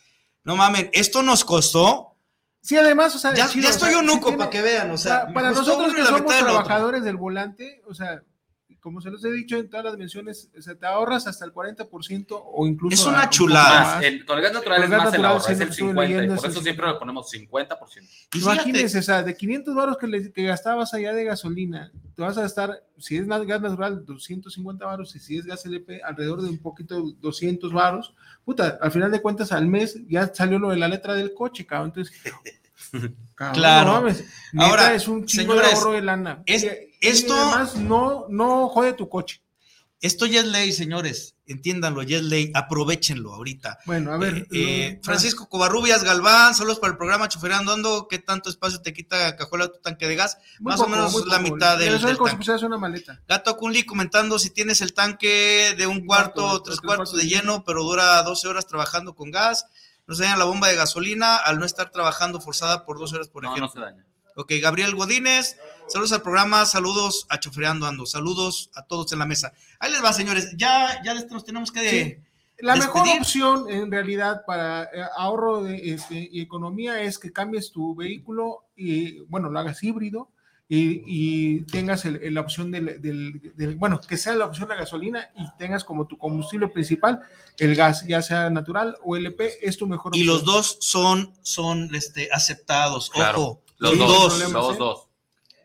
no 0.44 0.56
mamen, 0.56 0.90
esto 0.92 1.22
nos 1.22 1.44
costó. 1.44 2.16
Sí, 2.60 2.78
además, 2.78 3.14
o 3.14 3.18
sea, 3.18 3.34
ya, 3.34 3.44
estoy 3.44 3.94
un 3.94 4.06
nuco 4.06 4.34
para 4.38 4.48
que 4.48 4.62
vean, 4.62 4.90
o 4.90 4.96
sea, 4.96 5.28
para 5.34 5.50
nosotros 5.50 5.94
que 5.94 6.02
somos 6.02 6.24
trabajadores 6.24 7.04
del 7.04 7.18
volante, 7.18 7.82
o 7.86 7.92
sea, 7.92 8.22
como 8.84 9.00
se 9.00 9.10
los 9.10 9.24
he 9.24 9.32
dicho 9.32 9.56
en 9.56 9.70
todas 9.70 9.84
las 9.84 9.94
dimensiones, 9.94 10.50
se 10.58 10.74
te 10.74 10.86
ahorras 10.86 11.26
hasta 11.26 11.46
el 11.46 11.54
40% 11.54 12.26
o 12.30 12.66
incluso. 12.66 12.94
Es 12.94 13.06
una 13.06 13.30
chulada. 13.30 13.98
con 14.26 14.36
el 14.36 14.42
gas 14.42 14.52
natural 14.52 14.82
es 14.82 14.90
más 14.90 15.14
el 15.14 15.24
ahorro, 15.24 15.48
es 15.48 15.60
el 15.60 15.70
50%. 15.70 16.36
Por 16.36 16.50
eso 16.50 16.60
siempre 16.60 16.86
le 16.86 16.94
ponemos 16.94 17.32
50%. 17.32 17.78
Imagínense, 18.34 18.98
o 18.98 19.02
sea, 19.02 19.22
de 19.22 19.34
500 19.34 19.74
baros 19.74 19.96
que, 19.96 20.32
que, 20.32 20.42
gastabas 20.44 20.92
allá 20.92 21.14
de 21.14 21.24
gasolina, 21.24 21.92
te 22.14 22.20
vas 22.20 22.36
a 22.36 22.42
gastar, 22.42 22.84
si 22.98 23.16
es 23.16 23.26
gas 23.26 23.62
natural, 23.62 24.04
250 24.04 24.84
baros, 24.84 25.16
y 25.16 25.18
si 25.18 25.38
es 25.38 25.46
gas 25.46 25.64
LP, 25.64 26.02
alrededor 26.02 26.42
de 26.42 26.50
un 26.50 26.58
poquito 26.58 27.02
200 27.20 27.72
baros. 27.72 28.14
Puta, 28.44 28.78
al 28.82 28.92
final 28.92 29.10
de 29.10 29.22
cuentas, 29.22 29.52
al 29.52 29.66
mes 29.66 29.98
ya 30.08 30.32
salió 30.34 30.58
lo 30.58 30.68
de 30.68 30.76
la 30.76 30.88
letra 30.88 31.14
del 31.14 31.32
coche, 31.32 31.64
cabrón. 31.64 31.92
Entonces. 31.96 32.14
claro. 33.34 34.06
Ahora 34.58 34.94
es 34.94 35.08
un 35.08 35.24
chingo 35.24 35.54
de 35.54 35.64
ahorro 35.64 35.92
de 35.92 36.02
lana. 36.02 36.42
Es, 36.44 36.66
esto 37.08 37.34
además 37.34 37.76
no, 37.76 38.26
no 38.28 38.68
jode 38.68 38.92
tu 38.92 39.08
coche. 39.08 39.44
Esto 40.04 40.26
ya 40.26 40.40
es 40.40 40.46
ley, 40.46 40.70
señores. 40.72 41.34
Entiéndanlo, 41.46 42.02
ya 42.02 42.18
es 42.18 42.24
ley. 42.24 42.52
Aprovechenlo 42.54 43.32
ahorita. 43.32 43.78
Bueno, 43.86 44.12
a 44.12 44.18
ver. 44.18 44.36
Eh, 44.36 44.46
eh, 44.52 45.00
Francisco 45.02 45.48
Covarrubias 45.48 46.04
Galván, 46.04 46.54
saludos 46.54 46.78
para 46.78 46.90
el 46.90 46.98
programa 46.98 47.26
Choferando 47.26 47.72
Ando. 47.72 48.06
¿Qué 48.06 48.18
tanto 48.18 48.50
espacio 48.50 48.82
te 48.82 48.92
quita 48.92 49.34
Cajuela 49.34 49.68
tu 49.68 49.80
tanque 49.80 50.06
de 50.06 50.14
gas? 50.14 50.36
Más 50.60 50.78
o 50.80 50.88
menos 50.88 51.26
la 51.26 51.38
mitad 51.38 51.78
del, 51.78 51.98
del 52.02 52.18
tanque. 52.18 52.66
una 52.66 52.76
maleta. 52.76 53.22
Gato 53.26 53.56
Kunli 53.56 53.84
comentando 53.84 54.38
si 54.38 54.50
tienes 54.50 54.82
el 54.82 54.92
tanque 54.92 55.74
de 55.78 55.86
un 55.86 56.04
cuarto 56.04 56.44
o 56.44 56.62
tres 56.62 56.82
cuartos 56.82 57.16
de 57.16 57.26
lleno, 57.26 57.64
pero 57.64 57.82
dura 57.82 58.22
12 58.24 58.46
horas 58.46 58.66
trabajando 58.66 59.14
con 59.14 59.30
gas. 59.30 59.64
No 60.06 60.14
se 60.14 60.24
daña 60.24 60.36
la 60.36 60.44
bomba 60.44 60.68
de 60.68 60.76
gasolina 60.76 61.36
al 61.36 61.58
no 61.58 61.64
estar 61.64 61.90
trabajando 61.90 62.42
forzada 62.42 62.84
por 62.84 62.98
12 62.98 63.14
horas, 63.14 63.28
por 63.28 63.46
ejemplo. 63.46 63.68
No, 63.68 63.72
se 63.72 63.80
daña. 63.80 64.04
Ok, 64.36 64.52
Gabriel 64.60 64.94
Godínez, 64.94 65.56
saludos 65.86 66.12
al 66.12 66.22
programa, 66.22 66.66
saludos 66.66 67.26
a 67.28 67.38
Chofreando 67.38 67.86
Ando, 67.86 68.06
saludos 68.06 68.70
a 68.74 68.82
todos 68.82 69.12
en 69.12 69.18
la 69.18 69.26
mesa. 69.26 69.52
Ahí 69.78 69.90
les 69.90 70.02
va, 70.02 70.12
señores, 70.12 70.54
ya, 70.56 71.02
ya 71.04 71.14
nos 71.14 71.44
tenemos 71.44 71.70
que... 71.70 72.20
La 72.58 72.76
mejor 72.76 73.06
opción 73.18 73.68
en 73.68 73.90
realidad 73.90 74.44
para 74.46 74.84
eh, 74.84 74.88
ahorro 75.16 75.64
de, 75.64 75.92
este, 75.92 76.28
y 76.30 76.40
economía 76.40 77.02
es 77.02 77.18
que 77.18 77.32
cambies 77.32 77.72
tu 77.72 77.96
vehículo 77.96 78.66
y, 78.76 79.20
bueno, 79.22 79.50
lo 79.50 79.58
hagas 79.58 79.82
híbrido 79.82 80.30
y, 80.68 81.62
tengas 81.64 82.04
la 82.04 82.40
opción 82.40 82.70
del, 82.70 83.76
bueno, 83.76 84.00
que 84.00 84.16
sea 84.16 84.34
la 84.34 84.46
opción 84.46 84.68
de 84.68 84.76
gasolina 84.76 85.30
y 85.36 85.44
tengas 85.58 85.84
como 85.84 86.06
tu 86.06 86.16
combustible 86.16 86.68
principal 86.68 87.20
el 87.58 87.74
gas, 87.74 88.06
ya 88.06 88.22
sea 88.22 88.50
natural 88.50 88.96
o 89.04 89.16
LP, 89.16 89.58
es 89.66 89.76
tu 89.76 89.86
mejor 89.86 90.10
opción. 90.10 90.24
Y 90.24 90.26
los 90.26 90.44
dos 90.44 90.78
son, 90.80 91.34
son 91.42 91.94
este, 91.94 92.28
aceptados, 92.32 93.10
ojo. 93.14 93.62
Los 93.78 93.98
dos, 93.98 94.52
los 94.52 94.78
dos. 94.78 95.08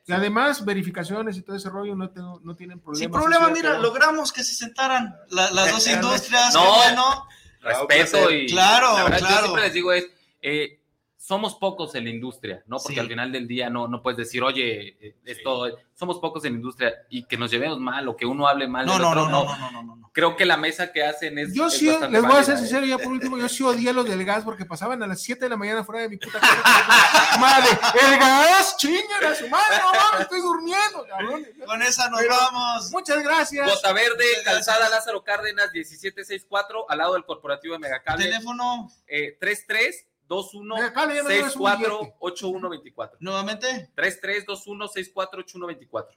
Y 0.10 0.12
además, 0.12 0.66
verificaciones 0.66 1.38
y 1.38 1.44
todo 1.44 1.56
ese 1.56 1.70
rollo 1.70 1.96
no, 1.96 2.10
no 2.44 2.56
tienen 2.56 2.80
problema. 2.80 3.00
Sin 3.00 3.12
problema, 3.12 3.50
mira, 3.50 3.78
logramos 3.78 4.34
que 4.34 4.44
se 4.44 4.56
sentaran 4.56 5.16
las 5.30 5.72
dos 5.72 5.88
industrias. 5.88 6.52
No, 6.56 6.76
bueno. 6.78 7.28
Respeto 7.62 8.32
y. 8.32 8.48
Claro, 8.48 8.96
claro. 8.96 9.20
Yo 9.20 9.38
siempre 9.38 9.62
les 9.62 9.74
digo 9.74 9.94
es. 9.94 10.08
Eh, 10.42 10.79
somos 11.20 11.56
pocos 11.56 11.94
en 11.96 12.06
la 12.06 12.12
industria, 12.12 12.64
¿no? 12.66 12.78
Porque 12.78 12.98
al 12.98 13.10
final 13.10 13.30
del 13.30 13.46
día 13.46 13.70
no, 13.70 13.90
no 13.90 14.02
puedes 14.02 14.18
decir, 14.18 14.42
oye, 14.42 15.18
esto, 15.26 15.68
somos 15.94 16.18
pocos 16.18 16.46
en 16.46 16.54
la 16.54 16.60
industria 16.60 16.96
y 17.10 17.24
que 17.24 17.36
nos 17.36 17.52
llevemos 17.52 17.78
mal 17.78 18.08
o 18.08 18.16
que 18.16 18.26
uno 18.26 18.48
hable 18.48 18.70
mal. 18.70 18.86
No, 18.86 18.98
no, 18.98 19.14
no, 19.14 19.30
no, 19.30 19.44
no, 19.44 19.72
no, 19.84 19.96
no, 19.98 20.12
Creo 20.14 20.38
que 20.38 20.46
la 20.46 20.56
mesa 20.56 20.94
que 20.94 21.04
hacen 21.04 21.38
es. 21.38 21.54
Yo 21.54 21.70
sí, 21.70 21.92
les 22.10 22.22
voy 22.22 22.38
a 22.38 22.44
ser 22.44 22.58
sincero, 22.58 22.86
ya 22.86 22.98
por 22.98 23.12
último, 23.12 23.38
yo 23.38 23.50
sí 23.50 23.64
odié 23.64 23.92
los 23.92 24.08
del 24.08 24.24
gas 24.24 24.46
porque 24.46 24.64
pasaban 24.64 25.04
a 25.04 25.08
las 25.08 25.22
7 25.22 25.44
de 25.44 25.50
la 25.50 25.58
mañana 25.58 25.84
fuera 25.84 26.04
de 26.04 26.10
mi 26.10 26.16
puta 26.16 26.40
casa. 26.40 27.38
madre, 27.40 27.68
el 27.70 28.18
gas, 28.18 28.78
chingan 28.78 29.26
a 29.26 29.36
su 29.36 29.50
madre, 29.50 29.78
no 29.78 29.92
mames, 29.92 30.22
estoy 30.22 30.40
durmiendo, 30.40 31.06
cabrón. 31.06 31.46
Con 31.66 31.82
esa 31.82 32.10
nos 32.10 32.22
vamos. 32.30 32.92
Muchas 32.94 33.22
gracias. 33.22 33.70
Bota 33.70 33.92
Verde, 33.92 34.26
Calzada 34.46 34.88
Lázaro 34.88 35.22
Cárdenas, 35.22 35.70
1764, 35.74 36.90
al 36.90 36.98
lado 36.98 37.16
del 37.16 37.26
corporativo 37.26 37.74
de 37.74 37.80
Megacable. 37.80 38.24
Teléfono. 38.24 38.90
Eh, 39.06 39.36
33 39.38 40.09
2164-8124. 40.30 43.18
Nuevamente. 43.20 43.90
3321-648124. 43.96 46.08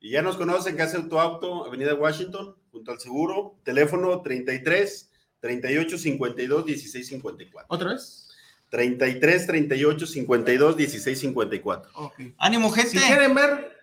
Y 0.00 0.12
ya 0.12 0.22
nos 0.22 0.36
conocen, 0.36 0.76
Casa 0.76 0.98
Auto 0.98 1.20
Auto, 1.20 1.66
Avenida 1.66 1.92
Washington, 1.94 2.54
junto 2.70 2.92
al 2.92 3.00
seguro. 3.00 3.58
Teléfono 3.64 4.22
33 4.22 5.10
38 5.40 5.98
52 5.98 6.64
16 6.64 7.08
54. 7.08 7.66
¿Otra 7.68 7.88
vez? 7.90 8.28
33 8.70 9.46
38 9.46 10.06
52 10.06 10.76
16 10.76 11.18
54. 11.18 11.90
Okay. 11.94 12.32
Ánimo, 12.38 12.70
gente. 12.70 12.90
Si 12.90 12.98
quieren 12.98 13.34
ver 13.34 13.76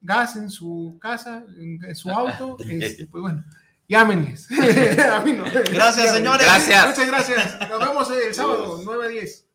gas 0.00 0.34
en 0.36 0.50
su 0.50 0.98
casa, 1.00 1.44
en, 1.56 1.94
su 1.94 2.10
auto, 2.18 2.56
este, 2.58 3.06
pues 3.06 3.22
bueno. 3.22 3.44
Llámenles. 3.88 4.48
Gracias, 5.72 6.14
señores. 6.14 6.46
Gracias. 6.46 6.86
Muchas 6.86 7.06
gracias. 7.06 7.68
Nos 7.68 7.78
vemos 7.78 8.10
el 8.10 8.34
sábado, 8.34 8.80
9 8.84 9.04
a 9.04 9.08
10. 9.08 9.46